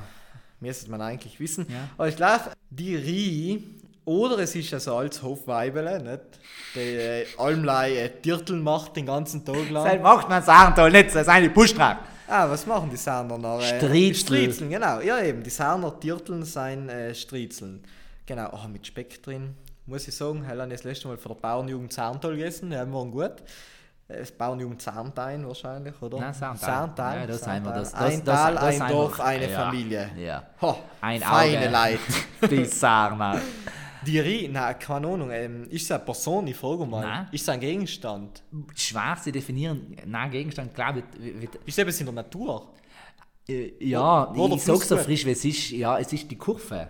Müsste 0.60 0.90
man 0.90 1.00
eigentlich 1.00 1.40
wissen. 1.40 1.66
Ja. 1.68 1.88
Aber 1.96 2.08
ich 2.08 2.16
glaube, 2.16 2.52
die 2.70 2.94
Ri, 2.94 3.64
oder 4.04 4.38
es 4.38 4.54
ist 4.54 4.72
ein 4.72 4.80
Salzhofweibele, 4.80 6.02
nicht? 6.02 6.40
Die 6.74 6.78
äh, 6.78 7.26
allmlei 7.36 7.96
äh, 7.96 8.10
Dirteln 8.24 8.62
macht 8.62 8.96
den 8.96 9.06
ganzen 9.06 9.44
Tag 9.44 9.68
lang. 9.70 9.84
Das 9.84 10.02
macht 10.02 10.28
man 10.28 10.42
Sarntal 10.42 10.90
nicht, 10.90 11.08
das 11.08 11.22
ist 11.22 11.28
eine 11.28 11.50
Pushtra. 11.50 12.00
Ah, 12.30 12.48
was 12.48 12.64
machen 12.64 12.88
die 12.90 12.96
Sarner 12.96 13.36
noch? 13.36 13.60
Äh, 13.60 13.78
Striezel. 13.78 14.14
Striezeln, 14.38 14.70
genau. 14.70 15.00
Ja, 15.00 15.20
eben. 15.20 15.42
Die 15.42 15.50
Sarner 15.50 15.90
Dirteln 15.90 16.44
sein 16.44 16.88
äh, 16.88 17.12
Striezeln. 17.14 17.82
Genau. 18.24 18.50
Oh, 18.52 18.68
mit 18.68 18.86
Speck 18.86 19.20
drin. 19.22 19.56
Muss 19.86 20.06
ich 20.06 20.14
sagen, 20.14 20.44
Helen 20.44 20.60
habe 20.60 20.72
ich 20.72 20.80
das 20.80 20.84
letzte 20.84 21.08
Mal 21.08 21.16
von 21.16 21.32
der 21.32 21.40
Bauernjugend 21.40 21.92
Zahntal 21.92 22.36
gegessen. 22.36 22.70
Die 22.70 22.76
haben 22.76 22.92
waren 22.92 23.10
gut. 23.10 23.32
Äh, 24.06 24.18
Das 24.20 24.30
Bauernjugend 24.30 24.80
Zahntein 24.80 25.44
wahrscheinlich, 25.48 26.00
oder? 26.00 26.20
Nein, 26.20 26.32
Zahntal. 26.32 26.68
Zahntal. 26.68 27.16
Ja, 27.20 27.26
das 27.26 27.40
sind 27.40 27.64
wir. 27.64 27.72
Das, 27.72 27.90
das, 27.92 28.00
ein 28.00 28.24
das, 28.24 28.40
Tal, 28.40 28.54
das 28.54 28.80
ein 28.80 28.88
Dorf, 28.92 29.18
wir. 29.18 29.24
eine 29.24 29.50
ja. 29.50 29.64
Familie. 29.64 30.10
Ja. 30.16 30.42
Ho, 30.62 30.76
Ein 31.00 31.20
feine 31.20 31.58
Auge. 31.58 31.98
Leute. 32.40 32.54
Die 32.54 32.64
Sarner. 32.64 33.40
Die 34.06 34.18
Ri, 34.18 34.48
na 34.50 34.74
keine 34.74 35.08
Ahnung, 35.08 35.30
ähm, 35.30 35.66
ist 35.70 35.84
es 35.84 35.90
eine 35.92 36.00
Person, 36.04 36.46
ich 36.46 36.56
frage 36.56 36.86
mal. 36.86 37.02
Nein. 37.02 37.28
Ist 37.32 37.42
es 37.42 37.48
ein 37.48 37.60
Gegenstand? 37.60 38.42
Schwer 38.74 39.16
zu 39.22 39.30
definieren. 39.30 39.96
Nein, 40.06 40.30
Gegenstand, 40.30 40.74
glaube 40.74 41.02
ich. 41.18 41.40
Wird, 41.42 41.54
Ist 41.56 41.62
es 41.66 41.78
etwas 41.78 42.00
in 42.00 42.06
der 42.06 42.14
Natur? 42.14 42.72
äh, 43.48 43.72
ja, 43.80 44.30
Wo 44.34 44.48
der 44.48 44.56
ich 44.56 44.62
sag's 44.62 44.88
so 44.88 44.96
frisch, 44.96 45.26
wie 45.26 45.32
es 45.32 45.44
ist. 45.44 45.70
Ja, 45.70 45.98
es 45.98 46.12
ist 46.12 46.30
die 46.30 46.36
Kurve. 46.36 46.88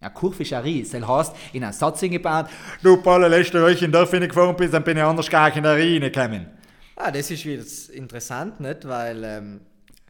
Eine 0.00 0.12
Kurve 0.12 0.42
ist 0.42 0.52
ein 0.52 0.62
Ries. 0.62 0.90
Das 0.90 1.06
heißt, 1.06 1.36
in 1.54 1.64
einen 1.64 1.72
Satz 1.72 2.02
eingebaut, 2.02 2.46
du 2.82 2.98
Paul, 2.98 3.26
letzte 3.26 3.62
Woche 3.62 3.84
in 3.84 3.92
Dorf 3.92 4.10
gefahren 4.10 4.54
bist, 4.56 4.74
dann 4.74 4.84
bin 4.84 4.98
ich 4.98 5.02
anders 5.02 5.30
gar 5.30 5.46
nicht 5.46 5.56
in 5.56 5.62
der 5.62 5.76
Rie 5.76 5.98
gekommen. 5.98 6.46
Ah, 6.96 7.10
das 7.10 7.30
ist 7.30 7.44
wieder 7.44 7.64
interessant, 7.92 8.60
nicht? 8.60 8.86
Weil 8.86 9.24
ähm, 9.24 9.60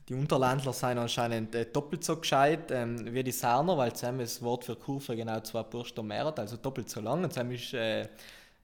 die 0.08 0.14
Unterlandler 0.14 0.72
sind 0.72 0.98
anscheinend 0.98 1.54
äh, 1.54 1.66
doppelt 1.66 2.04
so 2.04 2.16
gescheit 2.16 2.70
ähm, 2.70 3.14
wie 3.14 3.24
die 3.24 3.32
Sarner, 3.32 3.78
weil 3.78 3.92
zusammen 3.94 4.20
das 4.20 4.42
Wort 4.42 4.64
für 4.64 4.76
Kurve 4.76 5.16
genau 5.16 5.40
zwei 5.40 5.62
Buchstaben 5.62 6.08
mehr 6.08 6.26
hat, 6.26 6.38
also 6.38 6.56
doppelt 6.56 6.90
so 6.90 7.00
lang. 7.00 7.24
Und 7.24 7.32
zusammen 7.32 7.52
ist 7.52 7.72
äh, 7.72 8.08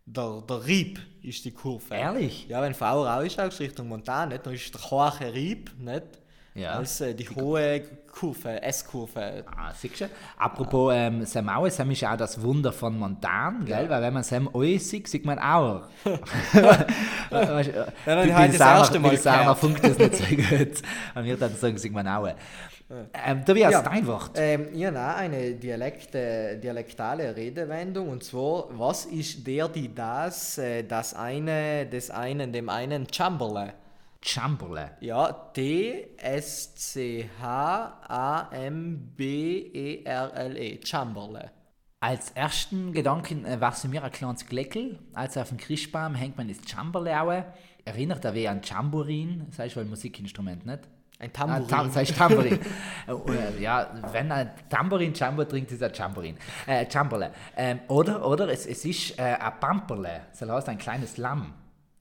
der, 0.04 0.42
der 0.48 0.66
Rieb 0.66 1.00
ist 1.22 1.44
die 1.44 1.52
Kurve. 1.52 1.94
Ehrlich? 1.94 2.46
Ja, 2.48 2.60
wenn 2.60 2.74
V 2.74 2.84
rau 2.84 3.20
ist, 3.20 3.40
auch 3.40 3.58
Richtung 3.58 3.88
Montan, 3.88 4.30
nicht? 4.30 4.44
dann 4.44 4.54
ist 4.54 4.74
der 4.74 4.90
hohe 4.90 5.34
Rieb, 5.34 5.70
nicht? 5.78 6.04
Ja. 6.54 6.72
Als 6.72 7.00
äh, 7.00 7.14
die 7.14 7.28
hohe 7.28 7.82
Kurve, 8.12 8.60
S-Kurve. 8.60 9.44
Ah, 9.56 9.72
siehst 9.72 10.00
du? 10.00 10.08
Apropos 10.36 10.92
ähm, 10.94 11.24
Sam 11.24 11.48
Aue, 11.48 11.70
Sam 11.70 11.90
ist 11.92 12.00
ja 12.00 12.12
auch 12.12 12.16
das 12.16 12.42
Wunder 12.42 12.72
von 12.72 12.98
Montan, 12.98 13.64
gell? 13.64 13.88
Weil 13.88 14.02
wenn 14.02 14.12
man 14.14 14.24
Sam 14.24 14.48
Aue 14.52 14.78
sieht, 14.80 15.06
sieht 15.08 15.24
man 15.24 15.38
auch. 15.38 15.82
weißt, 16.04 17.70
Ja, 18.06 18.34
habe 18.34 18.46
ich 18.46 18.58
das 18.58 18.60
erste 18.60 18.98
Mal 18.98 19.10
Pilsauer 19.10 19.38
gehört. 19.38 19.58
funkt 19.58 19.84
das 19.84 19.98
nicht 19.98 20.16
so 20.16 20.24
gut. 20.56 20.82
Und 21.14 21.24
wir 21.24 21.36
dann 21.36 21.54
sagen, 21.54 21.78
sieht 21.78 21.92
man 21.92 22.08
auch. 22.08 22.28
Ähm, 23.24 23.44
Tobias, 23.44 23.70
Ja. 23.70 23.82
dein 23.82 24.04
Wort. 24.08 24.32
Ähm, 24.34 24.66
habe 24.84 24.98
auch 24.98 25.16
eine 25.18 25.52
Dialekte, 25.52 26.58
dialektale 26.60 27.36
Redewendung 27.36 28.08
und 28.08 28.24
zwar, 28.24 28.64
was 28.76 29.04
ist 29.06 29.46
der, 29.46 29.68
die 29.68 29.94
das, 29.94 30.58
äh, 30.58 30.82
das 30.82 31.14
eine, 31.14 31.86
des 31.86 32.10
einen, 32.10 32.52
dem 32.52 32.68
einen 32.68 33.06
Chamberlain? 33.12 33.70
Chamberlain. 34.22 34.90
Ja, 35.00 35.32
D-S-C-H-A-M-B-E-R-L-E. 39.50 40.80
Chamberlain. 40.84 41.50
Als 42.00 42.30
ersten 42.30 42.92
Gedanken 42.92 43.44
war 43.60 43.72
es 43.72 43.84
mir 43.84 44.02
ein 44.02 44.10
kleines 44.12 44.46
Gleckel. 44.46 44.98
Als 45.12 45.36
auf 45.36 45.48
dem 45.50 45.58
Christbaum 45.58 46.14
hängt 46.14 46.38
man 46.38 46.48
das 46.48 46.58
Chamberlaue. 46.66 47.44
Erinnert 47.84 48.24
er 48.24 48.34
wie 48.34 48.48
an 48.48 48.62
Tambourin, 48.62 49.46
das 49.50 49.58
heißt 49.58 49.76
wohl 49.76 49.82
ein 49.84 49.90
Musikinstrument, 49.90 50.64
nicht? 50.64 50.80
Ein 51.18 51.28
Ah, 51.30 51.32
Tambourin. 51.38 51.68
Tam, 51.68 51.86
das 51.88 51.96
heißt 51.96 52.16
Tambourin. 52.16 52.58
Äh, 53.08 53.12
äh, 53.12 53.60
ja, 53.62 53.90
wenn 54.12 54.30
ein 54.32 54.50
Tambourin 54.68 55.14
Chamber 55.14 55.46
trinkt, 55.48 55.72
ist 55.72 55.82
er 55.82 55.92
Tambourin. 55.92 56.36
Äh. 56.66 56.86
Ähm, 57.56 57.80
oder 57.88 58.26
oder 58.26 58.48
es, 58.48 58.66
es 58.66 58.84
ist 58.84 59.18
äh, 59.18 59.22
ein 59.34 59.60
Pamperle. 59.60 60.22
Das 60.38 60.48
heißt 60.48 60.68
ein 60.68 60.78
kleines 60.78 61.16
Lamm. 61.18 61.52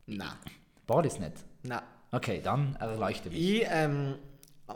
Na, 0.05 0.35
War 0.87 1.01
das 1.03 1.19
nicht? 1.19 1.33
na. 1.63 1.81
Okay, 2.11 2.41
dann 2.43 2.75
erleuchte 2.79 3.29
mich. 3.29 3.61
Ich 3.61 3.67
ähm, 3.69 4.15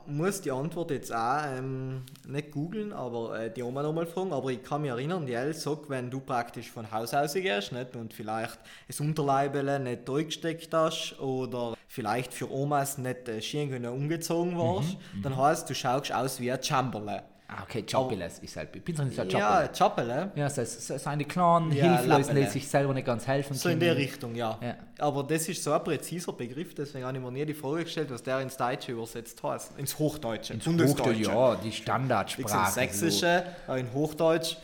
muss 0.05 0.41
die 0.41 0.51
Antwort 0.51 0.91
jetzt 0.91 1.13
auch 1.13 1.43
ähm, 1.45 2.03
nicht 2.27 2.51
googeln, 2.51 2.93
aber 2.93 3.39
äh, 3.39 3.51
die 3.51 3.63
Oma 3.63 3.81
nochmal 3.81 4.05
fragen. 4.05 4.33
Aber 4.33 4.49
ich 4.49 4.63
kann 4.63 4.81
mich 4.81 4.91
erinnern, 4.91 5.25
die 5.25 5.33
Elle 5.33 5.53
sagt, 5.53 5.89
wenn 5.89 6.09
du 6.09 6.19
praktisch 6.19 6.69
von 6.69 6.91
Haus 6.91 7.13
aus 7.13 7.33
gehst 7.33 7.71
nicht, 7.71 7.95
und 7.95 8.13
vielleicht 8.13 8.59
das 8.87 8.99
Unterleibele 8.99 9.79
nicht 9.79 10.07
durchgesteckt 10.07 10.73
hast 10.73 11.19
oder 11.19 11.75
vielleicht 11.87 12.33
für 12.33 12.51
Omas 12.51 12.97
nicht 12.97 13.27
äh, 13.27 13.41
schön 13.41 13.85
umgezogen 13.85 14.57
warst, 14.57 14.97
dann 15.21 15.35
heißt 15.35 15.69
du 15.69 15.75
schaust 15.75 16.13
aus 16.13 16.39
wie 16.39 16.51
ein 16.51 16.61
Chamberlain. 16.61 17.21
Ah, 17.55 17.63
okay, 17.63 17.83
Chopiles 17.89 18.39
ist 18.39 18.55
halt. 18.57 18.75
Ich 18.75 18.83
bin 18.83 18.95
so 18.95 19.03
nicht 19.03 19.15
so 19.15 19.23
Ja. 19.23 19.67
Chappele. 19.71 20.31
Ja, 20.35 20.47
es 20.47 20.57
ist, 20.57 20.77
es 20.79 20.89
ist 20.89 21.07
eine 21.07 21.25
kleinen, 21.25 21.71
Ja, 21.71 21.97
hilflosen, 21.99 22.35
die 22.35 22.45
sich 22.45 22.67
selber 22.67 22.93
nicht 22.93 23.05
ganz 23.05 23.27
helfen 23.27 23.53
So 23.55 23.69
in 23.69 23.79
der 23.79 23.95
Richtung, 23.95 24.33
ja. 24.33 24.57
Ja. 24.61 24.75
Aber 24.99 25.23
das 25.23 25.47
ist 25.49 25.63
so 25.63 25.71
ein 25.73 25.83
präziser 25.83 26.33
Begriff, 26.33 26.73
deswegen 26.73 27.05
habe 27.05 27.17
ich 27.17 27.23
mir 27.23 27.31
nie 27.31 27.45
die 27.45 27.53
Frage 27.53 27.83
gestellt, 27.83 28.09
was 28.11 28.23
der 28.23 28.39
ins 28.39 28.57
Deutsche 28.57 28.93
übersetzt 28.93 29.41
heißt. 29.43 29.77
Ins 29.77 29.99
Hochdeutsche. 29.99 30.53
Ins. 30.53 30.65
Hochdeutsche, 30.65 31.21
ja, 31.21 31.55
die 31.55 31.71
Standardsprache. 31.71 32.71
Sächsische, 32.71 33.43
äh, 33.67 33.79
in 33.79 33.93
Hochdeutsch, 33.93 34.57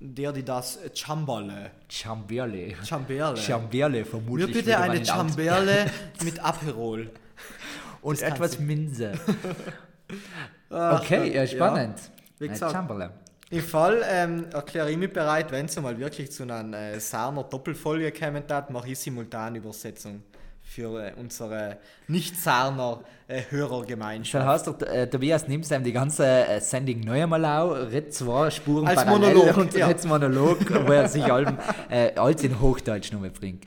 der, 0.00 0.32
die 0.32 0.42
das 0.44 0.78
Chamberle. 0.94 1.70
So. 1.88 1.96
Chamberle. 2.02 2.74
Chamberle. 2.84 3.36
Chamberle 3.36 3.98
Mir 3.98 4.06
vermutlich. 4.06 4.52
bitte 4.52 4.66
würde 4.66 4.80
man 4.80 4.90
eine 4.90 5.06
Chamberle 5.06 5.86
mit 6.24 6.44
Aperol. 6.44 7.10
Und 8.02 8.22
etwas. 8.22 8.58
Minze. 8.58 9.12
Okay, 10.68 11.32
ja, 11.34 11.44
ja. 11.44 11.94
Wie 12.38 12.48
gesagt, 12.48 12.72
Chamberlain. 12.72 13.10
Im 13.48 13.62
Fall 13.62 14.02
ähm, 14.10 14.46
erkläre 14.52 14.90
ich 14.90 14.96
mich 14.96 15.12
bereit, 15.12 15.52
wenn 15.52 15.66
es 15.66 15.80
mal 15.80 15.96
wirklich 15.98 16.32
zu 16.32 16.42
einer 16.42 16.76
äh, 16.76 16.98
Sarner 16.98 17.44
Doppelfolge 17.44 18.10
kommen 18.10 18.42
hat, 18.50 18.70
mache 18.70 18.88
ich 18.88 18.98
Simultanübersetzung 18.98 20.22
für 20.66 21.00
äh, 21.00 21.12
unsere 21.16 21.78
nicht-Sarner 22.08 23.02
äh, 23.28 23.42
Hörergemeinschaft. 23.48 24.42
Schon 24.42 24.44
hast 24.44 24.66
du, 24.66 24.72
äh, 24.84 25.08
Tobias, 25.08 25.46
nimmst 25.46 25.70
ihm 25.70 25.84
die 25.84 25.92
ganze 25.92 26.26
äh, 26.26 26.60
Sendung 26.60 27.00
neu 27.00 27.22
einmal 27.22 27.44
auf, 27.44 27.92
redet 27.92 28.12
zwei 28.12 28.50
Spuren 28.50 28.88
Als 28.88 29.04
parallel 29.04 29.34
Monolog, 29.34 29.56
und 29.56 29.74
ja. 29.74 29.94
Monolog, 30.06 30.58
wo 30.86 30.92
er 30.92 31.08
sich 31.08 31.24
allem, 31.24 31.56
äh, 31.88 32.14
alles 32.16 32.42
in 32.42 32.60
Hochdeutsch 32.60 33.12
nur 33.12 33.28
bringt. 33.30 33.64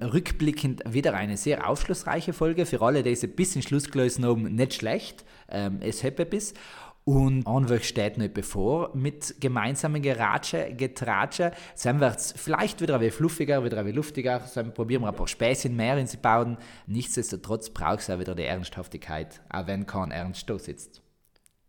Rückblickend 0.00 0.82
wieder 0.88 1.14
eine 1.14 1.36
sehr 1.36 1.68
aufschlussreiche 1.68 2.32
Folge 2.32 2.66
für 2.66 2.82
alle, 2.82 3.04
die 3.04 3.12
es 3.12 3.22
ein 3.22 3.36
bisschen 3.36 3.62
Schluss 3.62 3.88
gelesen 3.88 4.26
haben, 4.26 4.42
nicht 4.42 4.74
schlecht. 4.74 5.24
Ähm, 5.48 5.78
es 5.80 6.02
hat 6.02 6.16
bis. 6.28 6.54
Und 7.04 7.46
Anweg 7.48 7.84
steht 7.84 8.16
nicht 8.16 8.32
bevor 8.32 8.94
mit 8.94 9.40
gemeinsamen 9.40 10.02
Geratsche, 10.02 10.72
Getratsche. 10.72 11.50
Dann 11.82 11.98
wird 11.98 12.16
es 12.16 12.32
vielleicht 12.36 12.80
wieder 12.80 12.94
ein 12.94 13.00
wenig 13.00 13.14
fluffiger, 13.14 13.64
wieder 13.64 13.78
ein 13.78 13.84
wenig 13.86 13.96
luftiger. 13.96 14.40
Dann 14.54 14.72
probieren 14.72 15.02
wir 15.02 15.08
ein 15.08 15.16
paar 15.16 15.26
Späßchen 15.26 15.74
mehr 15.74 15.98
in 15.98 16.06
sie 16.06 16.18
bauen. 16.18 16.58
Nichtsdestotrotz 16.86 17.70
braucht 17.70 18.00
es 18.00 18.10
auch 18.10 18.20
wieder 18.20 18.36
die 18.36 18.44
Ernsthaftigkeit, 18.44 19.40
auch 19.50 19.66
wenn 19.66 19.84
kein 19.86 20.12
Ernst 20.12 20.48
da 20.48 20.58
sitzt. 20.58 21.02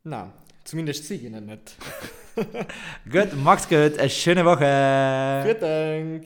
Nein, 0.03 0.31
zumindest 0.65 1.07
sie 1.07 1.15
ihnen 1.15 1.47
nicht. 1.47 1.77
Gut, 3.11 3.35
macht's 3.43 3.69
gut, 3.69 3.97
eine 3.97 4.09
schöne 4.09 4.43
Woche. 4.43 5.43
Vielen 5.45 5.59
Dank. 5.59 6.25